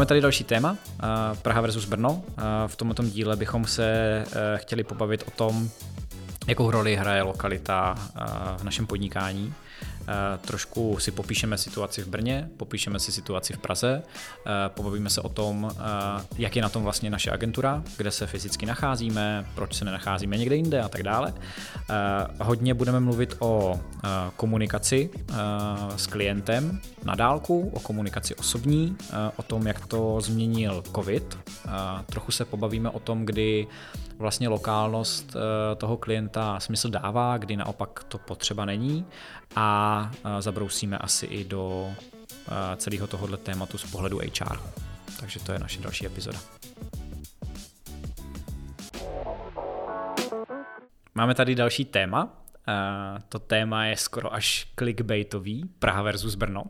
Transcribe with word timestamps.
Máme 0.00 0.06
tady 0.06 0.20
další 0.20 0.44
téma, 0.44 0.76
Praha 1.42 1.60
versus 1.60 1.84
Brno. 1.84 2.22
V 2.66 2.76
tomto 2.76 3.02
díle 3.02 3.36
bychom 3.36 3.66
se 3.66 4.24
chtěli 4.56 4.84
pobavit 4.84 5.24
o 5.28 5.30
tom, 5.30 5.70
jakou 6.46 6.70
roli 6.70 6.96
hraje 6.96 7.22
lokalita 7.22 7.94
v 8.58 8.64
našem 8.64 8.86
podnikání. 8.86 9.54
Eh, 10.10 10.38
trošku 10.38 10.98
si 10.98 11.10
popíšeme 11.10 11.58
situaci 11.58 12.02
v 12.02 12.08
Brně, 12.08 12.48
popíšeme 12.56 12.98
si 12.98 13.12
situaci 13.12 13.52
v 13.52 13.58
Praze, 13.58 14.02
eh, 14.02 14.50
pobavíme 14.68 15.10
se 15.10 15.20
o 15.20 15.28
tom, 15.28 15.70
eh, 15.70 16.26
jak 16.38 16.56
je 16.56 16.62
na 16.62 16.68
tom 16.68 16.82
vlastně 16.82 17.10
naše 17.10 17.30
agentura, 17.30 17.82
kde 17.96 18.10
se 18.10 18.26
fyzicky 18.26 18.66
nacházíme, 18.66 19.46
proč 19.54 19.74
se 19.74 19.84
nenacházíme 19.84 20.36
někde 20.36 20.56
jinde 20.56 20.80
a 20.80 20.88
tak 20.88 21.02
dále. 21.02 21.34
Hodně 22.40 22.74
budeme 22.74 23.00
mluvit 23.00 23.36
o 23.38 23.80
komunikaci 24.36 25.10
s 25.96 26.06
klientem 26.06 26.80
na 27.04 27.14
dálku, 27.14 27.70
o 27.74 27.80
komunikaci 27.80 28.34
osobní, 28.34 28.96
o 29.36 29.42
tom, 29.42 29.66
jak 29.66 29.86
to 29.86 30.20
změnil 30.20 30.82
COVID. 30.94 31.38
Trochu 32.06 32.32
se 32.32 32.44
pobavíme 32.44 32.90
o 32.90 32.98
tom, 32.98 33.26
kdy 33.26 33.66
vlastně 34.18 34.48
lokálnost 34.48 35.36
toho 35.76 35.96
klienta 35.96 36.60
smysl 36.60 36.90
dává, 36.90 37.38
kdy 37.38 37.56
naopak 37.56 38.04
to 38.08 38.18
potřeba 38.18 38.64
není 38.64 39.06
a 39.56 39.99
zabrousíme 40.40 40.98
asi 40.98 41.26
i 41.26 41.44
do 41.44 41.90
celého 42.76 43.06
tohohle 43.06 43.36
tématu 43.36 43.78
z 43.78 43.90
pohledu 43.90 44.18
HR. 44.18 44.58
Takže 45.20 45.40
to 45.40 45.52
je 45.52 45.58
naše 45.58 45.80
další 45.80 46.06
epizoda. 46.06 46.38
Máme 51.14 51.34
tady 51.34 51.54
další 51.54 51.84
téma. 51.84 52.36
To 53.28 53.38
téma 53.38 53.84
je 53.84 53.96
skoro 53.96 54.34
až 54.34 54.66
clickbaitový, 54.78 55.64
Praha 55.78 56.02
versus 56.02 56.34
Brno. 56.34 56.64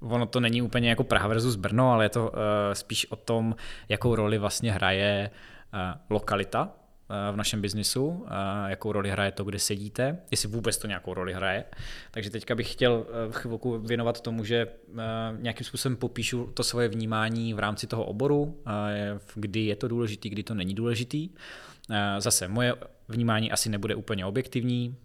Ono 0.00 0.26
to 0.26 0.40
není 0.40 0.62
úplně 0.62 0.88
jako 0.88 1.04
Praha 1.04 1.28
versus 1.28 1.56
Brno, 1.56 1.92
ale 1.92 2.04
je 2.04 2.08
to 2.08 2.32
spíš 2.72 3.06
o 3.10 3.16
tom, 3.16 3.56
jakou 3.88 4.14
roli 4.14 4.38
vlastně 4.38 4.72
hraje 4.72 5.30
lokalita 6.10 6.68
v 7.32 7.36
našem 7.36 7.60
biznisu, 7.60 8.26
jakou 8.66 8.92
roli 8.92 9.10
hraje 9.10 9.32
to, 9.32 9.44
kde 9.44 9.58
sedíte, 9.58 10.18
jestli 10.30 10.48
vůbec 10.48 10.78
to 10.78 10.86
nějakou 10.86 11.14
roli 11.14 11.32
hraje. 11.32 11.64
Takže 12.10 12.30
teďka 12.30 12.54
bych 12.54 12.72
chtěl 12.72 13.06
eh, 13.08 13.32
chvilku 13.32 13.78
věnovat 13.78 14.20
tomu, 14.20 14.44
že 14.44 14.56
eh, 14.56 15.02
nějakým 15.38 15.66
způsobem 15.66 15.96
popíšu 15.96 16.50
to 16.54 16.62
svoje 16.62 16.88
vnímání 16.88 17.54
v 17.54 17.58
rámci 17.58 17.86
toho 17.86 18.04
oboru, 18.04 18.62
kdy 19.34 19.60
je 19.60 19.76
to 19.76 19.88
důležitý, 19.88 20.28
kdy 20.28 20.42
to 20.42 20.54
není 20.54 20.74
důležitý. 20.74 21.30
Zase 22.18 22.48
moje 22.48 22.74
vnímání 23.08 23.52
asi 23.52 23.68
nebude 23.68 23.94
úplně 23.94 24.26
objektivní, 24.26 24.96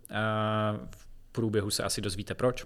v 0.96 1.08
průběhu 1.32 1.70
se 1.70 1.84
asi 1.84 2.02
dozvíte 2.02 2.34
proč, 2.34 2.66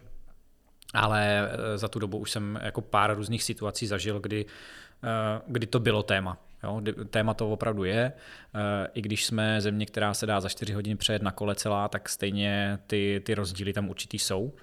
ale 0.94 1.50
eh, 1.52 1.78
za 1.78 1.88
tu 1.88 2.00
dobu 2.00 2.18
už 2.18 2.32
jsem 2.32 2.60
jako 2.64 2.82
pár 2.82 3.16
různých 3.16 3.44
situací 3.44 3.88
zažil, 3.88 4.20
kdy, 4.20 4.46
kdy 5.48 5.68
to 5.68 5.80
bylo 5.80 6.04
téma. 6.04 6.38
Jo, 6.64 6.82
téma 7.10 7.34
to 7.34 7.52
opravdu 7.52 7.84
je. 7.84 8.14
Eh, 8.56 8.88
I 8.94 9.02
když 9.02 9.26
jsme 9.26 9.62
země, 9.62 9.86
která 9.86 10.14
se 10.14 10.26
dá 10.26 10.42
za 10.42 10.50
4 10.50 10.74
hodiny 10.74 10.96
přejet 10.96 11.22
na 11.22 11.32
kole 11.32 11.56
celá, 11.56 11.88
tak 11.88 12.10
stejně 12.10 12.80
ty, 12.88 13.22
ty 13.26 13.36
rozdíly 13.36 13.74
tam 13.74 13.90
určitý 13.90 14.20
jsou. 14.20 14.54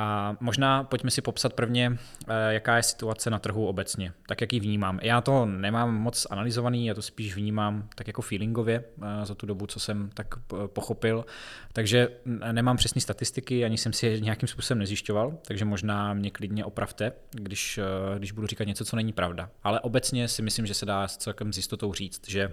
A 0.00 0.36
možná 0.40 0.84
pojďme 0.84 1.10
si 1.10 1.22
popsat 1.22 1.52
prvně, 1.52 1.98
eh, 2.28 2.52
jaká 2.54 2.76
je 2.76 2.82
situace 2.82 3.30
na 3.30 3.38
trhu 3.38 3.66
obecně, 3.66 4.12
tak 4.26 4.40
jak 4.40 4.52
ji 4.52 4.60
vnímám. 4.60 4.98
Já 5.02 5.20
to 5.20 5.46
nemám 5.46 5.94
moc 5.94 6.26
analyzovaný, 6.30 6.86
já 6.86 6.94
to 6.94 7.02
spíš 7.02 7.34
vnímám 7.34 7.88
tak 7.94 8.06
jako 8.06 8.22
feelingově 8.22 8.84
eh, 9.02 9.26
za 9.26 9.34
tu 9.34 9.46
dobu, 9.46 9.66
co 9.66 9.80
jsem 9.80 10.10
tak 10.14 10.26
pochopil. 10.66 11.24
Takže 11.72 12.08
nemám 12.52 12.76
přesné 12.76 13.00
statistiky, 13.00 13.64
ani 13.64 13.78
jsem 13.78 13.92
si 13.92 14.06
je 14.06 14.20
nějakým 14.20 14.48
způsobem 14.48 14.78
nezjišťoval, 14.78 15.38
takže 15.46 15.64
možná 15.64 16.14
mě 16.14 16.30
klidně 16.30 16.64
opravte, 16.64 17.12
když, 17.30 17.78
eh, 17.78 18.18
když 18.18 18.32
budu 18.32 18.46
říkat 18.46 18.64
něco, 18.64 18.84
co 18.84 18.96
není 18.96 19.12
pravda. 19.12 19.50
Ale 19.64 19.80
obecně 19.80 20.28
si 20.28 20.42
myslím, 20.42 20.66
že 20.66 20.74
se 20.74 20.86
dá 20.86 21.08
s 21.08 21.16
celkem 21.16 21.52
s 21.52 21.56
jistotou 21.56 21.92
říct, 21.92 22.28
že 22.28 22.52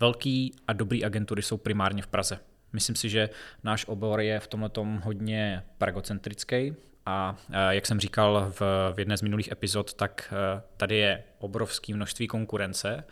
velký 0.00 0.54
a 0.68 0.72
dobrý 0.72 1.04
agentury 1.04 1.42
jsou 1.42 1.56
primárně 1.56 2.02
v 2.02 2.06
Praze. 2.06 2.38
Myslím 2.74 2.96
si, 2.96 3.08
že 3.08 3.30
náš 3.62 3.86
obor 3.86 4.20
je 4.20 4.40
v 4.40 4.46
tomhle 4.46 4.70
hodně 5.02 5.62
pragocentrický 5.78 6.74
a 7.06 7.36
jak 7.70 7.86
jsem 7.86 8.00
říkal 8.00 8.52
v, 8.60 8.94
jedné 8.98 9.16
z 9.16 9.22
minulých 9.22 9.52
epizod, 9.52 9.94
tak 9.94 10.32
e, 10.32 10.62
tady 10.76 10.96
je 10.96 11.22
obrovské 11.38 11.94
množství 11.94 12.26
konkurence 12.28 13.04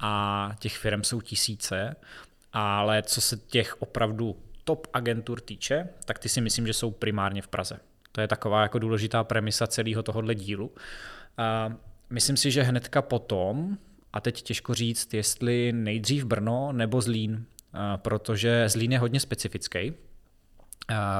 a 0.00 0.52
těch 0.58 0.76
firm 0.76 1.04
jsou 1.04 1.20
tisíce, 1.20 1.96
ale 2.52 3.02
co 3.02 3.20
se 3.20 3.36
těch 3.36 3.82
opravdu 3.82 4.36
top 4.64 4.86
agentur 4.92 5.40
týče, 5.40 5.88
tak 6.04 6.18
ty 6.18 6.28
si 6.28 6.40
myslím, 6.40 6.66
že 6.66 6.72
jsou 6.72 6.90
primárně 6.90 7.42
v 7.42 7.48
Praze. 7.48 7.80
To 8.12 8.20
je 8.20 8.28
taková 8.28 8.62
jako 8.62 8.78
důležitá 8.78 9.24
premisa 9.24 9.66
celého 9.66 10.02
tohohle 10.02 10.34
dílu. 10.34 10.72
A 11.36 11.74
myslím 12.10 12.36
si, 12.36 12.50
že 12.50 12.62
hnedka 12.62 13.02
potom, 13.02 13.78
a 14.12 14.20
teď 14.20 14.42
těžko 14.42 14.74
říct, 14.74 15.14
jestli 15.14 15.72
nejdřív 15.72 16.24
Brno 16.24 16.72
nebo 16.72 17.00
Zlín, 17.00 17.46
protože 17.96 18.68
Zlín 18.68 18.92
je 18.92 18.98
hodně 18.98 19.20
specifický. 19.20 19.92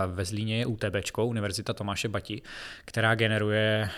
Ve 0.06 0.24
Zlíně 0.24 0.58
je 0.58 0.66
UTB, 0.66 1.18
Univerzita 1.18 1.72
Tomáše 1.72 2.08
Bati, 2.08 2.42
která 2.84 3.14
generuje 3.14 3.90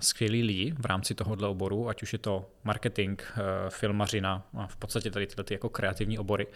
skvělý 0.00 0.42
lidi 0.42 0.74
v 0.78 0.86
rámci 0.86 1.14
tohohle 1.14 1.48
oboru, 1.48 1.88
ať 1.88 2.02
už 2.02 2.12
je 2.12 2.18
to 2.18 2.50
marketing, 2.64 3.22
filmařina 3.68 4.46
a 4.58 4.66
v 4.66 4.76
podstatě 4.76 5.10
tady 5.10 5.26
tyhle 5.26 5.44
ty 5.44 5.54
jako 5.54 5.68
kreativní 5.68 6.18
obory. 6.18 6.46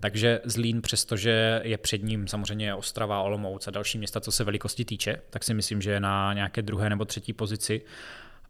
Takže 0.00 0.40
Zlín, 0.44 0.82
přestože 0.82 1.60
je 1.64 1.78
před 1.78 2.02
ním 2.02 2.28
samozřejmě 2.28 2.74
Ostrava, 2.74 3.22
Olomouc 3.22 3.68
a 3.68 3.70
další 3.70 3.98
města, 3.98 4.20
co 4.20 4.32
se 4.32 4.44
velikosti 4.44 4.84
týče, 4.84 5.16
tak 5.30 5.44
si 5.44 5.54
myslím, 5.54 5.82
že 5.82 5.90
je 5.90 6.00
na 6.00 6.32
nějaké 6.32 6.62
druhé 6.62 6.90
nebo 6.90 7.04
třetí 7.04 7.32
pozici. 7.32 7.82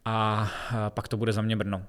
A 0.05 0.51
pak 0.89 1.09
to 1.09 1.17
bude 1.17 1.33
za 1.33 1.43
mě 1.43 1.57
Brno, 1.57 1.83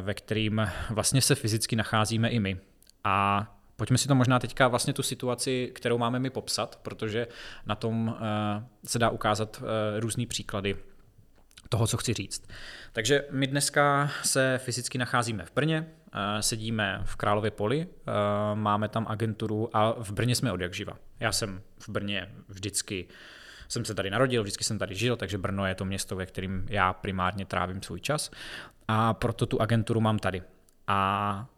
ve 0.00 0.14
kterým 0.14 0.70
vlastně 0.90 1.20
se 1.20 1.34
fyzicky 1.34 1.76
nacházíme 1.76 2.28
i 2.28 2.40
my. 2.40 2.58
A 3.04 3.46
Pojďme 3.78 3.98
si 3.98 4.08
to 4.08 4.14
možná 4.14 4.38
teďka 4.38 4.68
vlastně 4.68 4.92
tu 4.92 5.02
situaci, 5.02 5.72
kterou 5.74 5.98
máme 5.98 6.18
my 6.18 6.30
popsat, 6.30 6.78
protože 6.82 7.26
na 7.66 7.74
tom 7.74 8.16
eh, 8.20 8.64
se 8.84 8.98
dá 8.98 9.10
ukázat 9.10 9.62
eh, 9.62 10.00
různý 10.00 10.26
příklady 10.26 10.76
toho, 11.68 11.86
co 11.86 11.96
chci 11.96 12.14
říct. 12.14 12.48
Takže 12.92 13.24
my 13.30 13.46
dneska 13.46 14.10
se 14.22 14.60
fyzicky 14.64 14.98
nacházíme 14.98 15.44
v 15.44 15.52
Brně, 15.54 15.86
eh, 16.12 16.42
sedíme 16.42 17.00
v 17.04 17.16
Králově 17.16 17.50
poli, 17.50 17.86
máme 18.54 18.88
tam 18.88 19.06
agenturu 19.08 19.76
a 19.76 19.92
v 20.02 20.12
Brně 20.12 20.34
jsme 20.34 20.52
od 20.52 20.60
jak 20.60 20.74
živa. 20.74 20.98
Já 21.20 21.32
jsem 21.32 21.62
v 21.78 21.88
Brně 21.88 22.28
vždycky 22.48 23.08
jsem 23.68 23.84
se 23.84 23.94
tady 23.94 24.10
narodil, 24.10 24.42
vždycky 24.42 24.64
jsem 24.64 24.78
tady 24.78 24.94
žil, 24.94 25.16
takže 25.16 25.38
Brno 25.38 25.66
je 25.66 25.74
to 25.74 25.84
město, 25.84 26.16
ve 26.16 26.26
kterým 26.26 26.66
já 26.70 26.92
primárně 26.92 27.46
trávím 27.46 27.82
svůj 27.82 28.00
čas 28.00 28.30
a 28.88 29.14
proto 29.14 29.46
tu 29.46 29.62
agenturu 29.62 30.00
mám 30.00 30.18
tady. 30.18 30.42
A 30.86 31.48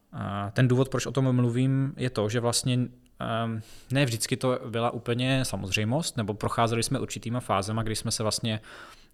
ten 0.52 0.68
důvod, 0.68 0.88
proč 0.88 1.06
o 1.06 1.12
tom 1.12 1.32
mluvím, 1.36 1.94
je 1.96 2.10
to, 2.10 2.28
že 2.28 2.40
vlastně 2.40 2.78
ehm, 3.18 3.60
ne 3.92 4.04
vždycky 4.04 4.36
to 4.36 4.60
byla 4.66 4.90
úplně 4.90 5.44
samozřejmost, 5.44 6.16
nebo 6.16 6.34
procházeli 6.34 6.82
jsme 6.82 6.98
určitýma 6.98 7.40
fázema, 7.40 7.82
kdy 7.82 7.96
jsme 7.96 8.10
se 8.10 8.22
vlastně 8.22 8.60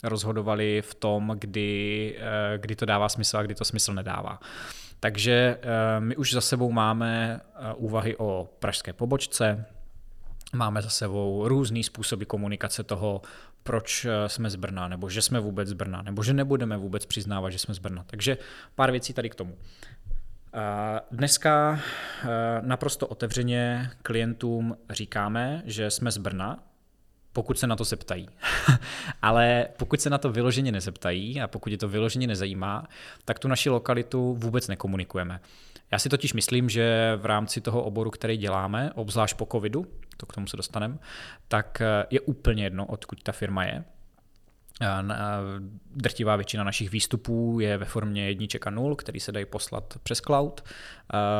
rozhodovali 0.02 0.82
v 0.82 0.94
tom, 0.94 1.36
kdy, 1.38 2.16
eh, 2.18 2.58
kdy 2.58 2.76
to 2.76 2.86
dává 2.86 3.08
smysl 3.08 3.38
a 3.38 3.42
kdy 3.42 3.54
to 3.54 3.64
smysl 3.64 3.94
nedává. 3.94 4.40
Takže 5.00 5.58
eh, 5.62 6.00
my 6.00 6.16
už 6.16 6.32
za 6.32 6.40
sebou 6.40 6.72
máme 6.72 7.40
eh, 7.40 7.74
úvahy 7.74 8.16
o 8.16 8.48
pražské 8.58 8.92
pobočce, 8.92 9.64
máme 10.52 10.82
za 10.82 10.90
sebou 10.90 11.48
různý 11.48 11.84
způsoby 11.84 12.24
komunikace 12.24 12.84
toho, 12.84 13.22
proč 13.62 14.06
jsme 14.26 14.50
z 14.50 14.56
Brna, 14.56 14.88
nebo 14.88 15.10
že 15.10 15.22
jsme 15.22 15.40
vůbec 15.40 15.68
z 15.68 15.72
Brna, 15.72 16.02
nebo 16.02 16.22
že 16.22 16.34
nebudeme 16.34 16.76
vůbec 16.76 17.06
přiznávat, 17.06 17.52
že 17.52 17.58
jsme 17.58 17.74
z 17.74 17.78
Brna. 17.78 18.04
Takže 18.06 18.38
pár 18.74 18.90
věcí 18.90 19.12
tady 19.12 19.30
k 19.30 19.34
tomu. 19.34 19.56
Dneska 21.10 21.80
eh, 22.22 22.28
naprosto 22.60 23.06
otevřeně 23.06 23.90
klientům 24.02 24.76
říkáme, 24.90 25.62
že 25.64 25.90
jsme 25.90 26.10
z 26.10 26.18
Brna, 26.18 26.58
pokud 27.32 27.58
se 27.58 27.66
na 27.66 27.76
to 27.76 27.84
zeptají. 27.84 28.28
Ale 29.22 29.68
pokud 29.76 30.00
se 30.00 30.10
na 30.10 30.18
to 30.18 30.32
vyloženě 30.32 30.72
nezeptají 30.72 31.40
a 31.40 31.48
pokud 31.48 31.72
je 31.72 31.78
to 31.78 31.88
vyloženě 31.88 32.26
nezajímá, 32.26 32.86
tak 33.24 33.38
tu 33.38 33.48
naši 33.48 33.70
lokalitu 33.70 34.34
vůbec 34.34 34.68
nekomunikujeme. 34.68 35.40
Já 35.90 35.98
si 35.98 36.08
totiž 36.08 36.32
myslím, 36.32 36.68
že 36.68 37.12
v 37.16 37.26
rámci 37.26 37.60
toho 37.60 37.82
oboru, 37.82 38.10
který 38.10 38.36
děláme, 38.36 38.90
obzvlášť 38.94 39.36
po 39.36 39.48
covidu, 39.52 39.86
to 40.16 40.26
k 40.26 40.32
tomu 40.32 40.46
se 40.46 40.56
dostaneme, 40.56 40.98
tak 41.48 41.80
eh, 41.80 42.06
je 42.10 42.20
úplně 42.20 42.64
jedno, 42.64 42.86
odkud 42.86 43.22
ta 43.22 43.32
firma 43.32 43.64
je. 43.64 43.84
Drtivá 45.94 46.36
většina 46.36 46.64
našich 46.64 46.90
výstupů 46.90 47.60
je 47.60 47.78
ve 47.78 47.84
formě 47.84 48.26
jedniček 48.26 48.66
a 48.66 48.70
nul, 48.70 48.96
který 48.96 49.20
se 49.20 49.32
dají 49.32 49.46
poslat 49.46 49.94
přes 50.02 50.18
cloud, 50.18 50.64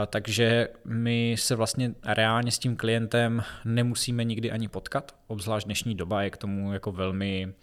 takže 0.06 0.69
my 0.85 1.35
se 1.38 1.55
vlastně 1.55 1.94
reálně 2.05 2.50
s 2.50 2.59
tím 2.59 2.77
klientem 2.77 3.43
nemusíme 3.65 4.25
nikdy 4.25 4.50
ani 4.50 4.69
potkat, 4.69 5.17
obzvlášť 5.27 5.67
dnešní 5.67 5.94
doba 5.94 6.23
je 6.23 6.31
k 6.31 6.37
tomu 6.37 6.73
jako 6.73 6.93
velmi 6.93 7.55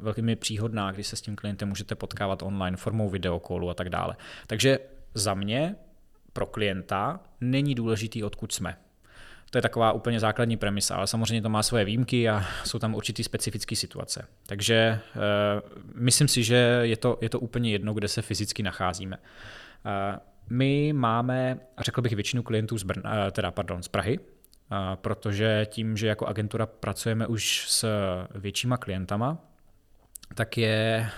velmi 0.00 0.36
příhodná, 0.36 0.92
kdy 0.92 1.04
se 1.04 1.16
s 1.16 1.20
tím 1.20 1.36
klientem 1.36 1.68
můžete 1.68 1.94
potkávat 1.94 2.42
online 2.42 2.76
formou 2.76 3.08
videokolu 3.08 3.70
a 3.70 3.74
tak 3.74 3.88
dále. 3.88 4.16
Takže 4.46 4.78
za 5.14 5.34
mě, 5.34 5.76
pro 6.32 6.46
klienta, 6.46 7.20
není 7.40 7.74
důležitý, 7.74 8.24
odkud 8.24 8.52
jsme. 8.52 8.76
To 9.50 9.58
je 9.58 9.62
taková 9.62 9.92
úplně 9.92 10.20
základní 10.20 10.56
premisa, 10.56 10.96
ale 10.96 11.06
samozřejmě 11.06 11.42
to 11.42 11.48
má 11.48 11.62
svoje 11.62 11.84
výjimky 11.84 12.28
a 12.28 12.44
jsou 12.64 12.78
tam 12.78 12.94
určitý 12.94 13.24
specifické 13.24 13.76
situace. 13.76 14.26
Takže 14.46 15.00
uh, 15.16 15.82
myslím 15.94 16.28
si, 16.28 16.44
že 16.44 16.80
je 16.82 16.96
to, 16.96 17.18
je 17.20 17.28
to 17.28 17.40
úplně 17.40 17.70
jedno, 17.70 17.94
kde 17.94 18.08
se 18.08 18.22
fyzicky 18.22 18.62
nacházíme. 18.62 19.16
Uh, 19.16 20.18
my 20.50 20.92
máme, 20.92 21.58
řekl 21.78 22.02
bych, 22.02 22.12
většinu 22.12 22.42
klientů 22.42 22.78
z, 22.78 22.82
Brna, 22.82 23.30
teda, 23.30 23.50
pardon, 23.50 23.82
z 23.82 23.88
Prahy, 23.88 24.18
protože 24.94 25.66
tím, 25.70 25.96
že 25.96 26.06
jako 26.06 26.26
agentura 26.26 26.66
pracujeme 26.66 27.26
už 27.26 27.66
s 27.68 27.88
většíma 28.34 28.76
klientama, 28.76 29.38
tak 30.34 30.58
je, 30.58 31.10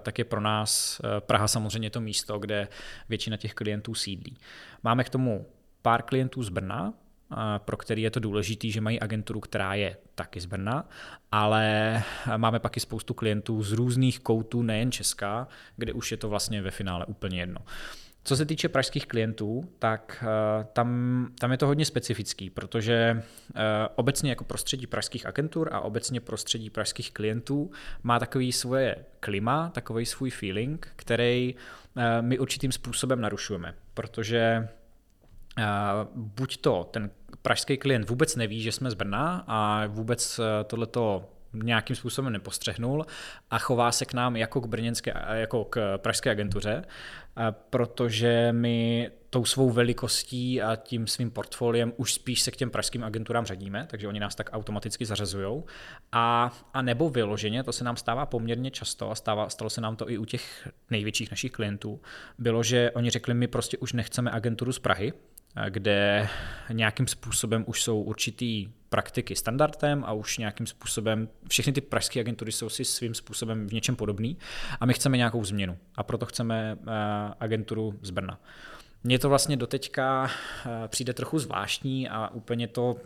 tak 0.00 0.18
je 0.18 0.24
pro 0.24 0.40
nás 0.40 1.00
Praha 1.18 1.48
samozřejmě 1.48 1.90
to 1.90 2.00
místo, 2.00 2.38
kde 2.38 2.68
většina 3.08 3.36
těch 3.36 3.54
klientů 3.54 3.94
sídlí. 3.94 4.36
Máme 4.82 5.04
k 5.04 5.10
tomu 5.10 5.46
pár 5.82 6.02
klientů 6.02 6.42
z 6.42 6.48
Brna, 6.48 6.94
pro 7.58 7.76
který 7.76 8.02
je 8.02 8.10
to 8.10 8.20
důležité, 8.20 8.68
že 8.68 8.80
mají 8.80 9.00
agenturu, 9.00 9.40
která 9.40 9.74
je 9.74 9.96
taky 10.14 10.40
z 10.40 10.46
Brna, 10.46 10.88
ale 11.32 12.02
máme 12.36 12.58
pak 12.58 12.76
i 12.76 12.80
spoustu 12.80 13.14
klientů 13.14 13.62
z 13.62 13.72
různých 13.72 14.20
koutů, 14.20 14.62
nejen 14.62 14.92
Česká, 14.92 15.48
kde 15.76 15.92
už 15.92 16.10
je 16.10 16.16
to 16.16 16.28
vlastně 16.28 16.62
ve 16.62 16.70
finále 16.70 17.06
úplně 17.06 17.40
jedno. 17.40 17.60
Co 18.26 18.36
se 18.36 18.46
týče 18.46 18.68
pražských 18.68 19.06
klientů, 19.06 19.68
tak 19.78 20.24
uh, 20.24 20.64
tam, 20.64 21.28
tam 21.38 21.52
je 21.52 21.58
to 21.58 21.66
hodně 21.66 21.84
specifický, 21.84 22.50
protože 22.50 23.22
uh, 23.22 23.60
obecně 23.94 24.30
jako 24.30 24.44
prostředí 24.44 24.86
pražských 24.86 25.26
agentur 25.26 25.68
a 25.72 25.80
obecně 25.80 26.20
prostředí 26.20 26.70
pražských 26.70 27.12
klientů 27.12 27.70
má 28.02 28.18
takový 28.18 28.52
svoje 28.52 28.96
klima, 29.20 29.70
takový 29.74 30.06
svůj 30.06 30.30
feeling, 30.30 30.92
který 30.96 31.54
uh, 31.54 32.02
my 32.20 32.38
určitým 32.38 32.72
způsobem 32.72 33.20
narušujeme, 33.20 33.74
protože 33.94 34.68
buď 36.14 36.56
to 36.56 36.88
ten 36.90 37.10
pražský 37.44 37.76
klient 37.76 38.10
vůbec 38.10 38.36
neví, 38.36 38.62
že 38.62 38.72
jsme 38.72 38.90
z 38.90 38.94
Brna 38.94 39.44
a 39.46 39.86
vůbec 39.86 40.40
tohleto 40.66 41.28
nějakým 41.52 41.96
způsobem 41.96 42.32
nepostřehnul 42.32 43.06
a 43.50 43.58
chová 43.58 43.92
se 43.92 44.04
k 44.04 44.14
nám 44.14 44.36
jako 44.36 44.60
k 44.60 44.66
brněnské, 44.66 45.14
jako 45.32 45.64
k 45.64 45.98
pražské 45.98 46.30
agentuře, 46.30 46.84
protože 47.70 48.48
my 48.52 49.10
tou 49.30 49.44
svou 49.44 49.70
velikostí 49.70 50.62
a 50.62 50.76
tím 50.76 51.06
svým 51.06 51.30
portfoliem 51.30 51.92
už 51.96 52.14
spíš 52.14 52.42
se 52.42 52.50
k 52.50 52.56
těm 52.56 52.70
pražským 52.70 53.04
agenturám 53.04 53.46
řadíme, 53.46 53.86
takže 53.90 54.08
oni 54.08 54.20
nás 54.20 54.34
tak 54.34 54.50
automaticky 54.52 55.06
zařazují. 55.06 55.62
A, 56.12 56.52
a 56.74 56.82
nebo 56.82 57.10
vyloženě, 57.10 57.62
to 57.62 57.72
se 57.72 57.84
nám 57.84 57.96
stává 57.96 58.26
poměrně 58.26 58.70
často 58.70 59.10
a 59.10 59.14
stává, 59.14 59.48
stalo 59.48 59.70
se 59.70 59.80
nám 59.80 59.96
to 59.96 60.10
i 60.10 60.18
u 60.18 60.24
těch 60.24 60.68
největších 60.90 61.30
našich 61.30 61.52
klientů, 61.52 62.00
bylo, 62.38 62.62
že 62.62 62.90
oni 62.90 63.10
řekli, 63.10 63.34
my 63.34 63.48
prostě 63.48 63.78
už 63.78 63.92
nechceme 63.92 64.30
agenturu 64.30 64.72
z 64.72 64.78
Prahy, 64.78 65.12
kde 65.68 66.28
nějakým 66.72 67.06
způsobem 67.06 67.64
už 67.66 67.82
jsou 67.82 68.02
určitý 68.02 68.68
praktiky 68.88 69.36
standardem 69.36 70.04
a 70.06 70.12
už 70.12 70.38
nějakým 70.38 70.66
způsobem, 70.66 71.28
všechny 71.48 71.72
ty 71.72 71.80
pražské 71.80 72.20
agentury 72.20 72.52
jsou 72.52 72.68
si 72.68 72.84
svým 72.84 73.14
způsobem 73.14 73.66
v 73.66 73.72
něčem 73.72 73.96
podobný 73.96 74.38
a 74.80 74.86
my 74.86 74.94
chceme 74.94 75.16
nějakou 75.16 75.44
změnu 75.44 75.78
a 75.96 76.02
proto 76.02 76.26
chceme 76.26 76.78
eh, 76.80 76.90
agenturu 77.40 77.98
z 78.02 78.10
Brna. 78.10 78.40
Mně 79.04 79.18
to 79.18 79.28
vlastně 79.28 79.56
doteďka 79.56 80.30
eh, 80.66 80.88
přijde 80.88 81.12
trochu 81.12 81.38
zvláštní 81.38 82.08
a 82.08 82.28
úplně 82.28 82.68
to 82.68 82.96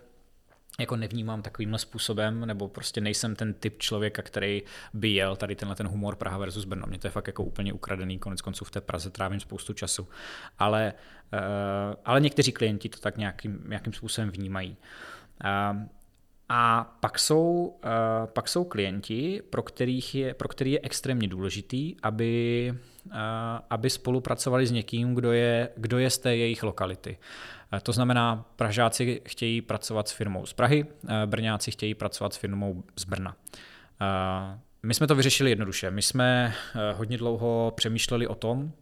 jako 0.81 0.97
nevnímám 0.97 1.43
takovýmhle 1.43 1.79
způsobem, 1.79 2.47
nebo 2.47 2.69
prostě 2.69 3.01
nejsem 3.01 3.37
ten 3.37 3.55
typ 3.55 3.79
člověka, 3.79 4.23
který 4.23 4.63
by 4.95 5.09
jel 5.09 5.37
tady 5.37 5.57
tenhle 5.57 5.77
ten 5.77 5.89
humor 5.89 6.17
Praha 6.17 6.39
versus 6.39 6.65
Brno. 6.65 6.87
Mě 6.87 6.99
to 6.99 7.07
je 7.07 7.11
fakt 7.11 7.27
jako 7.27 7.45
úplně 7.45 7.73
ukradený, 7.73 8.19
konec 8.19 8.41
konců 8.41 8.65
v 8.65 8.71
té 8.71 8.81
Praze 8.81 9.11
trávím 9.11 9.41
spoustu 9.41 9.73
času. 9.73 10.09
Ale, 10.59 10.95
uh, 11.33 11.95
ale 12.05 12.21
někteří 12.21 12.53
klienti 12.53 12.89
to 12.89 12.99
tak 12.99 13.17
nějakým, 13.17 13.65
nějakým 13.69 13.93
způsobem 13.93 14.31
vnímají. 14.31 14.77
Uh, 15.45 15.83
a 16.49 16.85
pak 17.01 17.19
jsou, 17.19 17.77
uh, 17.85 17.91
pak 18.27 18.49
jsou 18.49 18.65
klienti, 18.65 19.43
pro, 19.51 19.63
kterých 19.63 20.15
je, 20.15 20.35
pro 20.35 20.49
který 20.49 20.73
je 20.73 20.81
extrémně 20.83 21.29
důležitý, 21.29 21.97
aby, 22.03 22.75
uh, 23.07 23.13
aby 23.71 23.91
spolupracovali 23.91 24.67
s 24.67 24.71
někým, 24.71 25.15
kdo 25.15 25.33
je, 25.33 25.69
kdo 25.77 25.99
je 25.99 26.11
z 26.11 26.19
té 26.19 26.37
jejich 26.37 26.63
lokality. 26.63 27.19
Uh, 27.73 27.79
to 27.79 27.93
znamená, 27.93 28.45
Pražáci 28.57 29.23
chtějí 29.27 29.61
pracovat 29.63 30.09
s 30.09 30.13
firmou 30.13 30.47
z 30.47 30.53
Prahy, 30.53 30.87
Brňáci 31.27 31.71
chtějí 31.71 31.95
pracovat 31.95 32.33
s 32.33 32.37
firmou 32.37 32.85
z 32.97 33.05
Brna. 33.05 33.37
My 34.83 34.95
jsme 34.95 35.07
to 35.07 35.15
vyřešili 35.15 35.51
jednoduše. 35.51 35.91
My 35.91 36.03
jsme 36.03 36.55
hodně 36.95 37.19
dlouho 37.19 37.73
přemýšleli 37.77 38.27
o 38.27 38.35
tom, 38.35 38.73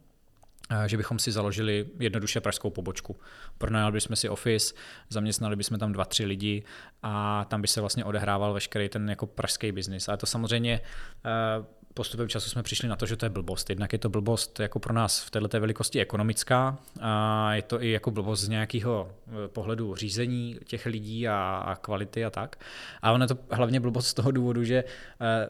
že 0.85 0.97
bychom 0.97 1.19
si 1.19 1.31
založili 1.31 1.85
jednoduše 1.99 2.41
pražskou 2.41 2.69
pobočku. 2.69 3.15
Pronajali 3.57 3.91
bychom 3.91 4.15
si 4.15 4.29
office, 4.29 4.73
zaměstnali 5.09 5.55
bychom 5.55 5.79
tam 5.79 5.91
dva, 5.91 6.05
tři 6.05 6.25
lidi 6.25 6.63
a 7.03 7.45
tam 7.49 7.61
by 7.61 7.67
se 7.67 7.81
vlastně 7.81 8.05
odehrával 8.05 8.53
veškerý 8.53 8.89
ten 8.89 9.09
jako 9.09 9.25
pražský 9.27 9.71
biznis. 9.71 10.07
Ale 10.07 10.17
to 10.17 10.25
samozřejmě 10.25 10.81
eh, 11.25 11.65
postupem 11.93 12.29
času 12.29 12.49
jsme 12.49 12.63
přišli 12.63 12.89
na 12.89 12.95
to, 12.95 13.05
že 13.05 13.17
to 13.17 13.25
je 13.25 13.29
blbost. 13.29 13.69
Jednak 13.69 13.93
je 13.93 13.99
to 13.99 14.09
blbost 14.09 14.59
jako 14.59 14.79
pro 14.79 14.93
nás 14.93 15.19
v 15.19 15.31
této 15.31 15.59
velikosti 15.59 16.01
ekonomická 16.01 16.77
a 17.01 17.53
je 17.53 17.61
to 17.61 17.83
i 17.83 17.91
jako 17.91 18.11
blbost 18.11 18.41
z 18.41 18.49
nějakého 18.49 19.11
eh, 19.27 19.47
pohledu 19.47 19.95
řízení 19.95 20.59
těch 20.65 20.85
lidí 20.85 21.27
a, 21.27 21.63
a 21.65 21.75
kvality 21.75 22.25
a 22.25 22.29
tak. 22.29 22.55
A 23.01 23.11
ono 23.11 23.23
je 23.23 23.27
to 23.27 23.37
hlavně 23.51 23.79
blbost 23.79 24.07
z 24.07 24.13
toho 24.13 24.31
důvodu, 24.31 24.63
že 24.63 24.83
eh, 25.21 25.49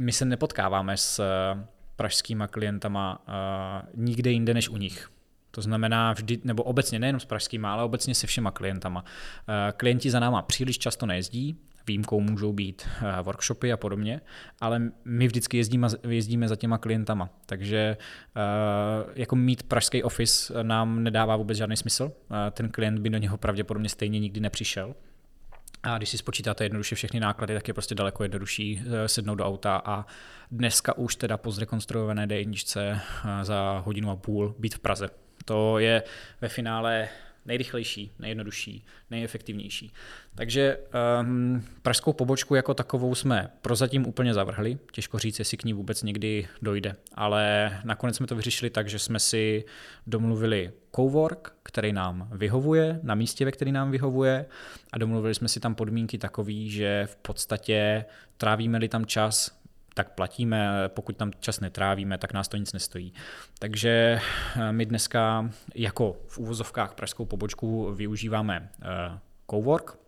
my 0.00 0.12
se 0.12 0.24
nepotkáváme 0.24 0.96
s 0.96 1.24
pražskýma 1.96 2.46
klientama 2.46 3.22
uh, 3.28 4.04
nikde 4.04 4.30
jinde 4.30 4.54
než 4.54 4.68
u 4.68 4.76
nich. 4.76 5.08
To 5.50 5.62
znamená 5.62 6.12
vždy, 6.12 6.40
nebo 6.44 6.62
obecně 6.62 6.98
nejenom 6.98 7.20
s 7.20 7.24
pražskýma, 7.24 7.72
ale 7.72 7.84
obecně 7.84 8.14
se 8.14 8.26
všema 8.26 8.50
klientama. 8.50 9.04
Klienti 9.76 10.10
za 10.10 10.20
náma 10.20 10.42
příliš 10.42 10.78
často 10.78 11.06
nejezdí, 11.06 11.58
výjimkou 11.86 12.20
můžou 12.20 12.52
být 12.52 12.88
workshopy 13.22 13.72
a 13.72 13.76
podobně, 13.76 14.20
ale 14.60 14.82
my 15.04 15.26
vždycky 15.26 15.56
jezdíme, 15.56 15.88
jezdíme 16.08 16.48
za 16.48 16.56
těma 16.56 16.78
klientama. 16.78 17.30
Takže 17.46 17.96
jako 19.14 19.36
mít 19.36 19.62
pražský 19.62 20.02
office 20.02 20.64
nám 20.64 21.02
nedává 21.02 21.36
vůbec 21.36 21.58
žádný 21.58 21.76
smysl. 21.76 22.12
Ten 22.50 22.68
klient 22.68 22.98
by 22.98 23.10
do 23.10 23.18
něho 23.18 23.36
pravděpodobně 23.36 23.88
stejně 23.88 24.20
nikdy 24.20 24.40
nepřišel. 24.40 24.94
A 25.82 25.96
když 25.96 26.08
si 26.08 26.18
spočítáte 26.18 26.64
jednoduše 26.64 26.94
všechny 26.94 27.20
náklady, 27.20 27.54
tak 27.54 27.68
je 27.68 27.74
prostě 27.74 27.94
daleko 27.94 28.22
jednodušší 28.22 28.82
eh, 28.84 29.08
sednout 29.08 29.34
do 29.34 29.46
auta 29.46 29.82
a 29.84 30.06
dneska 30.50 30.98
už 30.98 31.16
teda 31.16 31.36
po 31.36 31.50
zrekonstruované 31.50 32.26
d 32.26 32.44
eh, 32.76 33.00
za 33.42 33.82
hodinu 33.84 34.10
a 34.10 34.16
půl 34.16 34.54
být 34.58 34.74
v 34.74 34.78
Praze. 34.78 35.10
To 35.44 35.78
je 35.78 36.02
ve 36.40 36.48
finále 36.48 37.08
nejrychlejší, 37.46 38.12
nejjednodušší, 38.18 38.84
nejefektivnější. 39.10 39.92
Takže 40.34 40.78
um, 41.20 41.64
pražskou 41.82 42.12
pobočku 42.12 42.54
jako 42.54 42.74
takovou 42.74 43.14
jsme 43.14 43.50
prozatím 43.62 44.06
úplně 44.06 44.34
zavrhli. 44.34 44.78
Těžko 44.92 45.18
říct, 45.18 45.38
jestli 45.38 45.56
k 45.56 45.64
ní 45.64 45.72
vůbec 45.72 46.02
někdy 46.02 46.48
dojde. 46.62 46.96
Ale 47.14 47.72
nakonec 47.84 48.16
jsme 48.16 48.26
to 48.26 48.36
vyřešili 48.36 48.70
tak, 48.70 48.88
že 48.88 48.98
jsme 48.98 49.20
si 49.20 49.64
domluvili 50.06 50.72
cowork, 50.96 51.52
který 51.62 51.92
nám 51.92 52.28
vyhovuje, 52.32 53.00
na 53.02 53.14
místě, 53.14 53.44
ve 53.44 53.52
který 53.52 53.72
nám 53.72 53.90
vyhovuje 53.90 54.46
a 54.92 54.98
domluvili 54.98 55.34
jsme 55.34 55.48
si 55.48 55.60
tam 55.60 55.74
podmínky 55.74 56.18
takový, 56.18 56.70
že 56.70 57.06
v 57.06 57.16
podstatě 57.16 58.04
trávíme-li 58.36 58.88
tam 58.88 59.06
čas, 59.06 59.61
tak 59.94 60.10
platíme, 60.10 60.88
pokud 60.88 61.16
tam 61.16 61.30
čas 61.40 61.60
netrávíme, 61.60 62.18
tak 62.18 62.32
nás 62.32 62.48
to 62.48 62.56
nic 62.56 62.72
nestojí. 62.72 63.12
Takže 63.58 64.20
eh, 64.56 64.72
my 64.72 64.86
dneska 64.86 65.50
jako 65.74 66.16
v 66.26 66.38
úvozovkách 66.38 66.94
pražskou 66.94 67.24
pobočku 67.24 67.92
využíváme 67.94 68.70
eh, 68.82 69.18
Cowork 69.50 69.98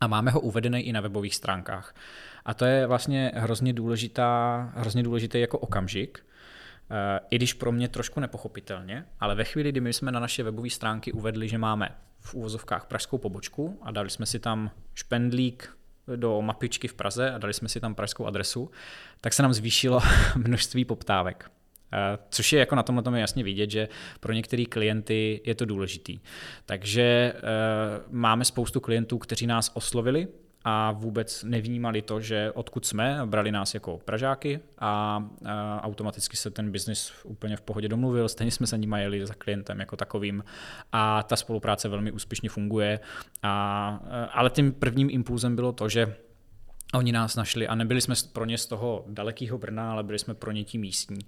a 0.00 0.06
máme 0.06 0.30
ho 0.30 0.40
uvedený 0.40 0.80
i 0.80 0.92
na 0.92 1.00
webových 1.00 1.34
stránkách. 1.34 1.94
A 2.44 2.54
to 2.54 2.64
je 2.64 2.86
vlastně 2.86 3.32
hrozně, 3.34 3.72
důležitá, 3.72 4.72
hrozně 4.76 5.02
důležitý 5.02 5.40
jako 5.40 5.58
okamžik, 5.58 6.26
eh, 6.90 7.20
i 7.30 7.36
když 7.36 7.52
pro 7.52 7.72
mě 7.72 7.88
trošku 7.88 8.20
nepochopitelně, 8.20 9.04
ale 9.20 9.34
ve 9.34 9.44
chvíli, 9.44 9.68
kdy 9.68 9.80
my 9.80 9.92
jsme 9.92 10.12
na 10.12 10.20
naše 10.20 10.42
webové 10.42 10.70
stránky 10.70 11.12
uvedli, 11.12 11.48
že 11.48 11.58
máme 11.58 11.88
v 12.20 12.34
úvozovkách 12.34 12.86
pražskou 12.86 13.18
pobočku 13.18 13.78
a 13.82 13.90
dali 13.90 14.10
jsme 14.10 14.26
si 14.26 14.38
tam 14.38 14.70
špendlík 14.94 15.76
do 16.16 16.42
mapičky 16.42 16.88
v 16.88 16.94
Praze 16.94 17.30
a 17.30 17.38
dali 17.38 17.54
jsme 17.54 17.68
si 17.68 17.80
tam 17.80 17.94
pražskou 17.94 18.26
adresu, 18.26 18.70
tak 19.20 19.32
se 19.32 19.42
nám 19.42 19.52
zvýšilo 19.52 20.00
množství 20.36 20.84
poptávek. 20.84 21.50
Eh, 21.92 22.18
což 22.30 22.52
je 22.52 22.58
jako 22.58 22.74
na 22.74 22.82
tomhle 22.82 23.02
tom 23.02 23.14
jasně 23.14 23.44
vidět, 23.44 23.70
že 23.70 23.88
pro 24.20 24.32
některé 24.32 24.64
klienty 24.64 25.40
je 25.44 25.54
to 25.54 25.64
důležitý. 25.64 26.20
Takže 26.66 27.02
eh, 27.02 27.40
máme 28.10 28.44
spoustu 28.44 28.80
klientů, 28.80 29.18
kteří 29.18 29.46
nás 29.46 29.70
oslovili 29.74 30.28
a 30.64 30.92
vůbec 30.92 31.44
nevnímali 31.44 32.02
to, 32.02 32.20
že 32.20 32.52
odkud 32.54 32.86
jsme, 32.86 33.20
brali 33.24 33.52
nás 33.52 33.74
jako 33.74 33.98
Pražáky 33.98 34.60
a, 34.78 35.24
automaticky 35.80 36.36
se 36.36 36.50
ten 36.50 36.70
biznis 36.70 37.12
úplně 37.24 37.56
v 37.56 37.60
pohodě 37.60 37.88
domluvil, 37.88 38.28
stejně 38.28 38.50
jsme 38.50 38.66
se 38.66 38.78
nimi 38.78 38.96
jeli 38.98 39.26
za 39.26 39.34
klientem 39.34 39.80
jako 39.80 39.96
takovým 39.96 40.44
a 40.92 41.22
ta 41.22 41.36
spolupráce 41.36 41.88
velmi 41.88 42.12
úspěšně 42.12 42.48
funguje. 42.48 43.00
A, 43.42 44.28
ale 44.32 44.50
tím 44.50 44.72
prvním 44.72 45.10
impulzem 45.10 45.56
bylo 45.56 45.72
to, 45.72 45.88
že 45.88 46.16
Oni 46.94 47.12
nás 47.12 47.36
našli 47.36 47.68
a 47.68 47.74
nebyli 47.74 48.00
jsme 48.00 48.14
pro 48.32 48.44
ně 48.44 48.58
z 48.58 48.66
toho 48.66 49.04
dalekého 49.08 49.58
Brna, 49.58 49.92
ale 49.92 50.02
byli 50.02 50.18
jsme 50.18 50.34
pro 50.34 50.52
ně 50.52 50.64
tí 50.64 50.78
místní. 50.78 51.18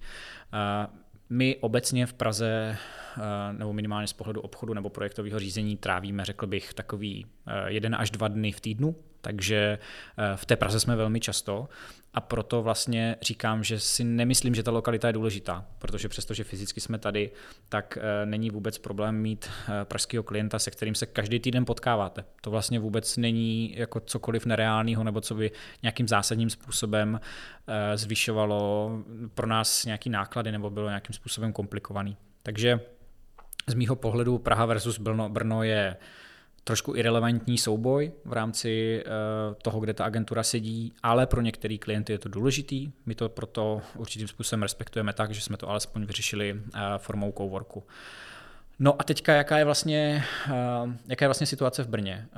My 1.31 1.57
obecně 1.61 2.07
v 2.07 2.13
Praze 2.13 2.77
nebo 3.53 3.73
minimálně 3.73 4.07
z 4.07 4.13
pohledu 4.13 4.41
obchodu 4.41 4.75
nebo 4.75 4.91
projektového 4.91 5.39
řízení 5.39 5.77
trávíme, 5.77 6.25
řekl 6.25 6.47
bych, 6.47 6.75
takový 6.75 7.27
jeden 7.67 7.95
až 7.95 8.11
dva 8.11 8.29
dny 8.29 8.53
v 8.53 8.61
týdnu, 8.61 8.97
takže 9.25 9.79
v 10.37 10.47
té 10.47 10.57
Praze 10.57 10.81
jsme 10.81 10.97
velmi 10.97 11.21
často 11.21 11.69
a 12.15 12.21
proto 12.21 12.63
vlastně 12.63 13.17
říkám, 13.23 13.65
že 13.65 13.81
si 13.81 14.05
nemyslím, 14.05 14.55
že 14.55 14.63
ta 14.63 14.71
lokalita 14.71 15.07
je 15.07 15.13
důležitá, 15.13 15.67
protože 15.79 16.09
přestože 16.09 16.45
fyzicky 16.45 16.81
jsme 16.81 16.99
tady, 16.99 17.31
tak 17.69 17.99
není 18.25 18.51
vůbec 18.51 18.79
problém 18.79 19.17
mít 19.17 19.51
pražského 19.85 20.23
klienta, 20.23 20.59
se 20.59 20.71
kterým 20.71 20.95
se 20.95 21.07
každý 21.07 21.41
týden 21.41 21.65
potkáváte. 21.65 22.25
To 22.41 22.51
vlastně 22.51 22.79
vůbec 22.79 23.17
není 23.17 23.75
jako 23.77 24.01
cokoliv 24.01 24.47
nereálného 24.47 25.05
nebo 25.05 25.21
co 25.21 25.35
by 25.35 25.51
nějakým 25.83 26.09
zásadním 26.09 26.51
způsobem 26.51 27.21
zvyšovalo 27.95 28.91
pro 29.35 29.47
nás 29.47 29.85
nějaký 29.85 30.11
náklady 30.11 30.53
nebo 30.53 30.71
bylo 30.71 30.89
nějakým 30.89 31.15
způsobem 31.15 31.53
komplikovaný. 31.53 32.17
Takže 32.43 32.81
z 33.67 33.75
mýho 33.75 33.97
pohledu 33.97 34.39
Praha 34.39 34.67
versus 34.67 34.99
Brno, 34.99 35.29
Brno 35.29 35.63
je 35.63 35.97
trošku 36.65 36.97
irrelevantní 36.97 37.59
souboj 37.59 38.13
v 38.25 38.33
rámci 38.33 39.05
uh, 39.07 39.55
toho, 39.63 39.81
kde 39.81 39.95
ta 39.95 40.05
agentura 40.05 40.43
sedí, 40.43 40.93
ale 41.03 41.27
pro 41.27 41.41
některé 41.41 41.79
klienty 41.79 42.13
je 42.13 42.19
to 42.19 42.29
důležitý. 42.29 42.93
My 43.07 43.15
to 43.15 43.29
proto 43.29 43.83
určitým 43.97 44.29
způsobem 44.29 44.63
respektujeme 44.63 45.13
tak, 45.13 45.35
že 45.35 45.41
jsme 45.41 45.57
to 45.57 45.71
alespoň 45.71 46.05
vyřešili 46.05 46.53
uh, 46.53 46.81
formou 46.99 47.33
coworku. 47.39 47.85
No 48.79 49.01
a 49.01 49.05
teďka, 49.05 49.35
jaká 49.35 49.59
je 49.59 49.65
vlastně, 49.65 50.25
uh, 50.49 50.93
jaká 51.07 51.25
je 51.25 51.29
vlastně 51.29 51.47
situace 51.47 51.83
v 51.83 51.89
Brně? 51.89 52.29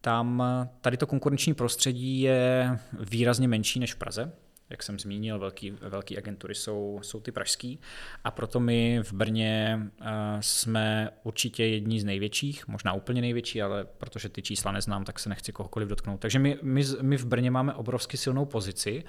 Tam 0.00 0.42
tady 0.80 0.96
to 0.96 1.06
konkurenční 1.06 1.54
prostředí 1.54 2.20
je 2.20 2.78
výrazně 3.00 3.48
menší 3.48 3.80
než 3.80 3.94
v 3.94 3.96
Praze 3.96 4.32
jak 4.70 4.82
jsem 4.82 4.98
zmínil, 4.98 5.38
velký, 5.38 5.70
velký 5.70 6.18
agentury 6.18 6.54
jsou, 6.54 7.00
jsou 7.02 7.20
ty 7.20 7.32
pražský 7.32 7.80
a 8.24 8.30
proto 8.30 8.60
my 8.60 9.00
v 9.02 9.12
Brně 9.12 9.80
uh, 10.00 10.06
jsme 10.40 11.10
určitě 11.22 11.64
jedni 11.64 12.00
z 12.00 12.04
největších, 12.04 12.68
možná 12.68 12.92
úplně 12.92 13.20
největší, 13.20 13.62
ale 13.62 13.84
protože 13.84 14.28
ty 14.28 14.42
čísla 14.42 14.72
neznám, 14.72 15.04
tak 15.04 15.18
se 15.18 15.28
nechci 15.28 15.52
kohokoliv 15.52 15.88
dotknout. 15.88 16.20
Takže 16.20 16.38
my, 16.38 16.58
my, 16.62 16.84
my 17.02 17.16
v 17.16 17.26
Brně 17.26 17.50
máme 17.50 17.74
obrovsky 17.74 18.16
silnou 18.16 18.44
pozici, 18.44 19.04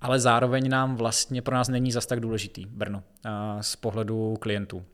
ale 0.00 0.20
zároveň 0.20 0.68
nám 0.68 0.96
vlastně 0.96 1.42
pro 1.42 1.54
nás 1.54 1.68
není 1.68 1.92
zas 1.92 2.06
tak 2.06 2.20
důležitý 2.20 2.66
Brno 2.66 3.02
uh, 3.24 3.60
z 3.60 3.76
pohledu 3.76 4.36
klientů. 4.40 4.84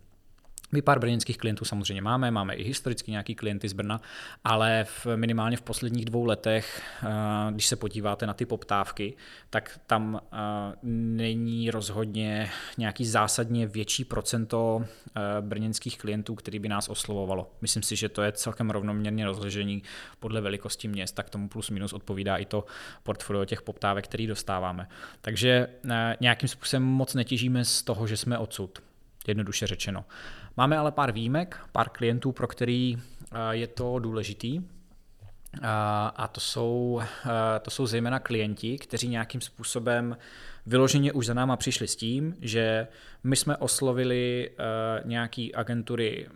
My 0.77 0.83
pár 0.83 0.99
brněnských 0.99 1.39
klientů 1.39 1.65
samozřejmě 1.65 2.03
máme, 2.03 2.31
máme 2.31 2.55
i 2.55 2.65
historicky 2.65 3.11
nějaký 3.11 3.35
klienty 3.35 3.69
z 3.69 3.73
Brna, 3.73 4.01
ale 4.45 4.85
v, 4.85 5.07
minimálně 5.17 5.57
v 5.57 5.63
posledních 5.63 6.05
dvou 6.05 6.25
letech, 6.25 6.83
eh, 7.03 7.53
když 7.53 7.67
se 7.67 7.77
podíváte 7.77 8.27
na 8.27 8.35
ty 8.35 8.47
poptávky, 8.47 9.15
tak 9.51 9.81
tam 9.87 10.21
eh, 10.21 10.37
není 10.83 11.71
rozhodně 11.71 12.51
nějaký 12.79 13.07
zásadně 13.07 13.67
větší 13.67 14.05
procento 14.05 14.85
eh, 14.85 15.21
brněnských 15.41 15.99
klientů, 15.99 16.35
který 16.35 16.59
by 16.59 16.69
nás 16.69 16.89
oslovovalo. 16.89 17.51
Myslím 17.61 17.83
si, 17.83 17.97
že 17.97 18.09
to 18.09 18.23
je 18.23 18.33
celkem 18.33 18.71
rovnoměrně 18.71 19.27
rozložení 19.27 19.83
podle 20.19 20.41
velikosti 20.41 20.89
měst, 20.89 21.13
tak 21.13 21.31
tomu 21.31 21.49
plus 21.49 21.71
minus 21.71 21.93
odpovídá 21.93 22.37
i 22.37 22.45
to 22.45 22.65
portfolio 23.03 23.45
těch 23.45 23.63
poptávek, 23.63 24.05
který 24.05 24.27
dostáváme. 24.27 24.89
Takže 25.21 25.69
nějakým 26.21 26.49
způsobem 26.49 26.83
moc 26.83 27.15
netěžíme 27.15 27.65
z 27.65 27.83
toho, 27.83 28.07
že 28.07 28.17
jsme 28.17 28.39
odsud 28.39 28.83
jednoduše 29.29 29.67
řečeno. 29.67 30.05
Máme 30.59 30.79
ale 30.79 30.93
pár 30.93 31.13
výjimek, 31.13 31.61
pár 31.73 31.89
klientů, 31.89 32.33
pro 32.33 32.49
který 32.49 32.97
eh, 32.97 33.39
je 33.51 33.67
to 33.67 33.99
důležitý, 33.99 34.61
eh, 34.61 35.61
a 36.17 36.29
to 36.33 36.41
jsou, 36.41 37.01
eh, 37.03 37.61
to 37.61 37.71
jsou 37.71 37.87
zejména 37.87 38.19
klienti, 38.19 38.79
kteří 38.79 39.09
nějakým 39.09 39.41
způsobem 39.41 40.17
vyloženě 40.67 41.13
už 41.13 41.27
za 41.27 41.35
náma 41.35 41.57
přišli 41.57 41.89
s 41.89 41.97
tím, 41.97 42.37
že 42.41 42.89
my 43.25 43.37
jsme 43.37 43.57
oslovili 43.57 44.51
nějaký 45.05 45.55
agentury 45.55 46.29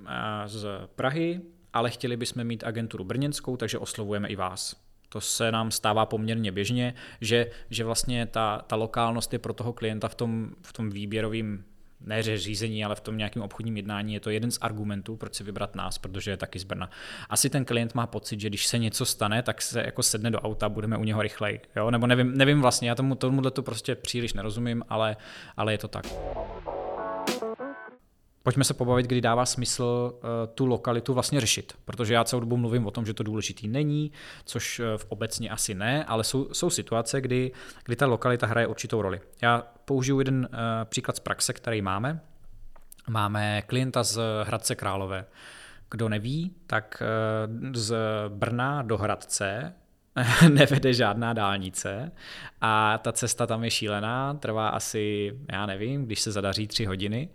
z 0.47 0.67
Prahy, 0.95 1.41
ale 1.73 1.91
chtěli 1.91 2.17
bychom 2.17 2.45
mít 2.45 2.65
agenturu 2.65 3.05
brněnskou, 3.05 3.57
takže 3.57 3.79
oslovujeme 3.79 4.29
i 4.29 4.37
vás. 4.37 4.77
To 5.09 5.21
se 5.21 5.53
nám 5.53 5.71
stává 5.71 6.07
poměrně 6.07 6.53
běžně, 6.53 6.95
že, 7.21 7.51
že 7.71 7.85
vlastně 7.85 8.27
ta, 8.27 8.65
ta 8.67 8.77
lokálnost 8.77 9.33
je 9.33 9.39
pro 9.39 9.53
toho 9.53 9.73
klienta 9.73 10.09
v 10.09 10.15
tom, 10.15 10.51
v 10.63 10.73
tom 10.73 10.91
výběrovém 10.91 11.65
ne 12.01 12.23
řízení, 12.23 12.85
ale 12.85 12.95
v 12.95 13.01
tom 13.01 13.19
nějakém 13.19 13.43
obchodním 13.43 13.77
jednání 13.77 14.15
je 14.15 14.21
to 14.21 14.31
jeden 14.31 14.51
z 14.51 14.59
argumentů, 14.61 15.17
proč 15.17 15.35
si 15.35 15.45
vybrat 15.45 15.75
nás, 15.75 15.99
protože 15.99 16.31
je 16.31 16.37
taky 16.37 16.59
z 16.59 16.65
Brna. 16.65 16.91
Asi 17.29 17.51
ten 17.51 17.65
klient 17.65 17.95
má 17.95 18.07
pocit, 18.07 18.41
že 18.41 18.49
když 18.49 18.67
se 18.67 18.79
něco 18.79 19.07
stane, 19.07 19.43
tak 19.43 19.63
se 19.63 19.83
jako 19.83 20.03
sedne 20.03 20.31
do 20.31 20.41
auta, 20.41 20.69
budeme 20.69 20.97
u 20.97 21.05
něho 21.05 21.23
rychleji. 21.23 21.61
Jo? 21.77 21.91
Nebo 21.91 22.07
nevím, 22.07 22.39
nevím 22.39 22.61
vlastně, 22.61 22.89
já 22.89 22.95
tomu, 22.95 23.15
tomuhle 23.15 23.51
to 23.51 23.63
prostě 23.63 23.95
příliš 23.95 24.33
nerozumím, 24.33 24.83
ale, 24.89 25.17
ale 25.57 25.73
je 25.73 25.79
to 25.79 25.89
tak. 25.89 26.07
Pojďme 28.43 28.65
se 28.65 28.75
pobavit, 28.75 29.07
kdy 29.07 29.21
dává 29.21 29.47
smysl 29.47 30.13
uh, 30.13 30.21
tu 30.55 30.67
lokalitu 30.67 31.15
vlastně 31.15 31.41
řešit, 31.41 31.73
protože 31.85 32.15
já 32.15 32.25
celou 32.25 32.41
dobu 32.41 32.57
mluvím 32.57 32.87
o 32.87 32.91
tom, 32.91 33.07
že 33.07 33.15
to 33.15 33.23
důležitý 33.23 33.69
není, 33.69 34.13
což 34.45 34.81
uh, 34.81 34.87
v 34.97 35.07
obecně 35.09 35.51
asi 35.51 35.75
ne, 35.75 36.05
ale 36.05 36.25
jsou, 36.25 36.49
jsou 36.53 36.71
situace, 36.71 37.21
kdy, 37.21 37.53
kdy 37.85 37.97
ta 37.97 38.07
lokalita 38.07 38.47
hraje 38.47 38.67
určitou 38.67 39.03
roli. 39.03 39.21
Já 39.43 39.63
použiju 39.85 40.19
jeden 40.19 40.49
uh, 40.53 40.59
příklad 40.85 41.17
z 41.17 41.21
praxe, 41.21 41.53
který 41.53 41.83
máme. 41.83 42.21
Máme 43.09 43.63
klienta 43.63 44.03
z 44.03 44.21
Hradce 44.45 44.75
Králové. 44.75 45.25
Kdo 45.91 46.09
neví, 46.09 46.55
tak 46.67 47.03
z 47.75 47.95
Brna 48.29 48.83
do 48.83 48.99
Hradce 48.99 49.75
nevede 50.49 50.95
žádná 50.95 51.33
dálnice 51.33 52.13
a 52.61 52.99
ta 52.99 53.13
cesta 53.13 53.47
tam 53.47 53.65
je 53.65 53.71
šílená, 53.71 54.35
trvá 54.35 54.69
asi, 54.69 55.33
já 55.53 55.67
nevím, 55.67 56.07
když 56.07 56.21
se 56.21 56.33
zadaří 56.33 56.67
tři 56.67 56.85
hodiny 56.85 57.29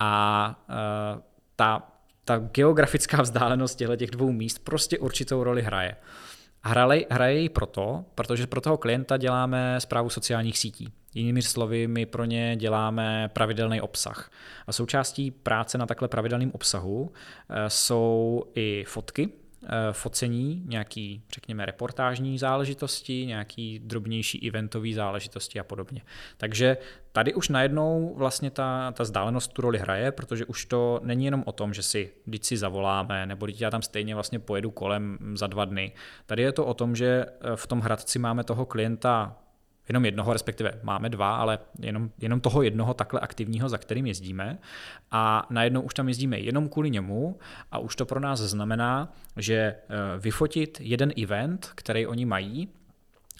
a 0.00 0.64
uh, 0.68 1.20
ta, 1.56 1.82
ta 2.24 2.38
geografická 2.38 3.22
vzdálenost 3.22 3.78
těch 3.96 4.10
dvou 4.10 4.32
míst 4.32 4.58
prostě 4.58 4.98
určitou 4.98 5.44
roli 5.44 5.62
hraje. 5.62 5.96
Hraje, 6.66 7.06
hraje 7.10 7.40
ji 7.40 7.48
proto, 7.48 8.04
protože 8.14 8.46
pro 8.46 8.60
toho 8.60 8.76
klienta 8.76 9.16
děláme 9.16 9.80
zprávu 9.80 10.10
sociálních 10.10 10.58
sítí. 10.58 10.92
Jinými 11.14 11.42
slovy, 11.42 11.86
my 11.86 12.06
pro 12.06 12.24
ně 12.24 12.56
děláme 12.56 13.30
pravidelný 13.32 13.80
obsah. 13.80 14.30
A 14.66 14.72
součástí 14.72 15.30
práce 15.30 15.78
na 15.78 15.86
takhle 15.86 16.08
pravidelném 16.08 16.50
obsahu 16.54 17.12
eh, 17.48 17.70
jsou 17.70 18.44
i 18.54 18.84
fotky, 18.88 19.28
focení, 19.92 20.62
nějaký, 20.66 21.22
řekněme, 21.34 21.66
reportážní 21.66 22.38
záležitosti, 22.38 23.26
nějaký 23.26 23.78
drobnější 23.78 24.48
eventové 24.48 24.92
záležitosti 24.92 25.60
a 25.60 25.64
podobně. 25.64 26.02
Takže 26.36 26.76
tady 27.12 27.34
už 27.34 27.48
najednou 27.48 28.14
vlastně 28.16 28.50
ta, 28.50 28.92
ta 28.92 29.02
vzdálenost 29.02 29.52
tu 29.52 29.62
roli 29.62 29.78
hraje, 29.78 30.12
protože 30.12 30.44
už 30.44 30.64
to 30.64 31.00
není 31.02 31.24
jenom 31.24 31.42
o 31.46 31.52
tom, 31.52 31.74
že 31.74 31.82
si 31.82 32.12
když 32.24 32.46
si 32.46 32.56
zavoláme, 32.56 33.26
nebo 33.26 33.46
když 33.46 33.60
já 33.60 33.70
tam 33.70 33.82
stejně 33.82 34.14
vlastně 34.14 34.38
pojedu 34.38 34.70
kolem 34.70 35.18
za 35.34 35.46
dva 35.46 35.64
dny. 35.64 35.92
Tady 36.26 36.42
je 36.42 36.52
to 36.52 36.66
o 36.66 36.74
tom, 36.74 36.96
že 36.96 37.26
eh, 37.26 37.56
v 37.56 37.66
tom 37.66 37.80
Hradci 37.80 38.18
máme 38.18 38.44
toho 38.44 38.66
klienta 38.66 39.36
jenom 39.88 40.04
jednoho, 40.04 40.32
respektive 40.32 40.80
máme 40.82 41.08
dva, 41.08 41.36
ale 41.36 41.58
jenom, 41.78 42.10
jenom 42.18 42.40
toho 42.40 42.62
jednoho 42.62 42.94
takhle 42.94 43.20
aktivního, 43.20 43.68
za 43.68 43.78
kterým 43.78 44.06
jezdíme. 44.06 44.58
A 45.10 45.46
najednou 45.50 45.80
už 45.80 45.94
tam 45.94 46.08
jezdíme 46.08 46.38
jenom 46.38 46.68
kvůli 46.68 46.90
němu 46.90 47.38
a 47.72 47.78
už 47.78 47.96
to 47.96 48.06
pro 48.06 48.20
nás 48.20 48.40
znamená, 48.40 49.12
že 49.36 49.54
eh, 49.54 49.76
vyfotit 50.18 50.78
jeden 50.80 51.12
event, 51.22 51.70
který 51.74 52.06
oni 52.06 52.26
mají, 52.26 52.68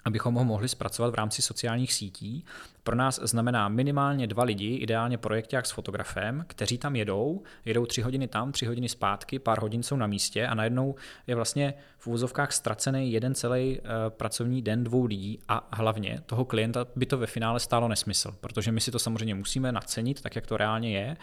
abychom 0.05 0.35
ho 0.35 0.43
mohli 0.43 0.67
zpracovat 0.67 1.11
v 1.11 1.15
rámci 1.15 1.41
sociálních 1.41 1.93
sítí. 1.93 2.45
Pro 2.83 2.95
nás 2.95 3.19
znamená 3.23 3.69
minimálně 3.69 4.27
dva 4.27 4.43
lidi, 4.43 4.75
ideálně 4.75 5.17
projekták 5.17 5.65
s 5.65 5.71
fotografem, 5.71 6.45
kteří 6.47 6.77
tam 6.77 6.95
jedou, 6.95 7.43
jedou 7.65 7.85
tři 7.85 8.01
hodiny 8.01 8.27
tam, 8.27 8.51
tři 8.51 8.65
hodiny 8.65 8.89
zpátky, 8.89 9.39
pár 9.39 9.61
hodin 9.61 9.83
jsou 9.83 9.95
na 9.95 10.07
místě 10.07 10.47
a 10.47 10.55
najednou 10.55 10.95
je 11.27 11.35
vlastně 11.35 11.73
v 11.97 12.07
úvozovkách 12.07 12.51
ztracený 12.51 13.11
jeden 13.11 13.35
celý 13.35 13.79
uh, 13.79 13.85
pracovní 14.09 14.61
den 14.61 14.83
dvou 14.83 15.05
lidí 15.05 15.39
a 15.47 15.67
hlavně 15.73 16.21
toho 16.25 16.45
klienta 16.45 16.87
by 16.95 17.05
to 17.05 17.17
ve 17.17 17.27
finále 17.27 17.59
stálo 17.59 17.87
nesmysl, 17.87 18.35
protože 18.41 18.71
my 18.71 18.81
si 18.81 18.91
to 18.91 18.99
samozřejmě 18.99 19.35
musíme 19.35 19.71
nacenit, 19.71 20.21
tak 20.21 20.35
jak 20.35 20.47
to 20.47 20.57
reálně 20.57 20.97
je 20.97 21.17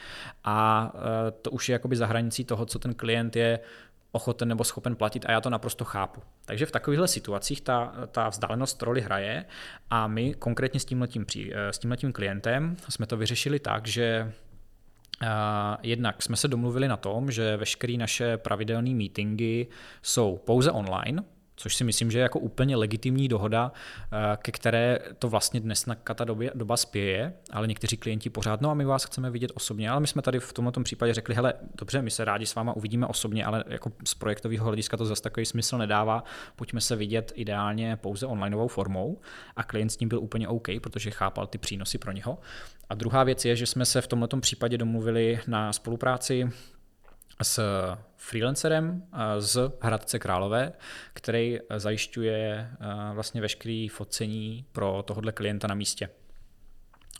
a 0.44 0.90
uh, 0.94 1.00
to 1.42 1.50
už 1.50 1.68
je 1.68 1.72
jakoby 1.72 1.96
za 1.96 2.06
hranicí 2.06 2.44
toho, 2.44 2.66
co 2.66 2.78
ten 2.78 2.94
klient 2.94 3.36
je 3.36 3.60
ochoten 4.12 4.49
nebo 4.49 4.64
schopen 4.64 4.97
platit 4.97 5.25
a 5.28 5.33
já 5.33 5.40
to 5.40 5.50
naprosto 5.50 5.85
chápu. 5.85 6.21
Takže 6.45 6.66
v 6.66 6.71
takovýchhle 6.71 7.09
situacích 7.09 7.61
ta, 7.61 7.92
ta 8.11 8.28
vzdálenost 8.28 8.83
roli 8.83 9.00
hraje 9.00 9.45
a 9.90 10.07
my 10.07 10.35
konkrétně 10.35 10.81
s 10.81 10.85
tímhletím, 10.85 11.26
s 11.54 11.78
tímhletím 11.78 12.12
klientem 12.12 12.76
jsme 12.88 13.07
to 13.07 13.16
vyřešili 13.16 13.59
tak, 13.59 13.87
že 13.87 14.33
Uh, 15.23 15.28
jednak 15.83 16.23
jsme 16.23 16.37
se 16.37 16.49
domluvili 16.49 16.88
na 16.88 16.97
tom, 16.97 17.31
že 17.31 17.57
veškeré 17.57 17.97
naše 17.97 18.37
pravidelné 18.37 18.90
meetingy 18.90 19.66
jsou 20.02 20.37
pouze 20.37 20.71
online, 20.71 21.25
což 21.62 21.76
si 21.76 21.85
myslím, 21.85 22.11
že 22.11 22.19
je 22.19 22.23
jako 22.23 22.38
úplně 22.38 22.76
legitimní 22.76 23.28
dohoda, 23.28 23.73
eh, 24.12 24.37
ke 24.37 24.52
které 24.52 24.99
to 25.19 25.28
vlastně 25.28 25.61
dnes 25.61 25.87
na 25.87 25.97
doba, 26.25 26.45
doba 26.54 26.76
spěje, 26.76 27.33
ale 27.50 27.66
někteří 27.66 27.97
klienti 27.97 28.31
pořád, 28.31 28.61
no 28.61 28.71
a 28.71 28.75
my 28.75 28.85
vás 28.85 29.04
chceme 29.04 29.31
vidět 29.31 29.50
osobně, 29.54 29.90
ale 29.90 30.00
my 30.00 30.07
jsme 30.07 30.23
tady 30.23 30.40
v 30.40 30.52
tomto 30.52 30.83
případě 30.83 31.14
řekli, 31.14 31.35
hele, 31.35 31.54
dobře, 31.78 32.02
my 32.02 32.11
se 32.11 32.25
rádi 32.25 32.47
s 32.47 32.54
váma 32.54 32.73
uvidíme 32.73 33.07
osobně, 33.07 33.45
ale 33.45 33.64
jako 33.66 33.92
z 34.04 34.14
projektového 34.14 34.66
hlediska 34.66 34.97
to 34.97 35.04
zase 35.04 35.23
takový 35.23 35.47
smysl 35.47 35.78
nedává, 35.78 36.25
pojďme 36.57 36.81
se 36.81 36.97
vidět 36.97 37.33
ideálně 37.35 37.97
pouze 37.97 38.26
onlineovou 38.26 38.69
formou 38.69 39.21
a 39.57 39.62
klient 39.62 39.90
s 39.90 39.99
ním 39.99 40.09
byl 40.09 40.19
úplně 40.19 40.49
OK, 40.49 40.69
protože 40.83 41.11
chápal 41.11 41.47
ty 41.47 41.59
přínosy 41.59 41.99
pro 41.99 42.12
něho. 42.12 42.38
A 42.88 42.95
druhá 42.95 43.25
věc 43.25 43.45
je, 43.45 43.57
že 43.57 43.66
jsme 43.66 43.85
se 43.85 44.00
v 44.00 44.07
tomto 44.07 44.37
případě 44.37 44.78
domluvili 44.78 45.40
na 45.47 45.73
spolupráci 45.73 46.50
s 47.44 47.61
freelancerem 48.16 49.02
z 49.38 49.72
Hradce 49.80 50.18
Králové, 50.18 50.72
který 51.12 51.58
zajišťuje 51.76 52.70
vlastně 53.12 53.40
veškerý 53.40 53.88
focení 53.88 54.64
pro 54.72 55.02
tohohle 55.06 55.32
klienta 55.32 55.68
na 55.68 55.75
místě. 55.75 56.08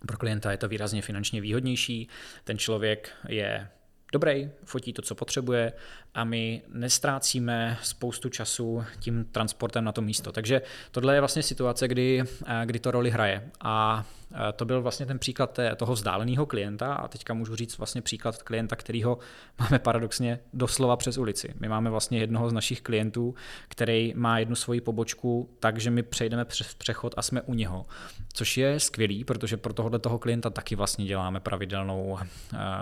Pro 0.07 0.17
klienta 0.17 0.51
je 0.51 0.57
to 0.57 0.69
výrazně 0.69 1.03
finančně 1.03 1.41
výhodnější, 1.41 2.09
ten 2.45 2.59
člověk 2.59 3.11
je 3.29 3.69
dobrý, 4.13 4.51
fotí 4.65 4.93
to, 4.93 5.03
co 5.03 5.15
potřebuje 5.15 5.73
a 6.15 6.25
my 6.25 6.63
nestrácíme 6.69 7.79
spoustu 7.83 8.29
času 8.29 8.85
tím 9.01 9.25
transportem 9.25 9.85
na 9.85 9.93
to 9.93 10.03
místo. 10.03 10.33
Takže 10.33 10.63
tohle 10.91 11.15
je 11.15 11.21
vlastně 11.21 11.43
situace, 11.43 11.89
kdy, 11.89 12.25
kdy 12.65 12.79
to 12.79 12.91
roli 12.91 13.11
hraje. 13.11 13.51
A 13.61 14.05
Eh, 14.05 14.22
to 14.57 14.65
byl 14.65 14.83
vlastně 14.83 15.07
ten 15.07 15.19
příklad 15.19 15.53
té, 15.53 15.77
toho 15.77 15.93
vzdáleného 15.93 16.47
klienta 16.47 16.95
a 16.95 17.09
teďka 17.09 17.35
můžu 17.35 17.57
říct 17.57 17.79
vlastně 17.79 18.03
příklad 18.03 18.43
klienta, 18.43 18.77
kterýho 18.77 19.19
máme 19.61 19.79
paradoxně 19.79 20.39
doslova 20.53 20.97
přes 20.97 21.19
ulici. 21.19 21.55
My 21.61 21.69
máme 21.69 21.91
vlastně 21.91 22.19
jednoho 22.19 22.51
z 22.51 22.53
našich 22.53 22.81
klientů, 22.81 23.35
který 23.69 24.13
má 24.17 24.39
jednu 24.39 24.55
svoji 24.55 24.81
pobočku, 24.81 25.51
takže 25.61 25.91
my 25.91 26.03
přejdeme 26.03 26.45
přes 26.45 26.75
přechod 26.75 27.15
a 27.17 27.23
jsme 27.23 27.43
u 27.43 27.55
něho. 27.55 27.87
Což 28.33 28.57
je 28.57 28.81
skvělý, 28.81 29.25
protože 29.25 29.57
pro 29.57 29.73
tohohle 29.73 29.99
toho 29.99 30.19
klienta 30.19 30.51
taky 30.51 30.77
vlastně 30.77 31.05
děláme 31.05 31.41
pravidelnou 31.41 32.19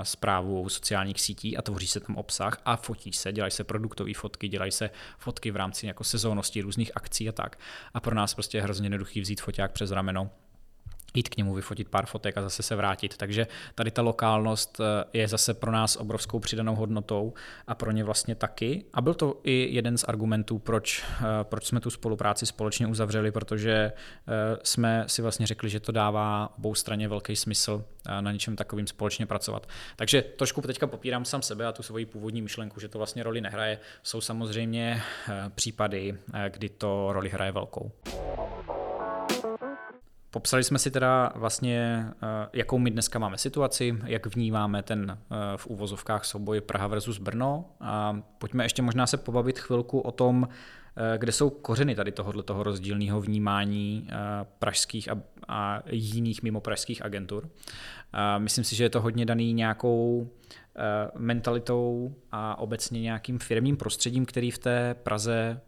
zprávu 0.02 0.64
eh, 0.66 0.70
sociálních 0.70 1.20
sítí 1.20 1.56
a 1.56 1.62
tvoří 1.62 1.86
se 1.86 2.00
tam 2.00 2.16
obsah 2.16 2.58
a 2.64 2.76
fotí 2.76 3.12
se, 3.12 3.32
dělají 3.32 3.50
se 3.50 3.64
produktové 3.64 4.14
fotky, 4.14 4.48
dělají 4.48 4.72
se 4.72 4.90
fotky 5.18 5.50
v 5.50 5.56
rámci 5.56 5.86
jako 5.86 6.04
sezónnosti 6.04 6.60
různých 6.60 6.92
akcí 6.94 7.28
a 7.28 7.32
tak. 7.32 7.58
A 7.94 8.00
pro 8.00 8.14
nás 8.14 8.34
prostě 8.34 8.58
je 8.58 8.62
hrozně 8.62 8.86
jednoduchý 8.86 9.20
vzít 9.20 9.40
foťák 9.40 9.72
přes 9.72 9.90
rameno 9.90 10.30
jít 11.14 11.28
k 11.28 11.36
němu, 11.36 11.54
vyfotit 11.54 11.88
pár 11.88 12.06
fotek 12.06 12.38
a 12.38 12.42
zase 12.42 12.62
se 12.62 12.76
vrátit. 12.76 13.16
Takže 13.16 13.46
tady 13.74 13.90
ta 13.90 14.02
lokálnost 14.02 14.80
eh, 14.80 15.04
je 15.12 15.28
zase 15.28 15.54
pro 15.54 15.72
nás 15.72 15.96
obrovskou 15.96 16.38
přidanou 16.38 16.74
hodnotou 16.74 17.34
a 17.66 17.74
pro 17.74 17.90
ně 17.90 18.04
vlastně 18.04 18.34
taky. 18.34 18.84
A 18.94 19.00
byl 19.00 19.14
to 19.14 19.40
i 19.44 19.68
jeden 19.70 19.98
z 19.98 20.04
argumentů, 20.04 20.58
proč, 20.58 21.04
eh, 21.20 21.24
proč 21.42 21.66
jsme 21.66 21.80
tu 21.80 21.90
spolupráci 21.90 22.46
společně 22.46 22.86
uzavřeli, 22.86 23.32
protože 23.32 23.72
eh, 23.72 23.92
jsme 24.62 25.04
si 25.06 25.22
vlastně 25.22 25.46
řekli, 25.46 25.70
že 25.70 25.80
to 25.80 25.92
dává 25.92 26.54
obou 26.58 26.74
straně 26.74 27.08
velký 27.08 27.36
smysl 27.36 27.84
na 28.20 28.32
něčem 28.32 28.56
takovým 28.56 28.86
společně 28.86 29.26
pracovat. 29.26 29.68
Takže 29.96 30.22
trošku 30.22 30.60
teďka 30.60 30.86
popírám 30.86 31.24
sám 31.24 31.42
sebe 31.42 31.66
a 31.66 31.72
tu 31.72 31.82
svoji 31.82 32.06
původní 32.06 32.42
myšlenku, 32.42 32.80
že 32.80 32.88
to 32.88 32.98
vlastně 32.98 33.22
roli 33.22 33.40
nehraje. 33.40 33.78
Jsou 34.02 34.20
samozřejmě 34.20 35.02
případy, 35.54 36.18
kdy 36.48 36.68
to 36.68 37.12
roli 37.12 37.28
hraje 37.28 37.52
velkou. 37.52 37.92
Popsali 40.30 40.64
jsme 40.64 40.78
si 40.78 40.90
teda 40.90 41.32
vlastně, 41.34 42.06
eh, 42.22 42.48
jakou 42.52 42.78
my 42.78 42.90
dneska 42.90 43.18
máme 43.18 43.38
situaci, 43.38 43.98
jak 44.04 44.26
vnímáme 44.26 44.82
ten 44.82 45.18
eh, 45.18 45.36
v 45.56 45.66
úvozovkách 45.66 46.24
souboj 46.24 46.60
Praha 46.60 46.86
versus 46.86 47.18
Brno. 47.18 47.64
A 47.80 48.22
pojďme 48.38 48.64
ještě 48.64 48.82
možná 48.82 49.06
se 49.06 49.16
pobavit 49.16 49.58
chvilku 49.58 50.00
o 50.00 50.12
tom, 50.12 50.48
eh, 50.96 51.18
kde 51.18 51.32
jsou 51.32 51.50
kořeny 51.50 51.94
tady 51.94 52.12
tohoto 52.12 52.42
toho 52.42 52.62
rozdílného 52.62 53.20
vnímání 53.20 54.08
pražských 54.58 55.08
a, 55.08 55.22
a 55.48 55.82
jiných 55.90 56.42
mimo 56.42 56.60
pražských 56.60 57.04
agentur. 57.04 57.48
A 58.12 58.38
myslím 58.38 58.64
si, 58.64 58.76
že 58.76 58.84
je 58.84 58.90
to 58.90 59.00
hodně 59.00 59.26
daný 59.26 59.52
nějakou 59.52 60.30
mentalitou 61.18 62.14
a 62.32 62.58
obecně 62.58 63.00
nějakým 63.00 63.38
firmním 63.38 63.76
prostředím, 63.76 64.26
který 64.26 64.50
v 64.50 64.58
té 64.58 64.94
Praze 64.94 65.60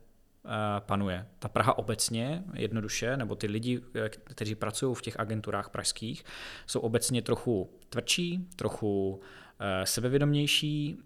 panuje. 0.80 1.26
Ta 1.38 1.48
Praha 1.48 1.78
obecně, 1.78 2.44
jednoduše, 2.54 3.16
nebo 3.16 3.34
ty 3.34 3.46
lidi, 3.46 3.80
eh, 3.94 4.08
kteří 4.08 4.54
pracují 4.54 4.94
v 4.94 5.02
těch 5.02 5.20
agenturách 5.20 5.70
pražských, 5.70 6.24
jsou 6.66 6.80
obecně 6.80 7.22
trochu 7.22 7.70
tvrdší, 7.88 8.48
trochu 8.56 9.20
eh, 9.60 9.86
sebevědomější, 9.86 10.98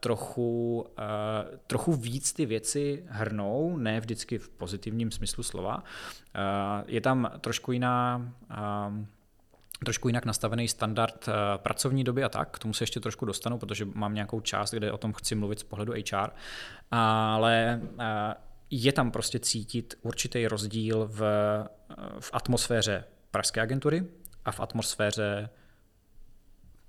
trochu, 0.00 0.86
trochu 1.66 1.92
víc 1.92 2.32
ty 2.32 2.46
věci 2.46 3.04
hrnou, 3.08 3.76
ne 3.76 4.00
vždycky 4.00 4.38
v 4.38 4.48
pozitivním 4.48 5.10
smyslu 5.10 5.42
slova. 5.42 5.84
Je 6.86 7.00
tam 7.00 7.30
trošku 7.40 7.72
jiná 7.72 8.32
trošku 9.84 10.08
jinak 10.08 10.24
nastavený 10.24 10.68
standard 10.68 11.28
pracovní 11.56 12.04
doby 12.04 12.24
a 12.24 12.28
tak, 12.28 12.50
k 12.50 12.58
tomu 12.58 12.74
se 12.74 12.82
ještě 12.82 13.00
trošku 13.00 13.24
dostanu, 13.24 13.58
protože 13.58 13.84
mám 13.84 14.14
nějakou 14.14 14.40
část, 14.40 14.74
kde 14.74 14.92
o 14.92 14.98
tom 14.98 15.12
chci 15.12 15.34
mluvit 15.34 15.58
z 15.58 15.62
pohledu 15.62 15.92
HR, 15.92 16.30
ale 16.90 17.80
je 18.82 18.92
tam 18.92 19.10
prostě 19.10 19.38
cítit 19.38 19.94
určitý 20.02 20.46
rozdíl 20.46 21.08
v, 21.12 21.20
v 22.20 22.30
atmosféře 22.32 23.04
pražské 23.30 23.60
agentury 23.60 24.04
a 24.44 24.52
v 24.52 24.60
atmosféře 24.60 25.48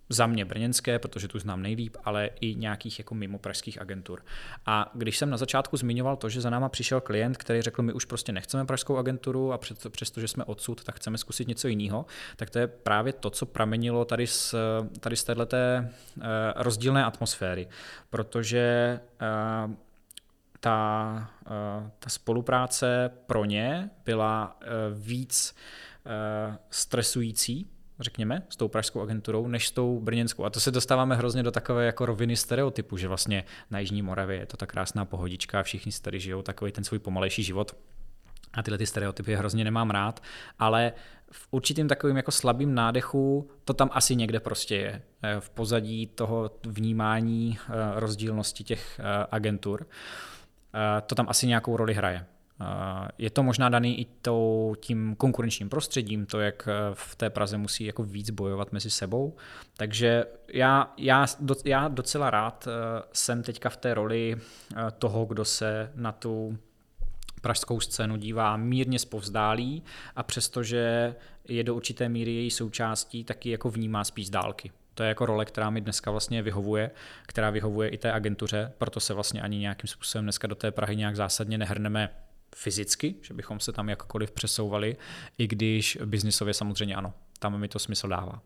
za 0.10 0.28
mě 0.28 0.46
brněnské, 0.46 1.00
protože 1.00 1.28
tu 1.28 1.40
znám 1.40 1.62
nejlíp, 1.62 1.98
ale 2.04 2.30
i 2.40 2.56
nějakých 2.56 3.00
jako 3.00 3.16
mimo 3.16 3.40
pražských 3.40 3.82
agentur. 3.82 4.26
A 4.66 4.92
když 4.94 5.18
jsem 5.18 5.30
na 5.30 5.38
začátku 5.38 5.78
zmiňoval 5.78 6.16
to, 6.16 6.30
že 6.30 6.42
za 6.42 6.50
náma 6.50 6.70
přišel 6.70 7.02
klient, 7.02 7.38
který 7.38 7.62
řekl, 7.62 7.82
my 7.82 7.94
už 7.94 8.06
prostě 8.06 8.32
nechceme 8.32 8.66
pražskou 8.66 8.98
agenturu 8.98 9.54
a 9.54 9.60
přestože 9.90 10.28
jsme 10.28 10.44
odsud, 10.44 10.84
tak 10.84 10.96
chceme 10.96 11.18
zkusit 11.18 11.48
něco 11.48 11.68
jiného, 11.68 12.06
tak 12.36 12.50
to 12.50 12.60
je 12.60 12.68
právě 12.68 13.14
to, 13.14 13.30
co 13.30 13.46
pramenilo 13.46 14.06
tady 14.06 14.28
z, 14.28 14.56
tady 15.00 15.16
z 15.16 15.24
této 15.24 15.46
uh, 15.46 16.24
rozdílné 16.56 17.06
atmosféry. 17.06 17.68
Protože 18.10 19.00
uh, 19.68 19.74
ta, 20.60 21.30
eh, 21.46 21.92
ta 22.00 22.10
spolupráce 22.10 23.12
pro 23.26 23.46
ně 23.46 23.90
byla 24.06 24.58
eh, 24.62 24.66
víc 24.94 25.56
eh, 26.06 26.58
stresující, 26.70 27.70
řekněme, 28.00 28.44
s 28.50 28.56
tou 28.56 28.68
pražskou 28.68 29.02
agenturou, 29.02 29.48
než 29.48 29.68
s 29.68 29.72
tou 29.72 30.00
brněnskou. 30.00 30.46
A 30.46 30.50
to 30.50 30.60
se 30.60 30.72
dostáváme 30.72 31.16
hrozně 31.16 31.44
do 31.44 31.52
takové 31.52 31.86
jako 31.86 32.06
roviny 32.06 32.36
stereotypu, 32.36 32.98
že 32.98 33.08
vlastně 33.08 33.44
na 33.72 33.80
Jižní 33.80 34.02
Moravě 34.02 34.38
je 34.38 34.46
to 34.46 34.58
ta 34.58 34.66
krásná 34.66 35.06
pohodička 35.06 35.64
všichni 35.64 35.92
si 35.92 36.02
tady 36.02 36.20
žijou 36.20 36.42
takový 36.42 36.72
ten 36.72 36.84
svůj 36.84 37.00
pomalejší 37.00 37.44
život. 37.44 37.76
A 38.54 38.64
tyhle 38.64 38.78
ty 38.78 38.86
stereotypy 38.86 39.36
hrozně 39.36 39.64
nemám 39.64 39.90
rád, 39.90 40.24
ale 40.60 40.94
v 41.32 41.48
určitým 41.52 41.88
takovým 41.88 42.18
jako 42.18 42.32
slabým 42.32 42.76
nádechu 42.76 43.50
to 43.64 43.74
tam 43.74 43.90
asi 43.94 44.16
někde 44.16 44.40
prostě 44.40 44.76
je. 44.76 45.02
V 45.40 45.50
pozadí 45.50 46.08
toho 46.08 46.52
vnímání 46.64 47.58
rozdílnosti 47.96 48.64
těch 48.64 49.00
agentur. 49.32 49.88
Eh, 50.76 51.02
to 51.02 51.16
tam 51.16 51.30
asi 51.30 51.48
nějakou 51.48 51.78
roli 51.78 51.94
hraje. 51.94 52.26
Eh, 52.62 53.08
je 53.18 53.30
to 53.30 53.44
možná 53.44 53.70
daný 53.70 54.00
i 54.00 54.06
tou, 54.22 54.76
tím 54.80 55.16
konkurenčním 55.16 55.70
prostředím, 55.70 56.26
to, 56.26 56.40
jak 56.40 56.68
eh, 56.68 56.74
v 56.94 57.16
té 57.16 57.30
Praze 57.30 57.58
musí 57.58 57.86
jako 57.86 58.04
víc 58.04 58.30
bojovat 58.30 58.72
mezi 58.72 58.90
sebou. 58.90 59.36
Takže 59.78 60.26
já, 60.54 60.94
já, 60.98 61.26
já 61.66 61.88
docela 61.88 62.30
rád 62.30 62.68
jsem 63.14 63.44
teďka 63.44 63.70
v 63.70 63.78
té 63.78 63.94
roli 63.94 64.38
toho, 65.00 65.26
kdo 65.26 65.46
se 65.46 65.92
na 65.96 66.12
tu 66.12 66.58
pražskou 67.42 67.80
scénu 67.80 68.18
dívá 68.18 68.58
mírně 68.58 69.00
zpovzdálí 69.00 69.84
a 70.16 70.24
přestože 70.24 71.16
je 71.48 71.64
do 71.64 71.76
určité 71.76 72.10
míry 72.10 72.32
její 72.32 72.52
součástí, 72.52 73.24
tak 73.24 73.46
ji 73.46 73.52
jako 73.52 73.70
vnímá 73.70 74.04
spíš 74.04 74.28
z 74.28 74.30
dálky. 74.30 74.72
To 74.96 75.04
je 75.04 75.10
jako 75.10 75.26
role, 75.26 75.46
která 75.46 75.70
mi 75.70 75.82
dneska 75.82 76.12
vlastně 76.12 76.42
vyhovuje, 76.42 76.92
která 77.24 77.50
vyhovuje 77.50 77.90
i 77.90 77.98
té 77.98 78.12
agentuře, 78.12 78.74
proto 78.78 79.00
se 79.00 79.14
vlastně 79.14 79.42
ani 79.42 79.58
nějakým 79.58 79.88
způsobem 79.88 80.26
dneska 80.26 80.48
do 80.48 80.56
té 80.56 80.72
Prahy 80.72 80.96
nějak 80.96 81.16
zásadně 81.16 81.58
nehrneme 81.58 82.10
fyzicky, 82.56 83.16
že 83.22 83.34
bychom 83.34 83.60
se 83.60 83.72
tam 83.72 83.90
jakkoliv 83.90 84.32
přesouvali, 84.32 84.98
i 85.38 85.48
když 85.48 85.98
biznisově 86.06 86.54
samozřejmě 86.54 86.96
ano, 86.96 87.14
tam 87.40 87.60
mi 87.60 87.68
to 87.68 87.80
smysl 87.80 88.08
dává. 88.08 88.42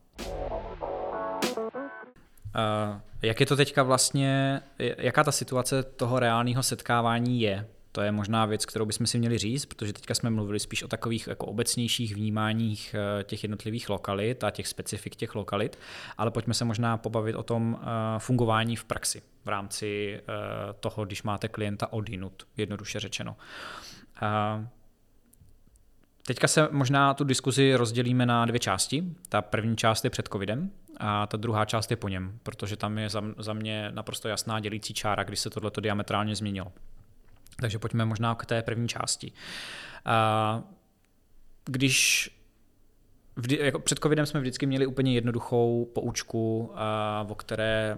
Uh, 2.55 3.01
jak 3.21 3.39
je 3.39 3.45
to 3.45 3.55
teďka 3.55 3.83
vlastně, 3.83 4.61
jaká 4.79 5.23
ta 5.23 5.31
situace 5.31 5.83
toho 5.83 6.19
reálného 6.19 6.63
setkávání 6.63 7.41
je? 7.41 7.67
To 7.91 8.01
je 8.01 8.11
možná 8.11 8.45
věc, 8.45 8.65
kterou 8.65 8.85
bychom 8.85 9.07
si 9.07 9.19
měli 9.19 9.37
říct, 9.37 9.65
protože 9.65 9.93
teďka 9.93 10.15
jsme 10.15 10.29
mluvili 10.29 10.59
spíš 10.59 10.83
o 10.83 10.87
takových 10.87 11.27
jako 11.27 11.45
obecnějších 11.45 12.15
vnímáních 12.15 12.95
eh, 13.19 13.23
těch 13.23 13.43
jednotlivých 13.43 13.89
lokalit 13.89 14.43
a 14.43 14.51
těch 14.51 14.67
specifik 14.67 15.15
těch 15.15 15.35
lokalit, 15.35 15.79
ale 16.17 16.31
pojďme 16.31 16.53
se 16.53 16.65
možná 16.65 16.97
pobavit 16.97 17.35
o 17.35 17.43
tom 17.43 17.79
eh, 17.81 17.85
fungování 18.19 18.75
v 18.75 18.83
praxi 18.83 19.21
v 19.45 19.49
rámci 19.49 20.19
eh, 20.19 20.33
toho, 20.79 21.05
když 21.05 21.23
máte 21.23 21.47
klienta 21.47 21.93
odinut, 21.93 22.47
jednoduše 22.57 22.99
řečeno. 22.99 23.35
Teďka 26.27 26.47
se 26.47 26.67
možná 26.71 27.13
tu 27.13 27.23
diskuzi 27.23 27.75
rozdělíme 27.75 28.25
na 28.25 28.45
dvě 28.45 28.59
části. 28.59 29.03
Ta 29.29 29.41
první 29.41 29.77
část 29.77 30.03
je 30.03 30.09
před 30.09 30.27
covidem 30.27 30.71
a 30.97 31.27
ta 31.27 31.37
druhá 31.37 31.65
část 31.65 31.91
je 31.91 31.97
po 31.97 32.09
něm, 32.09 32.39
protože 32.43 32.77
tam 32.77 32.97
je 32.97 33.09
za 33.37 33.53
mě 33.53 33.91
naprosto 33.91 34.27
jasná 34.27 34.59
dělící 34.59 34.93
čára, 34.93 35.23
když 35.23 35.39
se 35.39 35.49
tohleto 35.49 35.81
diametrálně 35.81 36.35
změnilo. 36.35 36.71
Takže 37.61 37.79
pojďme 37.79 38.05
možná 38.05 38.35
k 38.35 38.45
té 38.45 38.61
první 38.61 38.87
části. 38.87 39.31
Když 41.65 42.29
jako 43.59 43.79
před 43.79 43.99
covidem 43.99 44.25
jsme 44.25 44.39
vždycky 44.39 44.65
měli 44.65 44.85
úplně 44.85 45.13
jednoduchou 45.13 45.91
poučku, 45.95 46.71
o 47.27 47.35
které, 47.35 47.97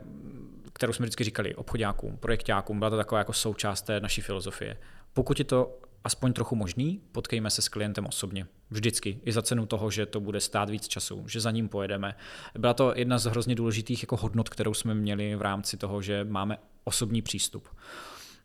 kterou 0.74 0.94
jsme 0.94 1.04
vždycky 1.04 1.24
říkali 1.24 1.56
obchodákům, 1.56 2.18
projektákům, 2.18 2.80
byla 2.80 2.90
to 2.90 2.98
taková 2.98 3.20
jako 3.20 3.34
součást 3.34 3.82
té 3.82 4.00
naší 4.00 4.22
filozofie. 4.22 4.78
Pokud 5.14 5.40
je 5.40 5.46
to 5.46 5.78
aspoň 6.04 6.34
trochu 6.34 6.56
možný, 6.56 7.02
potkejme 7.12 7.50
se 7.50 7.62
s 7.62 7.70
klientem 7.70 8.06
osobně. 8.06 8.48
Vždycky. 8.70 9.20
I 9.24 9.32
za 9.32 9.42
cenu 9.42 9.66
toho, 9.66 9.92
že 9.92 10.06
to 10.06 10.20
bude 10.20 10.40
stát 10.40 10.70
víc 10.70 10.88
času, 10.88 11.28
že 11.28 11.40
za 11.40 11.52
ním 11.52 11.70
pojedeme. 11.70 12.16
Byla 12.58 12.74
to 12.74 12.94
jedna 12.96 13.18
z 13.18 13.26
hrozně 13.26 13.56
důležitých 13.56 14.04
jako 14.04 14.18
hodnot, 14.18 14.50
kterou 14.50 14.74
jsme 14.74 14.94
měli 14.94 15.36
v 15.36 15.42
rámci 15.42 15.78
toho, 15.78 16.02
že 16.02 16.24
máme 16.24 16.58
osobní 16.84 17.22
přístup. 17.22 17.68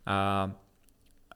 A, 0.07 0.51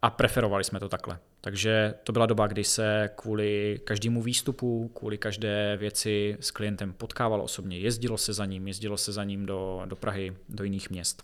a 0.02 0.10
preferovali 0.10 0.64
jsme 0.64 0.80
to 0.80 0.88
takhle. 0.88 1.18
Takže 1.40 1.94
to 2.04 2.12
byla 2.12 2.26
doba, 2.26 2.46
kdy 2.46 2.64
se 2.64 3.10
kvůli 3.16 3.80
každému 3.84 4.22
výstupu, 4.22 4.88
kvůli 4.94 5.18
každé 5.18 5.76
věci 5.76 6.36
s 6.40 6.50
klientem 6.50 6.92
potkávalo 6.92 7.44
osobně, 7.44 7.78
jezdilo 7.78 8.18
se 8.18 8.32
za 8.32 8.44
ním, 8.44 8.68
jezdilo 8.68 8.96
se 8.96 9.12
za 9.12 9.24
ním 9.24 9.46
do, 9.46 9.82
do 9.84 9.96
Prahy, 9.96 10.36
do 10.48 10.64
jiných 10.64 10.90
měst. 10.90 11.22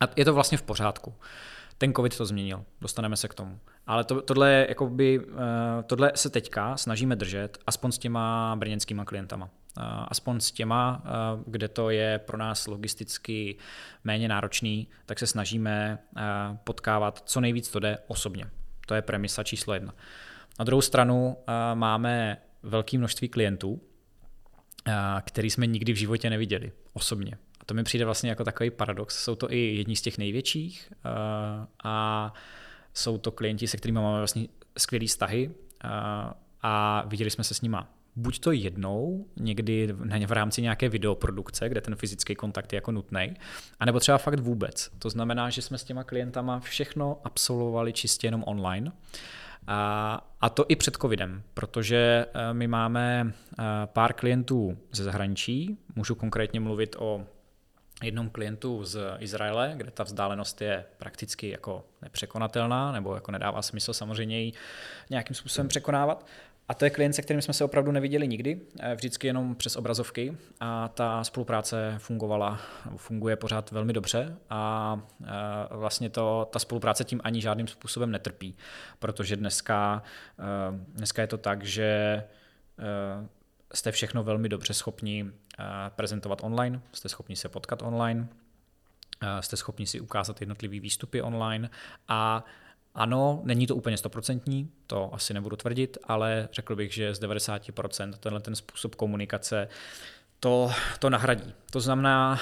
A 0.00 0.04
je 0.16 0.24
to 0.24 0.34
vlastně 0.34 0.58
v 0.58 0.62
pořádku. 0.62 1.14
Ten 1.78 1.92
covid 1.92 2.16
to 2.16 2.26
změnil, 2.26 2.64
dostaneme 2.80 3.16
se 3.16 3.28
k 3.28 3.34
tomu. 3.34 3.58
Ale 3.86 4.04
to, 4.04 4.22
tohle, 4.22 4.66
jakoby, 4.68 5.20
eh, 5.28 5.82
tohle 5.82 6.12
se 6.14 6.30
teďka 6.30 6.76
snažíme 6.76 7.16
držet, 7.16 7.58
aspoň 7.66 7.92
s 7.92 7.98
těma 7.98 8.56
brněnskýma 8.56 9.04
klientama. 9.04 9.50
Eh, 9.78 9.82
aspoň 10.08 10.40
s 10.40 10.52
těma, 10.52 11.02
eh, 11.04 11.10
kde 11.46 11.68
to 11.68 11.90
je 11.90 12.18
pro 12.18 12.38
nás 12.38 12.66
logisticky 12.66 13.56
méně 14.04 14.28
náročný, 14.28 14.88
tak 15.06 15.18
se 15.18 15.26
snažíme 15.26 15.98
potkávat 16.64 17.22
co 17.26 17.40
nejvíc 17.40 17.70
to 17.70 17.78
jde 17.78 17.98
osobně. 18.06 18.44
To 18.86 18.94
je 18.94 19.02
premisa 19.02 19.42
číslo 19.42 19.74
jedna. 19.74 19.94
Na 20.58 20.64
druhou 20.64 20.80
stranu 20.80 21.36
máme 21.74 22.38
velké 22.62 22.98
množství 22.98 23.28
klientů, 23.28 23.80
který 25.24 25.50
jsme 25.50 25.66
nikdy 25.66 25.92
v 25.92 25.96
životě 25.96 26.30
neviděli 26.30 26.72
osobně. 26.92 27.38
A 27.60 27.64
to 27.64 27.74
mi 27.74 27.84
přijde 27.84 28.04
vlastně 28.04 28.30
jako 28.30 28.44
takový 28.44 28.70
paradox. 28.70 29.24
Jsou 29.24 29.34
to 29.34 29.52
i 29.52 29.58
jedni 29.58 29.96
z 29.96 30.02
těch 30.02 30.18
největších 30.18 30.92
a 31.84 32.32
jsou 32.94 33.18
to 33.18 33.32
klienti, 33.32 33.66
se 33.66 33.76
kterými 33.76 34.00
máme 34.00 34.18
vlastně 34.18 34.48
skvělé 34.78 35.06
vztahy 35.06 35.50
a 36.62 37.02
viděli 37.06 37.30
jsme 37.30 37.44
se 37.44 37.54
s 37.54 37.62
nima 37.62 37.95
buď 38.16 38.40
to 38.40 38.52
jednou, 38.52 39.26
někdy 39.36 39.88
v 40.26 40.32
rámci 40.32 40.62
nějaké 40.62 40.88
videoprodukce, 40.88 41.68
kde 41.68 41.80
ten 41.80 41.96
fyzický 41.96 42.34
kontakt 42.34 42.72
je 42.72 42.76
jako 42.76 42.92
nutný, 42.92 43.34
anebo 43.80 44.00
třeba 44.00 44.18
fakt 44.18 44.40
vůbec. 44.40 44.90
To 44.98 45.10
znamená, 45.10 45.50
že 45.50 45.62
jsme 45.62 45.78
s 45.78 45.84
těma 45.84 46.04
klientama 46.04 46.60
všechno 46.60 47.20
absolvovali 47.24 47.92
čistě 47.92 48.26
jenom 48.26 48.44
online. 48.46 48.92
A, 49.66 50.30
a 50.40 50.48
to 50.48 50.64
i 50.68 50.76
před 50.76 50.96
covidem, 50.96 51.42
protože 51.54 52.26
e, 52.34 52.54
my 52.54 52.66
máme 52.66 53.20
e, 53.22 53.62
pár 53.86 54.12
klientů 54.12 54.78
ze 54.92 55.04
zahraničí, 55.04 55.78
můžu 55.94 56.14
konkrétně 56.14 56.60
mluvit 56.60 56.96
o 56.98 57.26
jednom 58.02 58.30
klientu 58.30 58.84
z 58.84 59.00
Izraele, 59.18 59.72
kde 59.76 59.90
ta 59.90 60.04
vzdálenost 60.04 60.60
je 60.60 60.84
prakticky 60.96 61.48
jako 61.48 61.84
nepřekonatelná, 62.02 62.92
nebo 62.92 63.14
jako 63.14 63.32
nedává 63.32 63.62
smysl 63.62 63.92
samozřejmě 63.92 64.40
ji 64.40 64.52
nějakým 65.10 65.36
způsobem 65.36 65.68
překonávat. 65.68 66.26
A 66.68 66.74
to 66.74 66.84
je 66.84 66.90
klient, 66.90 67.12
se 67.12 67.22
kterým 67.22 67.42
jsme 67.42 67.54
se 67.54 67.64
opravdu 67.64 67.92
neviděli 67.92 68.28
nikdy, 68.28 68.60
eh, 68.80 68.94
vždycky 68.94 69.26
jenom 69.26 69.54
přes 69.54 69.76
obrazovky. 69.76 70.36
A 70.60 70.88
ta 70.88 71.24
spolupráce 71.24 71.94
fungovala, 71.98 72.60
funguje 72.96 73.36
pořád 73.36 73.70
velmi 73.70 73.92
dobře 73.92 74.36
a 74.50 75.00
eh, 75.24 75.26
vlastně 75.70 76.10
to, 76.10 76.48
ta 76.52 76.58
spolupráce 76.58 77.04
tím 77.04 77.20
ani 77.24 77.40
žádným 77.40 77.68
způsobem 77.68 78.10
netrpí, 78.10 78.56
protože 78.98 79.36
dneska, 79.36 80.02
eh, 80.38 80.42
dneska 80.88 81.22
je 81.22 81.28
to 81.28 81.38
tak, 81.38 81.64
že 81.64 82.22
jste 83.74 83.92
všechno 83.92 84.24
velmi 84.24 84.48
dobře 84.48 84.74
schopni 84.74 85.30
prezentovat 85.88 86.40
online, 86.42 86.80
jste 86.92 87.08
schopni 87.08 87.36
se 87.36 87.48
potkat 87.48 87.82
online, 87.82 88.28
jste 89.40 89.56
schopni 89.56 89.86
si 89.86 90.00
ukázat 90.00 90.40
jednotlivé 90.40 90.80
výstupy 90.80 91.22
online 91.22 91.70
a 92.08 92.44
ano, 92.96 93.40
není 93.44 93.66
to 93.66 93.76
úplně 93.76 93.96
stoprocentní, 93.96 94.70
to 94.86 95.14
asi 95.14 95.34
nebudu 95.34 95.56
tvrdit, 95.56 95.98
ale 96.04 96.48
řekl 96.52 96.76
bych, 96.76 96.94
že 96.94 97.14
z 97.14 97.20
90% 97.20 98.12
tenhle 98.12 98.40
ten 98.40 98.54
způsob 98.54 98.94
komunikace 98.94 99.68
to, 100.40 100.70
to 100.98 101.10
nahradí. 101.10 101.54
To 101.70 101.80
znamená, 101.80 102.38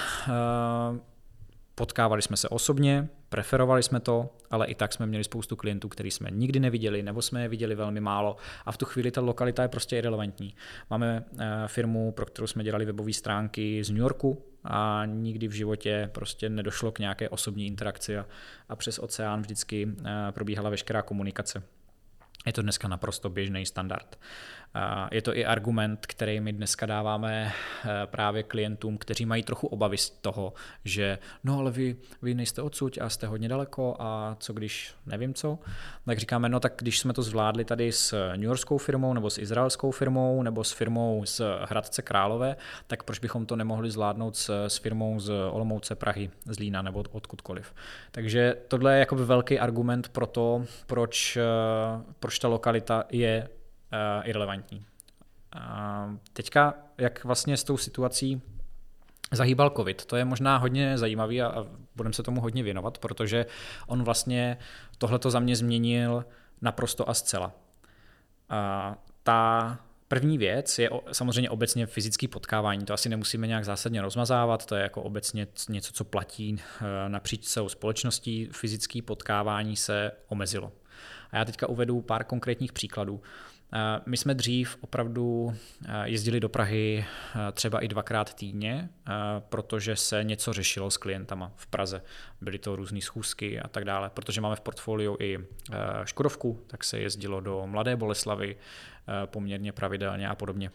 Potkávali 1.74 2.22
jsme 2.22 2.36
se 2.36 2.48
osobně, 2.48 3.08
preferovali 3.28 3.82
jsme 3.82 4.00
to, 4.00 4.30
ale 4.50 4.66
i 4.66 4.74
tak 4.74 4.92
jsme 4.92 5.06
měli 5.06 5.24
spoustu 5.24 5.56
klientů, 5.56 5.88
který 5.88 6.10
jsme 6.10 6.30
nikdy 6.30 6.60
neviděli, 6.60 7.02
nebo 7.02 7.22
jsme 7.22 7.42
je 7.42 7.48
viděli 7.48 7.74
velmi 7.74 8.00
málo 8.00 8.36
a 8.66 8.72
v 8.72 8.76
tu 8.76 8.84
chvíli 8.84 9.10
ta 9.10 9.20
lokalita 9.20 9.62
je 9.62 9.68
prostě 9.68 9.98
irrelevantní. 9.98 10.54
Máme 10.90 11.24
eh, 11.38 11.46
firmu, 11.66 12.12
pro 12.12 12.26
kterou 12.26 12.46
jsme 12.46 12.64
dělali 12.64 12.84
webové 12.84 13.12
stránky 13.12 13.84
z 13.84 13.90
New 13.90 13.98
Yorku 13.98 14.42
a 14.64 15.02
nikdy 15.06 15.48
v 15.48 15.52
životě 15.52 16.10
prostě 16.12 16.48
nedošlo 16.48 16.92
k 16.92 16.98
nějaké 16.98 17.28
osobní 17.28 17.66
interakci 17.66 18.18
a, 18.18 18.26
a 18.68 18.76
přes 18.76 18.98
oceán 18.98 19.40
vždycky 19.40 19.88
eh, 19.88 20.32
probíhala 20.32 20.70
veškerá 20.70 21.02
komunikace. 21.02 21.62
Je 22.46 22.52
to 22.52 22.62
dneska 22.62 22.88
naprosto 22.88 23.30
běžný 23.30 23.66
standard. 23.66 24.18
Je 25.10 25.22
to 25.22 25.36
i 25.36 25.44
argument, 25.44 26.06
který 26.06 26.40
my 26.40 26.52
dneska 26.52 26.86
dáváme 26.86 27.52
eh, 27.52 27.88
právě 28.06 28.42
klientům, 28.42 28.98
kteří 28.98 29.26
mají 29.26 29.42
trochu 29.42 29.66
obavy 29.66 29.98
z 29.98 30.10
toho, 30.10 30.52
že 30.84 31.18
no 31.44 31.58
ale 31.58 31.70
vy, 31.70 31.96
vy 32.22 32.34
nejste 32.34 32.62
odsud 32.62 32.98
a 33.00 33.08
jste 33.08 33.26
hodně 33.26 33.48
daleko 33.48 33.96
a 33.98 34.36
co 34.40 34.52
když 34.52 34.94
nevím 35.06 35.34
co, 35.34 35.58
tak 36.06 36.18
říkáme, 36.18 36.48
no 36.48 36.60
tak 36.60 36.72
když 36.76 36.98
jsme 36.98 37.12
to 37.12 37.22
zvládli 37.22 37.64
tady 37.64 37.92
s 37.92 38.32
New 38.32 38.44
Yorkskou 38.44 38.78
firmou 38.78 39.12
nebo 39.12 39.30
s 39.30 39.38
izraelskou 39.38 39.90
firmou 39.90 40.42
nebo 40.42 40.64
s 40.64 40.72
firmou 40.72 41.22
z 41.24 41.40
Hradce 41.64 42.02
Králové, 42.02 42.56
tak 42.86 43.02
proč 43.02 43.18
bychom 43.18 43.46
to 43.46 43.56
nemohli 43.56 43.90
zvládnout 43.90 44.36
s, 44.36 44.66
s 44.66 44.78
firmou 44.78 45.20
z 45.20 45.30
Olomouce, 45.50 45.94
Prahy, 45.94 46.30
z 46.44 46.58
Lína 46.58 46.82
nebo 46.82 47.04
odkudkoliv. 47.12 47.74
Takže 48.10 48.56
tohle 48.68 48.94
je 48.94 48.98
jakoby 48.98 49.24
velký 49.24 49.58
argument 49.58 50.08
pro 50.08 50.26
to, 50.26 50.64
proč, 50.86 51.36
eh, 51.36 51.42
proč 52.20 52.38
ta 52.38 52.48
lokalita 52.48 53.04
je 53.12 53.48
irrelevantní. 54.22 54.84
Uh, 55.56 56.16
teďka, 56.32 56.74
jak 56.98 57.24
vlastně 57.24 57.56
s 57.56 57.64
tou 57.64 57.76
situací 57.76 58.42
zahýbal 59.32 59.70
COVID. 59.76 60.04
To 60.04 60.16
je 60.16 60.24
možná 60.24 60.56
hodně 60.56 60.98
zajímavý 60.98 61.42
a, 61.42 61.46
a 61.46 61.66
budeme 61.96 62.12
se 62.12 62.22
tomu 62.22 62.40
hodně 62.40 62.62
věnovat, 62.62 62.98
protože 62.98 63.46
on 63.86 64.02
vlastně 64.02 64.58
tohleto 64.98 65.30
za 65.30 65.40
mě 65.40 65.56
změnil 65.56 66.24
naprosto 66.60 67.08
a 67.08 67.14
zcela. 67.14 67.52
A 68.48 68.94
ta 69.22 69.78
první 70.08 70.38
věc 70.38 70.78
je 70.78 70.90
samozřejmě 71.12 71.50
obecně 71.50 71.86
fyzické 71.86 72.28
potkávání. 72.28 72.84
To 72.84 72.94
asi 72.94 73.08
nemusíme 73.08 73.46
nějak 73.46 73.64
zásadně 73.64 74.02
rozmazávat, 74.02 74.66
to 74.66 74.74
je 74.74 74.82
jako 74.82 75.02
obecně 75.02 75.46
něco, 75.68 75.92
co 75.92 76.04
platí 76.04 76.56
eh, 76.58 77.08
napříč 77.08 77.44
celou 77.44 77.68
společností. 77.68 78.48
Fyzické 78.52 79.02
potkávání 79.02 79.76
se 79.76 80.12
omezilo. 80.28 80.72
A 81.30 81.36
já 81.36 81.44
teďka 81.44 81.68
uvedu 81.68 82.00
pár 82.00 82.24
konkrétních 82.24 82.72
příkladů. 82.72 83.22
Eh, 83.72 84.00
my 84.06 84.16
jsme 84.16 84.34
dřív 84.34 84.76
opravdu 84.80 85.54
eh, 85.84 86.08
jezdili 86.08 86.40
do 86.40 86.48
Prahy 86.48 87.04
eh, 87.04 87.52
třeba 87.52 87.80
i 87.80 87.88
dvakrát 87.88 88.34
týdně, 88.34 88.88
protože 89.48 89.96
se 89.96 90.24
něco 90.24 90.52
řešilo 90.52 90.90
s 90.90 90.96
klientama 90.96 91.52
v 91.56 91.66
Praze. 91.66 92.02
Byly 92.40 92.58
to 92.58 92.76
různé 92.76 93.00
schůzky 93.00 93.60
a 93.60 93.68
tak 93.68 93.84
dále. 93.84 94.10
Protože 94.14 94.40
máme 94.40 94.56
v 94.56 94.60
portfoliu 94.60 95.16
i 95.20 95.38
Škodovku, 96.04 96.60
tak 96.66 96.84
se 96.84 96.98
jezdilo 96.98 97.40
do 97.40 97.66
Mladé 97.66 97.96
Boleslavy 97.96 98.56
poměrně 99.26 99.72
pravidelně 99.72 100.28
a 100.28 100.34
podobně. 100.34 100.70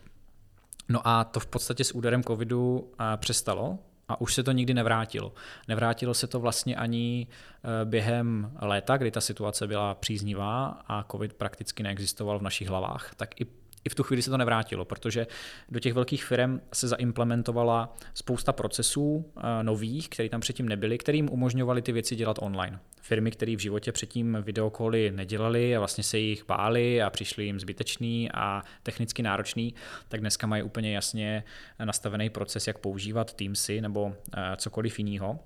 No 0.89 1.07
a 1.07 1.23
to 1.23 1.39
v 1.39 1.47
podstatě 1.47 1.83
s 1.83 1.91
úderem 1.91 2.23
covidu 2.23 2.91
přestalo, 3.17 3.79
a 4.09 4.21
už 4.21 4.33
se 4.33 4.43
to 4.43 4.51
nikdy 4.51 4.73
nevrátilo. 4.73 5.33
Nevrátilo 5.67 6.13
se 6.13 6.27
to 6.27 6.39
vlastně 6.39 6.75
ani 6.75 7.27
eh, 7.27 7.85
během 7.85 8.51
léta, 8.61 8.97
kdy 8.97 9.11
ta 9.11 9.21
situace 9.21 9.67
byla 9.67 9.95
příznivá 9.95 10.65
a 10.87 11.03
COVID 11.11 11.33
prakticky 11.33 11.83
neexistoval 11.83 12.39
v 12.39 12.43
našich 12.43 12.69
hlavách, 12.69 13.15
tak 13.15 13.41
i 13.41 13.45
i 13.89 13.91
v 13.91 13.95
tu 13.95 14.03
chvíli 14.03 14.21
se 14.21 14.29
to 14.29 14.37
nevrátilo, 14.37 14.85
protože 14.85 15.27
do 15.69 15.79
těch 15.79 15.93
velkých 15.93 16.23
firm 16.25 16.61
se 16.73 16.87
zaimplementovala 16.87 17.95
spousta 18.13 18.53
procesů 18.53 19.25
eh, 19.37 19.63
nových, 19.63 20.09
které 20.09 20.29
tam 20.29 20.41
předtím 20.41 20.69
nebyly, 20.69 20.97
kterým 20.97 21.29
umožňovaly 21.31 21.81
ty 21.81 21.91
věci 21.91 22.15
dělat 22.15 22.37
online. 22.41 22.79
Firmy, 23.01 23.31
které 23.31 23.55
v 23.55 23.59
životě 23.59 23.91
předtím 23.91 24.37
videokoly 24.41 25.11
nedělali 25.11 25.75
a 25.75 25.79
vlastně 25.79 26.03
se 26.03 26.17
jich 26.17 26.45
báli 26.45 27.01
a 27.01 27.09
přišli 27.09 27.45
jim 27.45 27.59
zbytečný 27.59 28.31
a 28.31 28.63
technicky 28.83 29.23
náročný, 29.23 29.73
tak 30.07 30.19
dneska 30.19 30.47
mají 30.47 30.63
úplně 30.63 30.93
jasně 30.93 31.43
nastavený 31.79 32.29
proces, 32.29 32.67
jak 32.67 32.77
používat 32.77 33.33
Teamsy 33.33 33.81
nebo 33.81 34.15
eh, 34.37 34.55
cokoliv 34.57 34.99
jiného 34.99 35.39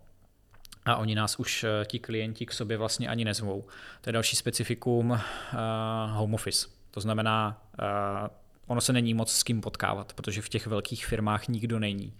a 0.86 0.96
oni 0.96 1.16
nás 1.16 1.40
už 1.40 1.64
eh, 1.64 1.86
ti 1.86 2.00
klienti 2.00 2.46
k 2.46 2.52
sobě 2.52 2.78
vlastně 2.78 3.08
ani 3.08 3.26
nezvou. 3.26 3.66
To 4.02 4.10
je 4.10 4.14
další 4.14 4.36
specifikum 4.36 5.10
uh, 5.10 5.20
home 6.12 6.34
office. 6.34 6.83
To 6.94 7.00
znamená, 7.00 7.62
uh, 7.80 8.28
ono 8.68 8.82
se 8.82 8.94
není 8.94 9.14
moc 9.14 9.32
s 9.34 9.44
kým 9.44 9.62
potkávat, 9.62 10.14
protože 10.14 10.42
v 10.42 10.50
těch 10.50 10.68
velkých 10.68 11.06
firmách 11.06 11.48
nikdo 11.48 11.80
není. 11.80 12.08
Uh, 12.08 12.14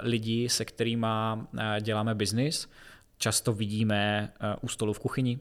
lidi, 0.00 0.48
se 0.48 0.64
kterými 0.64 1.06
uh, 1.06 1.60
děláme 1.80 2.14
biznis, 2.14 2.70
často 3.18 3.52
vidíme 3.52 4.32
u 4.60 4.68
stolu 4.68 4.92
v 4.92 4.98
kuchyni, 4.98 5.40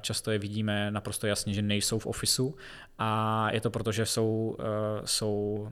Často 0.00 0.30
je 0.30 0.38
vidíme 0.38 0.90
naprosto 0.90 1.26
jasně, 1.26 1.54
že 1.54 1.62
nejsou 1.62 1.98
v 1.98 2.06
ofisu 2.06 2.56
a 2.98 3.48
je 3.52 3.60
to 3.60 3.70
proto, 3.70 3.92
že 3.92 4.06
jsou, 4.06 4.56
jsou 5.04 5.68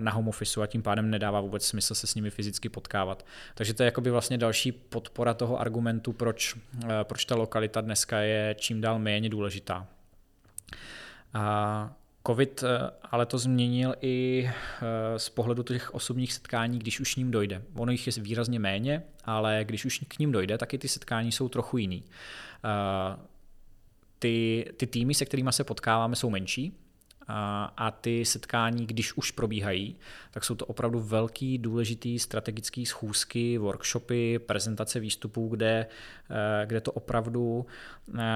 na 0.00 0.12
home 0.12 0.28
office 0.28 0.62
a 0.62 0.66
tím 0.66 0.82
pádem 0.82 1.10
nedává 1.10 1.40
vůbec 1.40 1.66
smysl 1.66 1.94
se 1.94 2.06
s 2.06 2.14
nimi 2.14 2.30
fyzicky 2.30 2.68
potkávat. 2.68 3.26
Takže 3.54 3.74
to 3.74 3.82
je 3.82 3.84
jakoby 3.84 4.10
vlastně 4.10 4.38
další 4.38 4.72
podpora 4.72 5.34
toho 5.34 5.60
argumentu, 5.60 6.12
proč, 6.12 6.56
proč 7.02 7.24
ta 7.24 7.36
lokalita 7.36 7.80
dneska 7.80 8.18
je 8.18 8.54
čím 8.58 8.80
dál 8.80 8.98
méně 8.98 9.28
důležitá. 9.28 9.86
A 11.36 11.96
Covid 12.26 12.62
eh, 12.62 12.90
ale 13.02 13.26
to 13.26 13.38
změnil 13.38 13.94
i 14.00 14.48
eh, 14.50 15.18
z 15.18 15.28
pohledu 15.28 15.62
těch 15.62 15.94
osobních 15.94 16.32
setkání, 16.32 16.78
když 16.78 17.00
už 17.00 17.16
ním 17.16 17.30
dojde. 17.30 17.62
Ono 17.74 17.92
jich 17.92 18.06
je 18.06 18.12
výrazně 18.22 18.58
méně, 18.58 19.02
ale 19.24 19.60
když 19.64 19.84
už 19.84 20.00
k 20.08 20.18
ním 20.18 20.32
dojde, 20.32 20.58
tak 20.58 20.74
i 20.74 20.78
ty 20.78 20.88
setkání 20.88 21.32
jsou 21.32 21.48
trochu 21.48 21.78
jiný. 21.78 22.04
Eh, 22.64 23.18
ty, 24.18 24.66
ty 24.76 24.86
týmy, 24.86 25.14
se 25.14 25.24
kterými 25.24 25.52
se 25.52 25.64
potkáváme, 25.64 26.16
jsou 26.16 26.30
menší, 26.30 26.72
a 27.76 27.90
ty 28.00 28.24
setkání, 28.24 28.86
když 28.86 29.16
už 29.16 29.30
probíhají, 29.30 29.96
tak 30.30 30.44
jsou 30.44 30.54
to 30.54 30.66
opravdu 30.66 31.00
velký, 31.00 31.58
důležitý 31.58 32.18
strategický 32.18 32.86
schůzky, 32.86 33.58
workshopy, 33.58 34.38
prezentace 34.38 35.00
výstupů, 35.00 35.48
kde, 35.48 35.86
kde 36.64 36.80
to 36.80 36.92
opravdu 36.92 37.66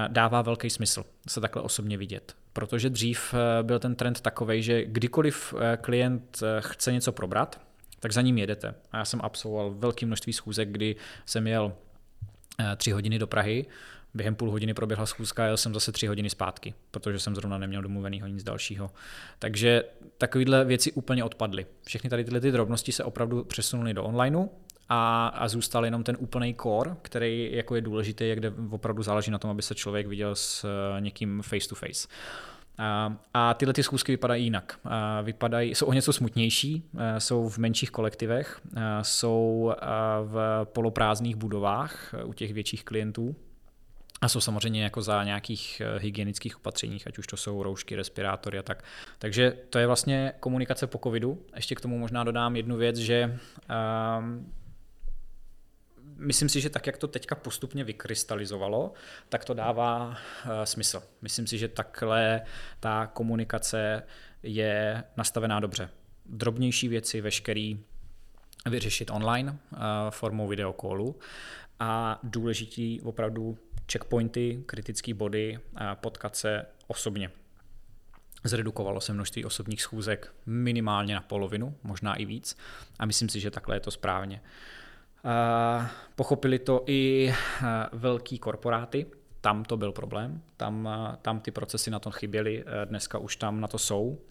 dává 0.07 0.41
velký 0.41 0.69
smysl 0.69 1.03
se 1.27 1.41
takhle 1.41 1.61
osobně 1.61 1.97
vidět. 1.97 2.35
Protože 2.53 2.89
dřív 2.89 3.33
eh, 3.33 3.63
byl 3.63 3.79
ten 3.79 3.95
trend 3.95 4.21
takový, 4.21 4.63
že 4.63 4.85
kdykoliv 4.85 5.53
eh, 5.57 5.77
klient 5.77 6.39
eh, 6.43 6.61
chce 6.61 6.91
něco 6.91 7.11
probrat, 7.11 7.61
tak 7.99 8.11
za 8.11 8.21
ním 8.21 8.37
jedete. 8.37 8.75
A 8.91 8.97
já 8.97 9.05
jsem 9.05 9.19
absolvoval 9.23 9.71
velké 9.71 10.05
množství 10.05 10.33
schůzek, 10.33 10.69
kdy 10.69 10.95
jsem 11.25 11.47
jel 11.47 11.73
tři 12.77 12.91
hodiny 12.91 13.19
do 13.19 13.27
Prahy, 13.27 13.65
během 14.13 14.35
půl 14.35 14.51
hodiny 14.51 14.73
proběhla 14.73 15.05
schůzka 15.05 15.43
a 15.43 15.45
jel 15.45 15.57
jsem 15.57 15.73
zase 15.73 15.91
tři 15.91 16.07
hodiny 16.07 16.29
zpátky, 16.29 16.73
protože 16.91 17.19
jsem 17.19 17.35
zrovna 17.35 17.57
neměl 17.57 17.81
domluvenýho 17.81 18.27
nic 18.27 18.43
dalšího. 18.43 18.91
Takže 19.39 19.83
takovéhle 20.17 20.65
věci 20.65 20.91
úplně 20.91 21.23
odpadly. 21.23 21.65
Všechny 21.85 22.09
tady 22.09 22.23
tyhle 22.23 22.39
ty 22.39 22.51
drobnosti 22.51 22.91
se 22.91 23.03
opravdu 23.03 23.43
přesunuly 23.43 23.93
do 23.93 24.03
onlineu 24.03 24.47
a, 24.93 25.27
a 25.27 25.47
zůstal 25.47 25.85
jenom 25.85 26.03
ten 26.03 26.17
úplný 26.19 26.55
core, 26.61 26.95
který 27.01 27.49
jako 27.51 27.75
je 27.75 27.81
důležitý, 27.81 28.29
jak 28.29 28.39
kde 28.39 28.53
opravdu 28.69 29.03
záleží 29.03 29.31
na 29.31 29.37
tom, 29.37 29.51
aby 29.51 29.61
se 29.61 29.75
člověk 29.75 30.07
viděl 30.07 30.35
s 30.35 30.63
eh, 30.63 31.01
někým 31.01 31.41
face 31.41 31.69
to 31.69 31.75
face. 31.75 32.07
A, 32.77 33.17
a 33.33 33.53
tyhle 33.53 33.73
ty 33.73 33.83
schůzky 33.83 34.11
vypadají 34.11 34.43
jinak. 34.43 34.79
A 34.83 35.21
vypadají, 35.21 35.75
jsou 35.75 35.85
o 35.85 35.93
něco 35.93 36.13
smutnější, 36.13 36.83
eh, 36.97 37.19
jsou 37.19 37.49
v 37.49 37.57
menších 37.57 37.91
kolektivech, 37.91 38.61
eh, 38.77 38.81
jsou 39.01 39.73
v 40.23 40.65
poloprázdných 40.73 41.35
budovách 41.35 42.15
u 42.25 42.33
těch 42.33 42.53
větších 42.53 42.85
klientů, 42.85 43.35
a 44.21 44.27
jsou 44.27 44.41
samozřejmě 44.41 44.83
jako 44.83 45.01
za 45.01 45.23
nějakých 45.23 45.81
hygienických 45.97 46.57
opatřeních, 46.57 47.07
ať 47.07 47.17
už 47.17 47.27
to 47.27 47.37
jsou 47.37 47.63
roušky, 47.63 47.95
respirátory 47.95 48.59
a 48.59 48.63
tak. 48.63 48.83
Takže 49.19 49.51
to 49.69 49.79
je 49.79 49.87
vlastně 49.87 50.33
komunikace 50.39 50.87
po 50.87 50.99
covidu. 51.03 51.45
Ještě 51.55 51.75
k 51.75 51.81
tomu 51.81 51.97
možná 51.97 52.23
dodám 52.23 52.55
jednu 52.55 52.77
věc, 52.77 52.95
že 52.95 53.39
myslím 56.21 56.49
si, 56.49 56.61
že 56.61 56.69
tak, 56.69 56.87
jak 56.87 56.97
to 56.97 57.07
teďka 57.07 57.35
postupně 57.35 57.83
vykrystalizovalo, 57.83 58.93
tak 59.29 59.45
to 59.45 59.53
dává 59.53 60.07
uh, 60.07 60.15
smysl. 60.63 61.03
Myslím 61.21 61.47
si, 61.47 61.57
že 61.57 61.67
takhle 61.67 62.41
ta 62.79 63.07
komunikace 63.07 64.03
je 64.43 65.03
nastavená 65.17 65.59
dobře. 65.59 65.89
Drobnější 66.25 66.87
věci, 66.87 67.21
veškerý 67.21 67.79
vyřešit 68.69 69.09
online 69.11 69.51
uh, 69.51 69.77
formou 70.09 70.47
videokolu 70.47 71.19
a 71.79 72.19
důležitý 72.23 73.01
opravdu 73.01 73.57
checkpointy, 73.91 74.63
kritické 74.65 75.13
body, 75.13 75.59
potkat 75.93 76.35
se 76.35 76.65
osobně. 76.87 77.31
Zredukovalo 78.43 79.01
se 79.01 79.13
množství 79.13 79.45
osobních 79.45 79.81
schůzek 79.81 80.33
minimálně 80.45 81.15
na 81.15 81.21
polovinu, 81.21 81.75
možná 81.83 82.15
i 82.15 82.25
víc 82.25 82.57
a 82.99 83.05
myslím 83.05 83.29
si, 83.29 83.39
že 83.39 83.51
takhle 83.51 83.75
je 83.75 83.79
to 83.79 83.91
správně. 83.91 84.41
Pochopili 86.15 86.59
to 86.59 86.83
i 86.85 87.33
velký 87.91 88.39
korporáty, 88.39 89.05
tam 89.41 89.63
to 89.63 89.77
byl 89.77 89.91
problém, 89.91 90.41
tam, 90.57 90.89
tam 91.21 91.39
ty 91.39 91.51
procesy 91.51 91.91
na 91.91 91.99
to 91.99 92.11
chyběly, 92.11 92.65
dneska 92.85 93.17
už 93.17 93.35
tam 93.35 93.61
na 93.61 93.67
to 93.67 93.77
jsou, 93.77 94.21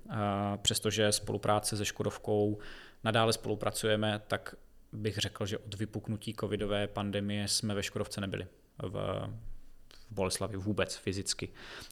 přestože 0.62 1.12
spolupráce 1.12 1.76
se 1.76 1.84
Škodovkou 1.84 2.58
nadále 3.04 3.32
spolupracujeme, 3.32 4.20
tak 4.28 4.54
bych 4.92 5.18
řekl, 5.18 5.46
že 5.46 5.58
od 5.58 5.74
vypuknutí 5.74 6.34
covidové 6.40 6.86
pandemie 6.86 7.48
jsme 7.48 7.74
ve 7.74 7.82
Škodovce 7.82 8.20
nebyli 8.20 8.46
v, 8.82 9.28
v 10.08 10.12
Boleslavi 10.12 10.56
vůbec 10.56 10.96
fyzicky, 10.96 11.48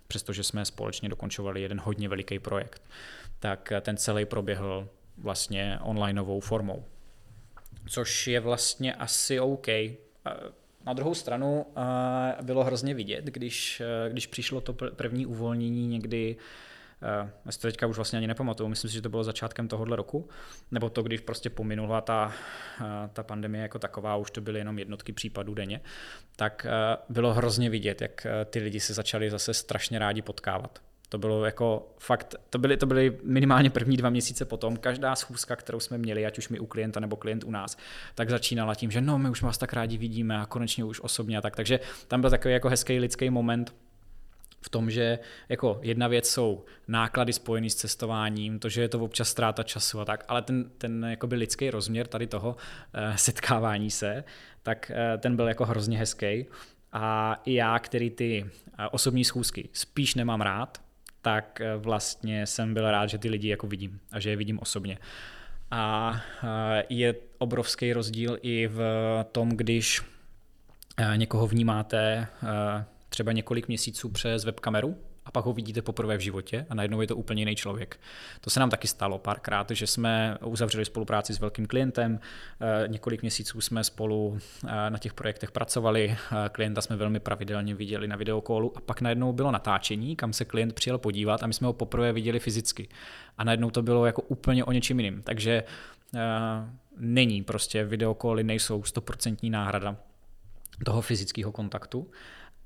přestože 0.08 0.42
jsme 0.42 0.64
společně 0.64 1.08
dokončovali 1.08 1.62
jeden 1.62 1.80
hodně 1.80 2.08
veliký 2.08 2.38
projekt. 2.38 2.82
Tak 3.38 3.72
ten 3.80 3.96
celý 3.96 4.24
proběhl 4.24 4.88
vlastně 5.16 5.78
onlineovou 5.82 6.40
formou 6.40 6.84
což 7.88 8.26
je 8.26 8.40
vlastně 8.40 8.94
asi 8.94 9.40
OK. 9.40 9.66
Na 10.86 10.92
druhou 10.92 11.14
stranu 11.14 11.66
bylo 12.42 12.64
hrozně 12.64 12.94
vidět, 12.94 13.24
když, 13.24 13.82
když 14.08 14.26
přišlo 14.26 14.60
to 14.60 14.72
první 14.72 15.26
uvolnění 15.26 15.86
někdy 15.86 16.36
já 17.46 17.52
si 17.52 17.60
to 17.60 17.68
teďka 17.68 17.86
už 17.86 17.96
vlastně 17.96 18.16
ani 18.16 18.26
nepamatuju, 18.26 18.68
myslím 18.68 18.88
si, 18.88 18.94
že 18.94 19.02
to 19.02 19.08
bylo 19.08 19.24
začátkem 19.24 19.68
tohohle 19.68 19.96
roku, 19.96 20.28
nebo 20.70 20.90
to, 20.90 21.02
když 21.02 21.20
prostě 21.20 21.50
pominula 21.50 22.00
ta, 22.00 22.32
ta 23.12 23.22
pandemie 23.22 23.62
jako 23.62 23.78
taková, 23.78 24.16
už 24.16 24.30
to 24.30 24.40
byly 24.40 24.58
jenom 24.58 24.78
jednotky 24.78 25.12
případů 25.12 25.54
denně, 25.54 25.80
tak 26.36 26.66
bylo 27.08 27.34
hrozně 27.34 27.70
vidět, 27.70 28.02
jak 28.02 28.26
ty 28.44 28.58
lidi 28.58 28.80
se 28.80 28.94
začali 28.94 29.30
zase 29.30 29.54
strašně 29.54 29.98
rádi 29.98 30.22
potkávat. 30.22 30.78
To 31.10 31.18
bylo 31.18 31.44
jako 31.44 31.94
fakt, 31.98 32.34
to 32.50 32.58
byly, 32.58 32.76
to 32.76 32.86
byly 32.86 33.18
minimálně 33.22 33.70
první 33.70 33.96
dva 33.96 34.10
měsíce 34.10 34.44
potom. 34.44 34.76
Každá 34.76 35.16
schůzka, 35.16 35.56
kterou 35.56 35.80
jsme 35.80 35.98
měli, 35.98 36.26
ať 36.26 36.38
už 36.38 36.48
my 36.48 36.58
u 36.60 36.66
klienta 36.66 37.00
nebo 37.00 37.16
klient 37.16 37.44
u 37.44 37.50
nás, 37.50 37.76
tak 38.14 38.30
začínala 38.30 38.74
tím, 38.74 38.90
že 38.90 39.00
no, 39.00 39.18
my 39.18 39.30
už 39.30 39.42
vás 39.42 39.58
tak 39.58 39.72
rádi 39.72 39.98
vidíme 39.98 40.38
a 40.38 40.46
konečně 40.46 40.84
už 40.84 41.00
osobně 41.00 41.38
a 41.38 41.40
tak. 41.40 41.56
Takže 41.56 41.80
tam 42.08 42.20
byl 42.20 42.30
takový 42.30 42.54
jako 42.54 42.68
hezký 42.68 42.98
lidský 42.98 43.30
moment, 43.30 43.74
v 44.60 44.68
tom, 44.68 44.90
že 44.90 45.18
jako 45.48 45.78
jedna 45.82 46.08
věc 46.08 46.30
jsou 46.30 46.64
náklady 46.88 47.32
spojené 47.32 47.70
s 47.70 47.74
cestováním, 47.74 48.58
to, 48.58 48.68
že 48.68 48.80
je 48.80 48.88
to 48.88 49.00
občas 49.00 49.28
ztráta 49.28 49.62
času 49.62 50.00
a 50.00 50.04
tak, 50.04 50.24
ale 50.28 50.42
ten, 50.42 50.70
ten 50.78 51.06
jakoby 51.10 51.36
lidský 51.36 51.70
rozměr 51.70 52.06
tady 52.06 52.26
toho 52.26 52.48
uh, 52.48 53.16
setkávání 53.16 53.90
se, 53.90 54.24
tak 54.62 54.90
uh, 54.94 55.20
ten 55.20 55.36
byl 55.36 55.48
jako 55.48 55.64
hrozně 55.64 55.98
hezký. 55.98 56.46
A 56.92 57.36
i 57.44 57.54
já, 57.54 57.78
který 57.78 58.10
ty 58.10 58.42
uh, 58.44 58.86
osobní 58.90 59.24
schůzky 59.24 59.68
spíš 59.72 60.14
nemám 60.14 60.40
rád, 60.40 60.78
tak 61.22 61.60
eh, 61.60 61.76
vlastně 61.76 62.46
jsem 62.46 62.74
byl 62.74 62.90
rád, 62.90 63.06
že 63.06 63.18
ty 63.18 63.28
lidi 63.28 63.48
jako 63.48 63.66
vidím 63.66 64.00
a 64.12 64.20
že 64.20 64.30
je 64.30 64.36
vidím 64.36 64.58
osobně. 64.58 64.98
A 65.70 66.12
eh, 66.44 66.84
je 66.88 67.14
obrovský 67.38 67.92
rozdíl 67.92 68.38
i 68.42 68.66
v 68.66 68.80
tom, 69.32 69.48
když 69.48 70.02
eh, 70.96 71.16
někoho 71.16 71.46
vnímáte 71.46 72.26
třeba 73.08 73.32
několik 73.32 73.68
měsíců 73.68 74.08
přes 74.08 74.44
webkameru 74.44 74.96
a 75.28 75.30
pak 75.30 75.44
ho 75.44 75.52
vidíte 75.52 75.82
poprvé 75.82 76.16
v 76.16 76.20
životě 76.20 76.66
a 76.70 76.74
najednou 76.74 77.00
je 77.00 77.06
to 77.06 77.16
úplně 77.16 77.40
jiný 77.40 77.56
člověk. 77.56 78.00
To 78.40 78.50
se 78.50 78.60
nám 78.60 78.70
taky 78.70 78.88
stalo 78.88 79.18
párkrát, 79.18 79.70
že 79.70 79.86
jsme 79.86 80.38
uzavřeli 80.44 80.84
spolupráci 80.84 81.34
s 81.34 81.40
velkým 81.40 81.66
klientem, 81.66 82.20
eh, 82.60 82.88
několik 82.88 83.22
měsíců 83.22 83.60
jsme 83.60 83.84
spolu 83.84 84.38
eh, 84.66 84.90
na 84.90 84.98
těch 84.98 85.14
projektech 85.14 85.50
pracovali, 85.50 86.10
eh, 86.10 86.48
klienta 86.48 86.80
jsme 86.80 86.96
velmi 86.96 87.20
pravidelně 87.20 87.74
viděli 87.74 88.08
na 88.08 88.16
videokolu 88.16 88.72
a 88.76 88.80
pak 88.80 89.00
najednou 89.00 89.32
bylo 89.32 89.50
natáčení, 89.50 90.16
kam 90.16 90.32
se 90.32 90.44
klient 90.44 90.72
přijel 90.72 90.98
podívat 90.98 91.42
a 91.42 91.46
my 91.46 91.54
jsme 91.54 91.66
ho 91.66 91.72
poprvé 91.72 92.12
viděli 92.12 92.38
fyzicky. 92.38 92.88
A 93.38 93.44
najednou 93.44 93.70
to 93.70 93.82
bylo 93.82 94.06
jako 94.06 94.22
úplně 94.22 94.64
o 94.64 94.72
něčem 94.72 95.00
jiným. 95.00 95.22
Takže 95.22 95.64
není 96.96 97.42
prostě 97.42 97.84
videokoly, 97.84 98.44
nejsou 98.44 98.82
stoprocentní 98.82 99.50
náhrada 99.50 99.96
toho 100.84 101.00
fyzického 101.00 101.52
kontaktu. 101.52 102.10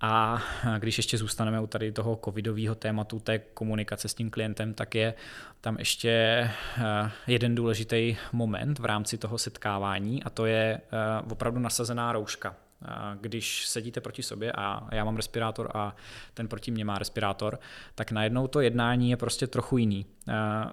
A 0.05 0.43
když 0.79 0.97
ještě 0.97 1.19
zůstaneme 1.19 1.61
u 1.61 1.67
tady 1.67 1.93
toho 1.93 2.21
covidového 2.25 2.75
tématu, 2.75 3.21
té 3.21 3.39
komunikace 3.39 4.09
s 4.09 4.15
tím 4.15 4.31
klientem, 4.31 4.75
tak 4.75 4.95
je 4.95 5.15
tam 5.61 5.77
ještě 5.79 6.11
eh, 6.11 7.11
jeden 7.27 7.55
důležitý 7.55 8.17
moment 8.33 8.79
v 8.79 8.85
rámci 8.85 9.19
toho 9.19 9.39
setkávání 9.39 10.23
a 10.23 10.31
to 10.31 10.47
je 10.47 10.81
eh, 10.93 11.31
opravdu 11.31 11.61
nasazená 11.61 12.13
rouška. 12.13 12.57
Eh, 12.85 12.89
když 13.21 13.67
sedíte 13.67 14.01
proti 14.01 14.23
sobě 14.23 14.53
a 14.53 14.89
já 14.93 15.05
mám 15.05 15.17
respirátor 15.17 15.71
a 15.75 15.97
ten 16.35 16.49
proti 16.49 16.71
mě 16.71 16.85
má 16.85 16.99
respirátor, 16.99 17.59
tak 17.95 18.13
najednou 18.13 18.47
to 18.47 18.61
jednání 18.61 19.11
je 19.11 19.17
prostě 19.17 19.47
trochu 19.47 19.79
jiný. 19.79 20.07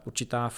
Určitá 0.06 0.50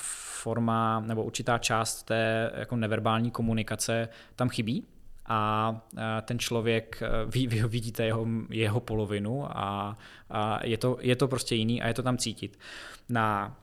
forma 0.42 1.00
nebo 1.00 1.24
určitá 1.24 1.58
část 1.58 2.04
té 2.04 2.52
jako 2.56 2.76
neverbální 2.76 3.32
komunikace 3.32 4.10
tam 4.36 4.50
chybí, 4.50 4.86
a 5.26 5.82
ten 6.22 6.40
člověk, 6.40 7.02
e, 7.02 7.26
vy, 7.26 7.48
vy 7.48 7.68
vidíte 7.68 8.06
jeho, 8.06 8.28
jeho 8.50 8.80
polovinu 8.80 9.58
a, 9.58 9.98
a 10.30 10.66
je, 10.66 10.78
to, 10.78 10.98
je 11.02 11.16
to 11.16 11.28
prostě 11.28 11.56
jiný 11.56 11.82
a 11.82 11.88
je 11.88 11.94
to 11.94 12.04
tam 12.04 12.18
cítit. 12.18 12.60
Na 13.10 13.58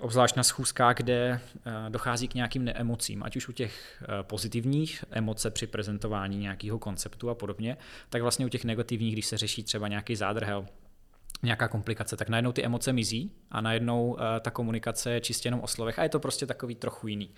obzvlášť 0.00 0.36
na 0.36 0.42
schůzkách, 0.42 0.96
kde 0.96 1.40
dochází 1.88 2.28
k 2.28 2.34
nějakým 2.34 2.64
neemocím, 2.64 3.22
ať 3.22 3.36
už 3.36 3.48
u 3.48 3.52
těch 3.52 4.02
pozitivních 4.22 5.04
emoce 5.10 5.50
při 5.50 5.66
prezentování 5.66 6.38
nějakého 6.38 6.78
konceptu 6.78 7.30
a 7.30 7.34
podobně, 7.34 7.76
tak 8.10 8.22
vlastně 8.22 8.46
u 8.46 8.48
těch 8.48 8.64
negativních, 8.64 9.12
když 9.12 9.26
se 9.26 9.38
řeší 9.38 9.62
třeba 9.62 9.88
nějaký 9.88 10.16
zádrhel, 10.16 10.66
nějaká 11.42 11.68
komplikace, 11.68 12.16
tak 12.16 12.28
najednou 12.28 12.52
ty 12.52 12.64
emoce 12.64 12.92
mizí 12.92 13.32
a 13.50 13.60
najednou 13.60 14.10
uh, 14.10 14.18
ta 14.40 14.50
komunikace 14.50 15.10
je 15.10 15.20
čistě 15.20 15.46
jenom 15.46 15.60
o 15.60 15.66
slovech 15.66 15.98
a 15.98 16.02
je 16.02 16.08
to 16.08 16.20
prostě 16.20 16.46
takový 16.46 16.74
trochu 16.74 17.08
jiný. 17.08 17.30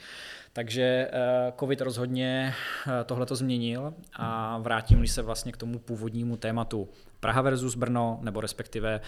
Takže 0.52 1.10
uh, 1.12 1.58
COVID 1.60 1.80
rozhodně 1.80 2.54
uh, 2.86 2.92
tohle 3.06 3.26
to 3.26 3.36
změnil 3.36 3.94
a 4.16 4.58
vrátím 4.58 5.06
se 5.06 5.22
vlastně 5.22 5.52
k 5.52 5.56
tomu 5.56 5.78
původnímu 5.78 6.36
tématu 6.36 6.88
Praha 7.20 7.42
versus 7.42 7.74
Brno, 7.74 8.18
nebo 8.22 8.40
respektive 8.40 9.00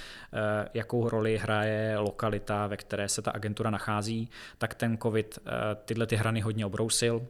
jakou 0.75 1.09
roli 1.09 1.39
hraje 1.39 1.99
lokalita, 1.99 2.67
ve 2.67 2.77
které 2.77 3.09
se 3.09 3.23
ta 3.23 3.31
agentura 3.31 3.71
nachází, 3.71 4.31
tak 4.59 4.75
ten 4.75 4.99
COVID 4.99 5.39
tyhle 5.85 6.07
ty 6.07 6.17
hrany 6.17 6.41
hodně 6.41 6.67
obrousil, 6.67 7.27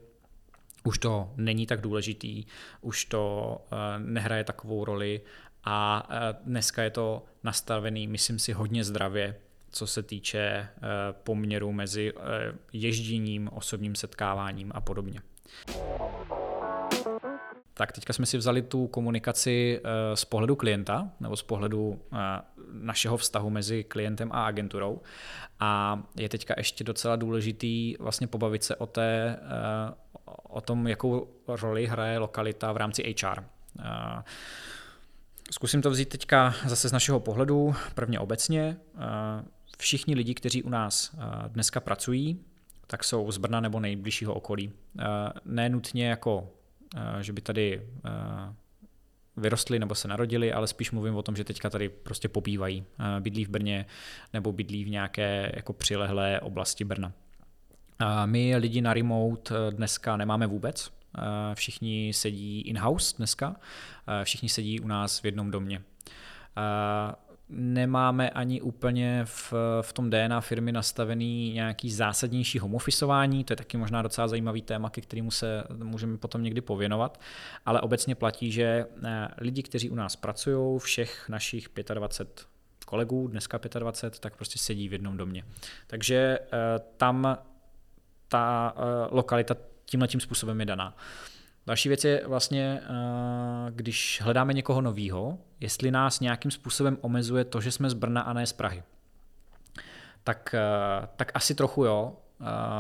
už 0.85 0.99
to 0.99 1.31
není 1.37 1.67
tak 1.67 1.81
důležitý, 1.81 2.45
už 2.81 3.05
to 3.05 3.59
nehraje 3.99 4.45
takovou 4.45 4.85
roli 4.85 5.21
a 5.65 6.09
dneska 6.45 6.83
je 6.83 6.91
to 6.91 7.25
nastavený, 7.47 8.07
myslím 8.07 8.39
si, 8.39 8.53
hodně 8.53 8.85
zdravě, 8.85 9.37
co 9.71 9.87
se 9.87 10.03
týče 10.03 10.39
e, 10.39 10.69
poměru 11.13 11.73
mezi 11.73 12.13
e, 12.13 12.21
ježděním, 12.73 13.49
osobním 13.53 13.95
setkáváním 13.95 14.73
a 14.75 14.81
podobně. 14.81 15.21
Tak 17.75 17.93
teďka 17.93 18.13
jsme 18.13 18.27
si 18.27 18.39
vzali 18.39 18.63
tu 18.63 18.87
komunikaci 18.87 19.81
z 20.15 20.25
pohledu 20.25 20.57
klienta 20.57 21.11
nebo 21.21 21.37
z 21.37 21.43
pohledu 21.43 22.01
našeho 22.73 23.17
vztahu 23.17 23.51
mezi 23.51 23.85
klientem 23.85 24.33
a 24.33 24.47
agenturou 24.47 25.01
a 25.61 26.03
je 26.17 26.29
teďka 26.29 26.55
ještě 26.57 26.85
docela 26.85 27.17
důležitý 27.17 27.97
vlastně 28.01 28.27
pobavit 28.27 28.65
se 28.65 28.77
o, 28.77 28.87
té, 28.87 29.39
o 30.43 30.61
tom, 30.61 30.87
jakou 30.87 31.29
roli 31.49 31.87
hraje 31.87 32.19
lokalita 32.19 32.73
v 32.73 32.77
rámci 32.77 33.15
HR. 33.23 33.45
Zkusím 35.51 35.83
to 35.83 35.91
vzít 35.91 36.09
teďka 36.09 36.55
zase 36.67 36.89
z 36.89 36.93
našeho 36.93 37.21
pohledu, 37.21 37.75
prvně 37.95 38.21
obecně. 38.21 38.77
Eh, 38.95 39.45
všichni 39.79 40.15
lidi, 40.15 40.35
kteří 40.35 40.63
u 40.63 40.69
nás 40.69 41.15
eh, 41.15 41.49
dneska 41.49 41.81
pracují, 41.81 42.41
tak 42.87 43.05
jsou 43.05 43.33
z 43.33 43.39
Brna 43.39 43.61
nebo 43.61 43.81
nejbližšího 43.81 44.35
okolí. 44.35 44.73
Eh, 44.99 45.05
ne 45.45 45.69
nutně 45.69 46.09
jako, 46.09 46.53
že 47.21 47.33
by 47.33 47.41
tady 47.41 47.83
vyrostli 49.37 49.79
nebo 49.79 49.95
se 49.95 50.09
narodili, 50.09 50.53
ale 50.53 50.67
spíš 50.67 50.91
mluvím 50.91 51.17
o 51.17 51.23
tom, 51.23 51.37
že 51.37 51.45
teďka 51.45 51.71
tady 51.71 51.89
prostě 51.89 52.29
pobývají. 52.29 52.85
Bydlí 53.21 53.45
v 53.45 53.49
Brně 53.49 53.87
nebo 54.33 54.53
bydlí 54.53 54.85
v 54.85 54.91
nějaké 54.91 55.53
jako 55.57 55.73
přilehlé 55.73 56.41
oblasti 56.41 56.85
Brna. 56.85 57.13
My 58.27 58.57
lidi 58.57 58.81
na 58.81 58.95
remote 58.95 59.55
dneska 59.71 60.17
nemáme 60.17 60.47
vůbec, 60.47 60.93
všichni 61.55 62.13
sedí 62.13 62.61
in-house 62.61 63.17
dneska, 63.17 63.57
eh, 64.09 64.25
všichni 64.25 64.49
sedí 64.49 64.81
u 64.81 64.87
nás 64.87 65.23
v 65.23 65.25
jednom 65.25 65.51
domě. 65.51 65.83
Eh, 66.57 67.15
nemáme 67.49 68.31
ani 68.31 68.61
úplně 68.61 69.23
v, 69.25 69.55
v 69.83 69.93
tom 69.93 70.11
DNA 70.11 70.41
firmy 70.41 70.73
nastavený 70.73 71.53
nějaký 71.53 71.91
zásadnější 71.91 72.59
homofisování, 72.59 73.45
to 73.45 73.53
je 73.53 73.57
taky 73.57 73.77
možná 73.77 74.03
docela 74.03 74.29
zajímavý 74.29 74.63
téma, 74.63 74.91
ke 74.91 75.01
kterému 75.01 75.31
se 75.31 75.65
můžeme 75.85 76.19
potom 76.19 76.43
někdy 76.43 76.61
pověnovat, 76.61 77.21
ale 77.67 77.81
obecně 77.81 78.15
platí, 78.15 78.53
že 78.53 78.87
lidi, 79.39 79.63
kteří 79.63 79.91
u 79.91 79.95
nás 79.95 80.17
pracují, 80.17 80.79
všech 80.79 81.29
našich 81.29 81.69
25 81.95 82.47
kolegů, 82.87 83.29
dneska 83.29 83.61
25, 83.79 84.21
tak 84.21 84.37
prostě 84.37 84.59
sedí 84.59 84.89
v 84.89 84.93
jednom 84.93 85.17
domě. 85.17 85.45
Takže 85.87 86.39
tam 86.97 87.39
ta 88.29 88.75
lokalita 89.11 89.57
tímhle 89.87 90.09
tím 90.09 90.21
způsobem 90.21 90.61
je 90.61 90.67
daná. 90.67 90.97
Další 91.67 91.89
věc 91.89 92.05
je 92.05 92.23
vlastně, 92.27 92.81
eh, 92.83 92.91
když 93.71 94.21
hledáme 94.23 94.53
někoho 94.53 94.81
nového, 94.81 95.39
jestli 95.61 95.91
nás 95.91 96.21
nějakým 96.21 96.51
způsobem 96.51 96.99
omezuje 97.01 97.45
to, 97.45 97.61
že 97.61 97.73
jsme 97.73 97.91
z 97.91 97.95
Brna 97.95 98.21
a 98.21 98.33
ne 98.33 98.47
z 98.47 98.53
Prahy. 98.53 98.83
Tak, 100.25 100.55
eh, 100.55 101.09
tak 101.17 101.33
asi 101.35 101.55
trochu 101.55 101.85
jo, 101.85 102.17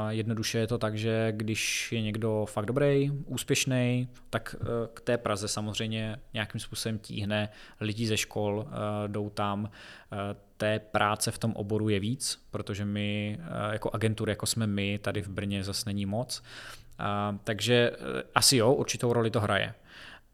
Jednoduše 0.08 0.58
je 0.58 0.66
to 0.66 0.78
tak, 0.78 0.98
že 0.98 1.32
když 1.36 1.92
je 1.92 2.02
někdo 2.02 2.46
fakt 2.48 2.66
dobrý, 2.66 3.10
úspěšný, 3.10 4.08
tak 4.30 4.56
k 4.94 5.00
té 5.00 5.18
Praze 5.18 5.48
samozřejmě 5.48 6.16
nějakým 6.34 6.60
způsobem 6.60 6.98
tíhne 6.98 7.48
lidi 7.80 8.06
ze 8.06 8.16
škol, 8.16 8.66
jdou 9.06 9.30
tam. 9.30 9.70
Té 10.56 10.78
práce 10.78 11.30
v 11.30 11.38
tom 11.38 11.52
oboru 11.52 11.88
je 11.88 12.00
víc, 12.00 12.46
protože 12.50 12.84
my 12.84 13.38
jako 13.72 13.90
agentury, 13.94 14.32
jako 14.32 14.46
jsme 14.46 14.66
my, 14.66 14.98
tady 14.98 15.22
v 15.22 15.28
Brně 15.28 15.64
zase 15.64 15.82
není 15.86 16.06
moc. 16.06 16.42
Takže 17.44 17.92
asi 18.34 18.56
jo, 18.56 18.72
určitou 18.72 19.12
roli 19.12 19.30
to 19.30 19.40
hraje. 19.40 19.74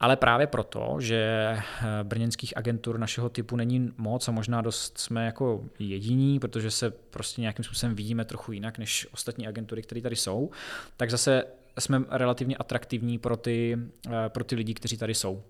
Ale 0.02 0.16
právě 0.16 0.46
proto, 0.46 0.96
že 1.00 1.16
eh, 1.16 1.64
brněnských 2.02 2.56
agentur 2.56 2.98
našeho 2.98 3.28
typu 3.28 3.56
není 3.56 3.92
moc 3.96 4.28
a 4.28 4.32
možná 4.32 4.60
dost 4.60 4.98
jsme 4.98 5.26
jako 5.26 5.64
jediní, 5.78 6.40
protože 6.40 6.70
se 6.70 6.90
prostě 6.90 7.40
nějakým 7.40 7.64
způsobem 7.64 7.94
vidíme 7.94 8.24
trochu 8.24 8.52
jinak 8.52 8.78
než 8.78 9.08
ostatní 9.12 9.46
agentury, 9.46 9.82
které 9.82 10.00
tady 10.00 10.16
jsou, 10.16 10.50
tak 10.96 11.10
zase 11.10 11.44
jsme 11.78 12.02
relativně 12.10 12.56
atraktivní 12.56 13.18
pro 13.18 13.36
ty, 13.36 13.78
eh, 14.06 14.28
pro 14.28 14.44
ty 14.44 14.54
lidi, 14.54 14.74
kteří 14.74 14.96
tady 14.96 15.14
jsou. 15.14 15.42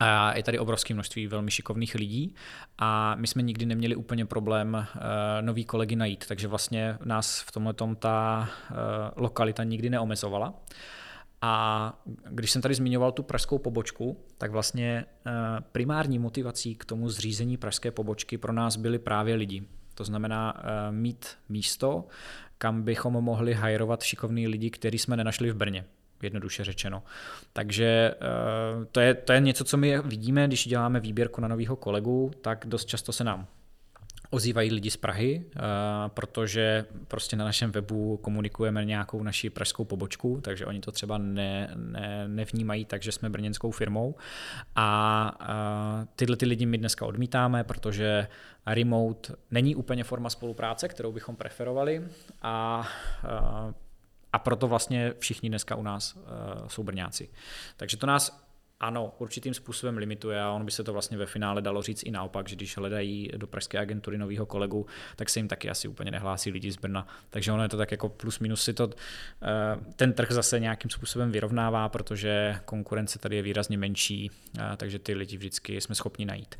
A 0.00 0.36
je 0.36 0.42
tady 0.42 0.58
obrovské 0.58 0.94
množství 0.94 1.26
velmi 1.26 1.50
šikovných 1.50 1.94
lidí 1.94 2.34
a 2.78 3.14
my 3.14 3.26
jsme 3.26 3.42
nikdy 3.42 3.66
neměli 3.66 3.96
úplně 3.96 4.26
problém 4.26 4.74
uh, 4.74 5.02
nový 5.40 5.64
kolegy 5.64 5.96
najít, 5.96 6.26
takže 6.28 6.48
vlastně 6.48 6.98
nás 7.04 7.40
v 7.40 7.52
tomhle 7.52 7.74
ta 7.98 8.48
uh, 8.70 8.76
lokalita 9.16 9.64
nikdy 9.64 9.90
neomezovala. 9.90 10.48
Uh, 10.48 10.56
a 11.44 11.92
když 12.30 12.50
jsem 12.50 12.62
tady 12.62 12.74
zmiňoval 12.74 13.12
tu 13.12 13.22
pražskou 13.22 13.58
pobočku, 13.58 14.24
tak 14.38 14.50
vlastně 14.50 15.04
eh, 15.26 15.30
primární 15.72 16.18
motivací 16.18 16.74
k 16.74 16.84
tomu 16.84 17.08
zřízení 17.08 17.56
pražské 17.56 17.90
pobočky 17.90 18.38
pro 18.38 18.52
nás 18.52 18.76
byli 18.76 18.98
právě 18.98 19.34
lidi. 19.34 19.62
To 19.94 20.04
znamená 20.04 20.62
mít 20.90 21.26
místo, 21.48 22.04
kam 22.58 22.82
bychom 22.82 23.12
mohli 23.12 23.54
hajrovat 23.54 24.02
šikovný 24.02 24.48
lidi, 24.48 24.70
který 24.70 24.98
jsme 24.98 25.16
nenašli 25.16 25.50
v 25.50 25.56
Brně 25.56 25.84
jednoduše 26.22 26.64
řečeno. 26.64 27.02
Takže 27.52 28.14
eh, 28.14 28.84
to 28.92 29.00
je, 29.00 29.14
to 29.14 29.32
je 29.32 29.40
něco, 29.40 29.64
co 29.64 29.76
my 29.76 29.98
vidíme, 29.98 30.46
když 30.46 30.68
děláme 30.68 31.00
výběrku 31.00 31.40
na 31.40 31.48
nového 31.48 31.76
kolegu, 31.76 32.30
tak 32.40 32.64
dost 32.66 32.84
často 32.84 33.12
se 33.12 33.24
nám 33.24 33.46
ozývají 34.32 34.70
lidi 34.70 34.90
z 34.90 34.96
Prahy, 34.96 35.44
eh, 35.44 35.60
protože 36.08 36.84
prostě 37.08 37.36
na 37.36 37.44
našem 37.44 37.70
webu 37.70 38.16
komunikujeme 38.16 38.84
nějakou 38.84 39.22
naši 39.22 39.50
pražskou 39.50 39.84
pobočku, 39.84 40.40
takže 40.42 40.66
oni 40.66 40.80
to 40.80 40.92
třeba 40.92 41.18
ne, 41.18 41.70
ne, 41.74 42.28
nevnímají 42.28 42.84
tak, 42.84 43.02
že 43.02 43.12
jsme 43.12 43.30
brněnskou 43.30 43.70
firmou. 43.70 44.14
A 44.76 45.38
eh, 45.40 46.06
tyhle 46.16 46.36
ty 46.36 46.46
lidi 46.46 46.66
my 46.66 46.78
dneska 46.78 47.06
odmítáme, 47.06 47.64
protože 47.64 48.28
remote 48.66 49.34
není 49.50 49.76
úplně 49.76 50.04
forma 50.04 50.30
spolupráce, 50.30 50.88
kterou 50.88 51.12
bychom 51.12 51.36
preferovali 51.36 52.04
a 52.42 52.88
a 54.32 54.38
proto 54.38 54.68
vlastně 54.68 55.14
všichni 55.18 55.48
dneska 55.48 55.76
u 55.76 55.82
nás 55.82 56.18
jsou 56.66 56.82
Brňáci. 56.82 57.28
Takže 57.76 57.96
to 57.96 58.06
nás 58.06 58.42
ano, 58.82 59.14
určitým 59.18 59.54
způsobem 59.54 59.96
limituje 59.96 60.40
a 60.40 60.50
on 60.50 60.64
by 60.64 60.70
se 60.70 60.84
to 60.84 60.92
vlastně 60.92 61.18
ve 61.18 61.26
finále 61.26 61.62
dalo 61.62 61.82
říct 61.82 62.02
i 62.02 62.10
naopak, 62.10 62.48
že 62.48 62.56
když 62.56 62.76
hledají 62.76 63.30
do 63.36 63.46
pražské 63.46 63.78
agentury 63.78 64.18
nového 64.18 64.46
kolegu, 64.46 64.86
tak 65.16 65.28
se 65.28 65.38
jim 65.38 65.48
taky 65.48 65.70
asi 65.70 65.88
úplně 65.88 66.10
nehlásí 66.10 66.50
lidi 66.50 66.72
z 66.72 66.76
Brna. 66.76 67.06
Takže 67.30 67.52
ono 67.52 67.62
je 67.62 67.68
to 67.68 67.76
tak 67.76 67.90
jako 67.90 68.08
plus 68.08 68.38
minus 68.38 68.64
si 68.64 68.74
to, 68.74 68.90
eh, 69.42 69.46
ten 69.96 70.12
trh 70.12 70.32
zase 70.32 70.60
nějakým 70.60 70.90
způsobem 70.90 71.32
vyrovnává, 71.32 71.88
protože 71.88 72.60
konkurence 72.64 73.18
tady 73.18 73.36
je 73.36 73.42
výrazně 73.42 73.78
menší, 73.78 74.30
eh, 74.58 74.76
takže 74.76 74.98
ty 74.98 75.14
lidi 75.14 75.36
vždycky 75.36 75.80
jsme 75.80 75.94
schopni 75.94 76.24
najít. 76.24 76.54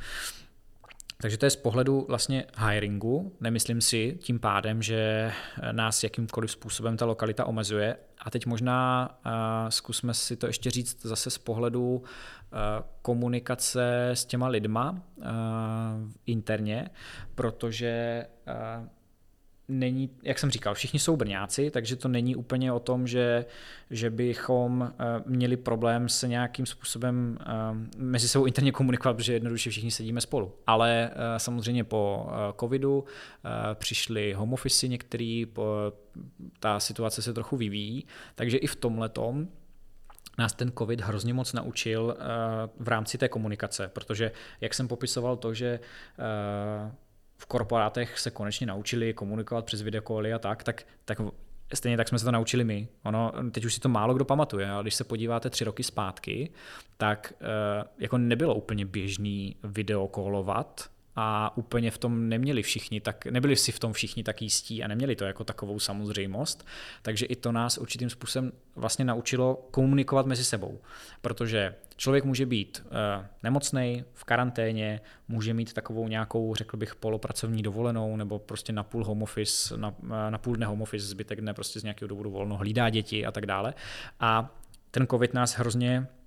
Takže 1.23 1.39
to 1.39 1.47
je 1.47 1.51
z 1.51 1.57
pohledu 1.57 2.05
vlastně 2.09 2.45
hiringu. 2.59 3.33
Nemyslím 3.41 3.81
si 3.81 4.19
tím 4.21 4.39
pádem, 4.39 4.83
že 4.83 5.33
nás 5.73 6.03
jakýmkoliv 6.03 6.51
způsobem 6.51 6.97
ta 6.97 7.07
lokalita 7.07 7.45
omezuje. 7.45 7.97
A 8.19 8.31
teď 8.31 8.47
možná 8.47 9.11
uh, 9.27 9.33
zkusme 9.69 10.15
si 10.15 10.37
to 10.37 10.47
ještě 10.47 10.71
říct 10.71 11.03
zase 11.03 11.31
z 11.31 11.39
pohledu 11.39 11.95
uh, 11.97 12.03
komunikace 13.03 14.11
s 14.11 14.25
těma 14.25 14.49
lidma 14.49 14.91
uh, 15.17 15.25
interně, 16.27 16.91
protože 17.35 18.27
uh, 18.81 18.89
není, 19.68 20.11
jak 20.22 20.38
jsem 20.38 20.51
říkal, 20.51 20.75
všichni 20.75 20.98
jsou 20.98 21.16
Brňáci, 21.16 21.70
takže 21.70 21.96
to 21.96 22.09
není 22.09 22.37
úplně 22.37 22.72
o 22.72 22.81
tom, 22.81 23.07
že, 23.07 23.44
že 23.90 24.11
bychom 24.11 24.92
eh, 24.92 25.05
měli 25.27 25.57
problém 25.57 26.09
se 26.09 26.29
nějakým 26.29 26.66
způsobem 26.66 27.38
eh, 27.40 27.44
mezi 27.96 28.29
sebou 28.29 28.44
interně 28.44 28.72
komunikovat, 28.72 29.14
protože 29.14 29.33
jednoduše 29.33 29.70
všichni 29.70 29.90
sedíme 29.90 30.20
spolu. 30.20 30.53
Ale 30.66 31.11
eh, 31.12 31.38
samozřejmě 31.38 31.85
po 31.85 32.27
covidu 32.61 33.05
přišly 33.75 34.33
home 34.33 34.52
office 34.52 34.88
některý, 34.88 35.46
ta 36.60 36.81
situace 36.81 37.23
se 37.23 37.35
trochu 37.35 37.56
vyvíjí, 37.56 38.06
takže 38.35 38.56
i 38.56 38.67
v 38.67 38.77
tomhle 38.77 39.10
nás 40.38 40.52
ten 40.54 40.73
covid 40.79 41.00
hrozně 41.00 41.35
moc 41.35 41.52
naučil 41.52 42.17
v 42.79 42.88
rámci 42.88 43.19
té 43.19 43.29
komunikace, 43.29 43.88
protože 43.88 44.33
jak 44.60 44.75
jsem 44.75 44.88
popisoval 44.88 45.37
to, 45.37 45.54
že 45.54 45.81
v 47.43 47.47
korporátech 47.47 48.19
se 48.19 48.31
konečně 48.31 48.67
naučili 48.67 49.15
komunikovat 49.15 49.65
přes 49.65 49.83
videokoly 49.83 50.33
a 50.33 50.38
tak, 50.38 50.65
tak, 50.65 50.87
tak 51.05 51.19
stejně 51.75 51.97
tak 51.97 52.09
jsme 52.09 52.19
se 52.19 52.25
to 52.25 52.31
naučili 52.31 52.65
my. 52.65 52.88
Ono, 53.03 53.33
teď 53.51 53.65
už 53.65 53.75
si 53.75 53.81
to 53.81 53.88
málo 53.88 54.15
kdo 54.15 54.25
pamatuje, 54.25 54.71
ale 54.71 54.83
když 54.85 54.95
se 54.95 55.05
podíváte 55.05 55.51
tři 55.51 55.65
roky 55.65 55.83
zpátky, 55.83 56.51
tak 56.97 57.33
eh, 57.40 57.85
jako 57.99 58.19
nebylo 58.19 58.55
úplně 58.55 58.87
běžný 58.87 59.57
videokolovat 59.63 60.90
a 61.17 61.56
úplně 61.56 61.90
v 61.90 61.98
tom 61.98 62.29
neměli 62.29 62.63
všichni, 62.63 63.00
tak 63.00 63.27
nebyli 63.27 63.56
si 63.56 63.73
v 63.73 63.79
tom 63.79 63.92
všichni 63.92 64.23
tak 64.23 64.42
jistí 64.42 64.85
a 64.85 64.88
neměli 64.88 65.17
to 65.17 65.25
jako 65.25 65.44
takovou 65.44 65.79
samozřejmost, 65.79 66.67
takže 67.02 67.27
i 67.27 67.37
to 67.37 67.52
nás 67.52 67.79
určitým 67.79 68.10
způsobem 68.10 68.52
vlastně 68.77 69.04
naučilo 69.04 69.69
komunikovat 69.71 70.27
mezi 70.27 70.44
sebou, 70.44 70.81
protože 71.21 71.75
člověk 71.96 72.25
může 72.25 72.46
být 72.46 72.83
uh, 72.85 73.25
nemocný, 73.42 74.04
v 74.15 74.25
karanténě, 74.25 75.00
může 75.29 75.54
mít 75.54 75.73
takovou 75.73 76.08
nějakou, 76.08 76.54
řekl 76.54 76.77
bych, 76.77 76.94
polopracovní 76.94 77.63
dovolenou 77.63 78.17
nebo 78.17 78.38
prostě 78.38 78.73
na 78.73 78.83
půl 78.83 79.04
home 79.04 79.23
office, 79.23 79.77
na, 79.77 79.94
na 80.31 80.38
půl 80.38 80.56
dne 80.56 80.67
home 80.67 80.83
office, 80.83 81.06
zbytek 81.06 81.40
dne 81.40 81.54
prostě 81.54 81.81
z 81.81 81.83
nějakého 81.83 82.08
důvodu 82.08 82.31
volno, 82.31 82.56
hlídá 82.56 82.90
děti 82.90 83.27
a 83.27 83.33
tak 83.33 83.46
dále. 83.46 83.75
A 84.21 84.54
ten 84.90 85.06
covid 85.06 85.35
nás 85.35 85.54
hrozně 85.54 86.06
Eh, 86.06 86.21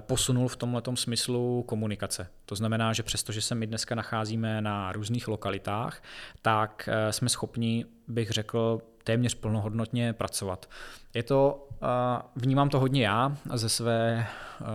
posunul 0.00 0.48
v 0.48 0.56
tomhle 0.56 0.82
smyslu 0.94 1.62
komunikace. 1.62 2.26
To 2.46 2.54
znamená, 2.54 2.92
že 2.92 3.02
přestože 3.02 3.42
se 3.42 3.54
my 3.54 3.66
dneska 3.66 3.94
nacházíme 3.94 4.60
na 4.60 4.92
různých 4.92 5.28
lokalitách, 5.28 6.02
tak 6.42 6.88
eh, 6.92 7.12
jsme 7.12 7.28
schopni, 7.28 7.86
bych 8.08 8.30
řekl, 8.30 8.80
téměř 9.04 9.34
plnohodnotně 9.34 10.12
pracovat. 10.12 10.70
Je 11.14 11.22
to, 11.22 11.68
eh, 11.72 12.22
vnímám 12.36 12.68
to 12.68 12.80
hodně 12.80 13.04
já 13.06 13.36
ze 13.54 13.68
své, 13.68 14.26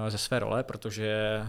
ze 0.10 0.18
své 0.18 0.40
role, 0.40 0.64
protože 0.64 1.42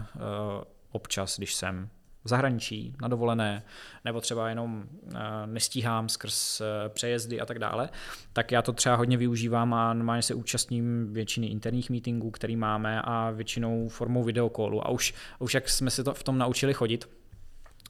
občas, 0.91 1.37
když 1.37 1.53
jsem 1.53 1.89
v 2.27 2.29
zahraničí, 2.29 2.93
na 3.01 3.07
dovolené, 3.07 3.63
nebo 4.05 4.21
třeba 4.21 4.49
jenom 4.49 4.83
eh, 5.15 5.19
nestíhám 5.45 6.09
skrz 6.09 6.61
eh, 6.61 6.89
přejezdy 6.89 7.41
a 7.41 7.45
tak 7.45 7.59
dále, 7.59 7.89
tak 8.33 8.51
já 8.51 8.61
to 8.61 8.73
třeba 8.73 8.95
hodně 8.95 9.17
využívám 9.17 9.73
a 9.73 9.93
normálně 9.93 10.21
se 10.21 10.33
účastním 10.33 11.13
většiny 11.13 11.47
interních 11.47 11.89
meetingů, 11.89 12.31
který 12.31 12.55
máme 12.55 13.01
a 13.01 13.31
většinou 13.31 13.89
formou 13.89 14.23
videokolu. 14.23 14.87
A 14.87 14.89
už, 14.89 15.13
už 15.39 15.53
jak 15.53 15.69
jsme 15.69 15.91
se 15.91 16.03
to 16.03 16.13
v 16.13 16.23
tom 16.23 16.37
naučili 16.37 16.73
chodit, 16.73 17.09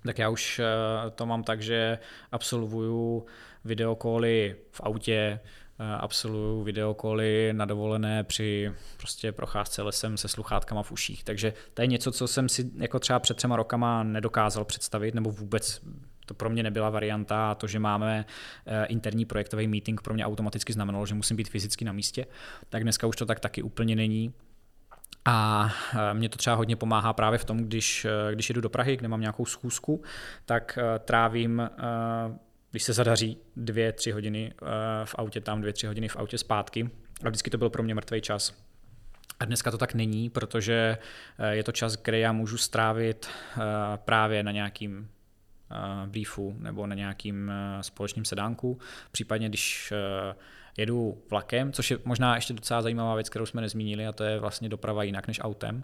tak 0.05 0.19
já 0.19 0.29
už 0.29 0.59
eh, 0.59 0.65
to 1.09 1.25
mám 1.25 1.43
tak, 1.43 1.61
že 1.61 1.99
absolvuju 2.31 3.25
videokoly 3.65 4.55
v 4.71 4.81
autě, 4.83 5.39
absolvuju 5.79 6.63
videokoly 6.63 7.49
na 7.53 7.65
dovolené 7.65 8.23
při 8.23 8.73
prostě 8.97 9.31
procházce 9.31 9.81
lesem 9.81 10.17
se 10.17 10.27
sluchátkama 10.27 10.83
v 10.83 10.91
uších. 10.91 11.23
Takže 11.23 11.53
to 11.73 11.81
je 11.81 11.87
něco, 11.87 12.11
co 12.11 12.27
jsem 12.27 12.49
si 12.49 12.71
jako 12.75 12.99
třeba 12.99 13.19
před 13.19 13.37
třema 13.37 13.55
rokama 13.55 14.03
nedokázal 14.03 14.65
představit, 14.65 15.15
nebo 15.15 15.31
vůbec 15.31 15.81
to 16.25 16.33
pro 16.33 16.49
mě 16.49 16.63
nebyla 16.63 16.89
varianta 16.89 17.51
a 17.51 17.55
to, 17.55 17.67
že 17.67 17.79
máme 17.79 18.25
eh, 18.65 18.85
interní 18.85 19.25
projektový 19.25 19.67
meeting 19.67 20.01
pro 20.01 20.13
mě 20.13 20.25
automaticky 20.25 20.73
znamenalo, 20.73 21.05
že 21.05 21.15
musím 21.15 21.37
být 21.37 21.49
fyzicky 21.49 21.85
na 21.85 21.91
místě, 21.91 22.25
tak 22.69 22.83
dneska 22.83 23.07
už 23.07 23.15
to 23.15 23.25
tak 23.25 23.39
taky 23.39 23.61
úplně 23.61 23.95
není. 23.95 24.33
A 25.25 25.69
eh, 25.93 26.13
mě 26.13 26.29
to 26.29 26.37
třeba 26.37 26.55
hodně 26.55 26.75
pomáhá 26.75 27.13
právě 27.13 27.39
v 27.39 27.45
tom, 27.45 27.57
když, 27.57 28.07
když 28.33 28.49
jedu 28.49 28.61
do 28.61 28.69
Prahy, 28.69 28.97
kde 28.97 29.07
mám 29.07 29.21
nějakou 29.21 29.45
schůzku, 29.45 30.01
tak 30.45 30.79
trávím 31.05 31.69
když 32.71 32.83
se 32.83 32.93
zadaří 32.93 33.37
dvě, 33.55 33.93
tři 33.93 34.11
hodiny 34.11 34.53
eh, 34.61 34.65
v 35.05 35.15
autě 35.17 35.41
tam, 35.41 35.61
dvě, 35.61 35.73
tři 35.73 35.87
hodiny 35.87 36.07
v 36.07 36.15
autě 36.15 36.37
zpátky. 36.37 36.89
A 37.23 37.29
vždycky 37.29 37.49
to 37.49 37.57
byl 37.57 37.69
pro 37.69 37.83
mě 37.83 37.95
mrtvý 37.95 38.21
čas. 38.21 38.53
A 39.39 39.45
dneska 39.45 39.71
to 39.71 39.77
tak 39.77 39.93
není, 39.93 40.29
protože 40.29 40.97
eh, 41.39 41.55
je 41.55 41.63
to 41.63 41.71
čas, 41.71 41.95
který 41.95 42.19
já 42.19 42.31
můžu 42.31 42.57
strávit 42.57 43.27
eh, 43.27 43.61
právě 43.97 44.43
na 44.43 44.51
nějakým 44.51 45.09
briefu 46.05 46.55
nebo 46.59 46.87
na 46.87 46.95
nějakým 46.95 47.51
společným 47.81 48.25
sedánku. 48.25 48.79
Případně, 49.11 49.49
když 49.49 49.93
jedu 50.77 51.23
vlakem, 51.29 51.71
což 51.71 51.91
je 51.91 51.97
možná 52.05 52.35
ještě 52.35 52.53
docela 52.53 52.81
zajímavá 52.81 53.15
věc, 53.15 53.29
kterou 53.29 53.45
jsme 53.45 53.61
nezmínili, 53.61 54.07
a 54.07 54.11
to 54.11 54.23
je 54.23 54.39
vlastně 54.39 54.69
doprava 54.69 55.03
jinak 55.03 55.27
než 55.27 55.39
autem, 55.43 55.83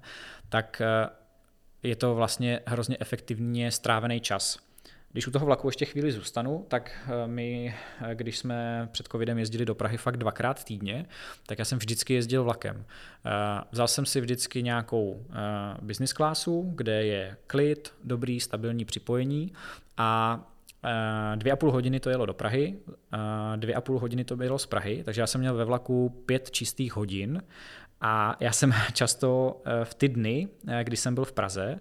tak 0.49 0.81
je 1.83 1.95
to 1.95 2.15
vlastně 2.15 2.59
hrozně 2.65 2.97
efektivně 2.99 3.71
strávený 3.71 4.19
čas 4.19 4.59
když 5.13 5.27
u 5.27 5.31
toho 5.31 5.45
vlaku 5.45 5.67
ještě 5.67 5.85
chvíli 5.85 6.11
zůstanu, 6.11 6.65
tak 6.67 6.91
eh, 7.05 7.27
my, 7.27 7.75
eh, 8.01 8.15
když 8.15 8.37
jsme 8.37 8.89
před 8.91 9.07
covidem 9.07 9.39
jezdili 9.39 9.65
do 9.65 9.75
Prahy 9.75 9.97
fakt 9.97 10.17
dvakrát 10.17 10.63
týdně, 10.63 11.05
tak 11.45 11.59
já 11.59 11.65
jsem 11.65 11.77
vždycky 11.77 12.13
jezdil 12.13 12.43
vlakem. 12.43 12.85
Eh, 13.25 13.29
vzal 13.71 13.87
jsem 13.87 14.05
si 14.05 14.21
vždycky 14.21 14.63
nějakou 14.63 15.25
business 15.81 16.13
klásu, 16.13 16.71
kde 16.75 17.05
je 17.05 17.37
klid, 17.47 17.93
dobrý, 18.03 18.39
stabilní 18.39 18.85
připojení 18.85 19.53
a 19.97 20.39
dvě 21.35 21.53
a 21.53 21.55
půl 21.55 21.71
hodiny 21.71 21.99
to 21.99 22.09
jelo 22.09 22.25
do 22.25 22.33
Prahy, 22.33 22.77
dvě 23.55 23.75
a 23.75 23.81
půl 23.81 23.99
hodiny 23.99 24.23
to 24.23 24.35
bylo 24.35 24.59
z 24.59 24.65
Prahy, 24.65 25.03
takže 25.03 25.21
já 25.21 25.27
jsem 25.27 25.41
měl 25.41 25.55
ve 25.55 25.65
vlaku 25.65 26.23
pět 26.25 26.51
čistých 26.51 26.95
hodin 26.95 27.43
a 28.01 28.37
já 28.39 28.51
jsem 28.51 28.73
často 28.93 29.61
v 29.83 29.93
ty 29.93 30.09
dny, 30.09 30.47
kdy 30.83 30.97
jsem 30.97 31.15
byl 31.15 31.25
v 31.25 31.33
Praze, 31.33 31.79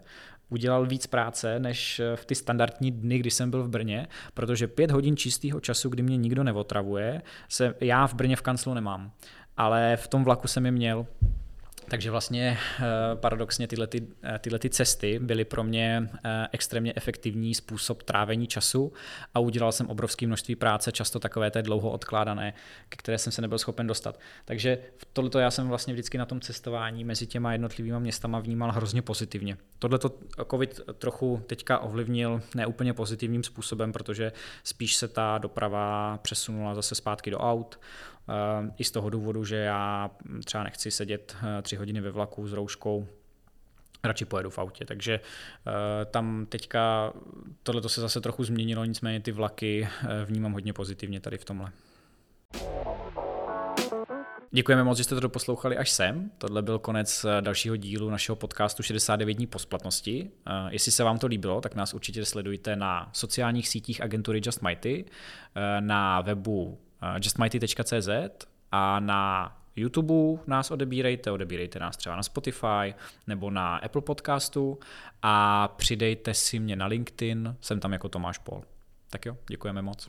udělal 0.53 0.87
víc 0.87 1.07
práce 1.07 1.59
než 1.59 2.01
eh, 2.01 2.17
v 2.17 2.25
ty 2.25 2.35
standardní 2.35 2.91
dny, 2.91 3.19
kdy 3.19 3.31
jsem 3.31 3.51
byl 3.51 3.65
v 3.65 3.69
Brně, 3.69 4.07
protože 4.35 4.67
pět 4.67 4.91
hodin 4.91 5.17
čistého 5.17 5.61
času, 5.61 5.89
kdy 5.89 6.03
mě 6.03 6.17
nikdo 6.17 6.45
neotravuje, 6.45 7.23
se 7.49 7.75
já 7.81 8.07
v 8.07 8.15
Brně 8.15 8.37
v 8.37 8.43
kanclu 8.43 8.75
nemám. 8.75 9.13
Ale 9.57 9.97
v 9.97 10.09
tom 10.09 10.25
vlaku 10.25 10.49
jsem 10.49 10.67
je 10.67 10.73
měl 10.73 11.07
takže 11.93 12.11
vlastně 12.11 12.59
eh, 12.81 12.83
paradoxně 13.15 13.69
tyhle, 13.69 13.87
ty, 13.87 14.07
eh, 14.23 14.39
tyhle 14.39 14.59
ty 14.59 14.71
cesty 14.71 15.19
byly 15.19 15.45
pro 15.45 15.65
mě 15.65 16.11
eh, 16.25 16.49
extrémně 16.53 16.93
efektivní 16.97 17.55
způsob 17.55 18.03
trávení 18.03 18.47
času 18.47 18.93
a 19.35 19.41
udělal 19.41 19.73
jsem 19.73 19.87
obrovské 19.87 20.27
množství 20.27 20.57
práce, 20.57 20.93
často 20.93 21.21
takové 21.21 21.51
té 21.51 21.63
dlouho 21.63 21.91
odkládané, 21.91 22.55
ke 22.89 22.97
které 22.97 23.19
jsem 23.19 23.33
se 23.33 23.43
nebyl 23.43 23.59
schopen 23.59 23.87
dostat. 23.87 24.21
Takže 24.45 24.79
tohleto 25.13 25.39
já 25.39 25.51
jsem 25.51 25.69
vlastně 25.69 25.93
vždycky 25.93 26.19
na 26.19 26.27
tom 26.27 26.41
cestování 26.41 27.05
mezi 27.05 27.27
těma 27.27 27.53
jednotlivými 27.53 28.01
městama 28.01 28.41
vnímal 28.41 28.73
hrozně 28.73 29.03
pozitivně. 29.03 29.57
Tohleto 29.79 30.11
COVID 30.51 30.81
trochu 30.99 31.43
teďka 31.47 31.79
ovlivnil 31.79 32.43
neúplně 32.55 32.93
pozitivním 32.93 33.43
způsobem, 33.43 33.93
protože 33.93 34.33
spíš 34.65 34.97
se 34.97 35.09
ta 35.09 35.39
doprava 35.39 36.19
přesunula 36.23 36.75
zase 36.75 36.95
zpátky 36.95 37.31
do 37.31 37.39
aut, 37.39 37.79
I 38.79 38.85
z 38.85 38.91
toho 38.91 39.11
důvodu, 39.11 39.45
že 39.45 39.57
já 39.57 40.11
třeba 40.45 40.65
nechci 40.65 40.91
sedět 40.91 41.37
eh, 41.43 41.63
tři 41.63 41.77
hodiny 41.77 42.01
ve 42.01 42.11
vlaku 42.11 42.49
s 42.49 42.53
rouškou, 42.53 43.07
radši 44.05 44.25
pojedu 44.25 44.51
v 44.51 44.59
autě. 44.59 44.85
Takže 44.85 45.21
uh, 45.21 45.73
tam 46.11 46.47
teďka 46.49 47.13
tohle 47.63 47.89
se 47.89 48.01
zase 48.01 48.21
trochu 48.21 48.45
změnilo, 48.45 48.85
nicméně 48.85 49.21
ty 49.21 49.33
vlaky 49.33 49.89
vnímám 50.25 50.53
hodně 50.53 50.73
pozitivně 50.73 51.21
tady 51.21 51.39
v 51.39 51.45
tomhle. 51.45 51.73
Děkujeme 54.51 54.85
moc, 54.85 54.99
že 54.99 55.05
jste 55.05 55.15
to 55.15 55.21
doposlouchali 55.21 55.77
až 55.77 55.91
sem. 55.91 56.31
Tohle 56.39 56.63
byl 56.63 56.79
konec 56.79 57.27
dalšího 57.41 57.77
dílu 57.77 58.11
našeho 58.11 58.37
podcastu 58.37 58.83
69 58.83 59.35
dní 59.35 59.47
po 59.47 59.59
splatnosti. 59.59 60.31
Jestli 60.69 60.93
se 60.93 61.05
vám 61.05 61.19
to 61.19 61.27
líbilo, 61.27 61.61
tak 61.61 61.75
nás 61.75 61.95
určitě 61.95 62.25
sledujte 62.25 62.77
na 62.77 63.11
sociálních 63.13 63.69
sítích 63.69 64.03
agentury 64.03 64.41
Just 64.45 64.63
Mighty, 64.63 65.05
na 65.81 66.21
webu 66.21 66.79
justmighty.cz 67.17 68.09
a 68.73 69.01
na 69.01 69.53
YouTube 69.77 70.43
nás 70.47 70.71
odebírejte, 70.71 71.31
odebírejte 71.31 71.79
nás 71.79 71.97
třeba 71.97 72.17
na 72.17 72.23
Spotify 72.23 72.95
nebo 73.27 73.51
na 73.51 73.77
Apple 73.77 74.03
Podcastu 74.03 74.79
a 75.23 75.69
přidejte 75.69 76.35
si 76.35 76.59
mě 76.59 76.77
na 76.77 76.87
LinkedIn, 76.87 77.57
jsem 77.61 77.81
tam 77.81 77.93
jako 77.93 78.09
Tomáš 78.09 78.39
Pol. 78.39 78.63
Tak 79.11 79.27
jo, 79.27 79.37
děkujeme 79.49 79.83
moc. 79.83 80.09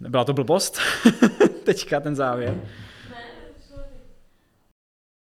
Byla 0.00 0.24
to 0.24 0.32
blbost? 0.32 0.78
Teďka 1.64 2.00
ten 2.00 2.16
závěr. 2.16 2.60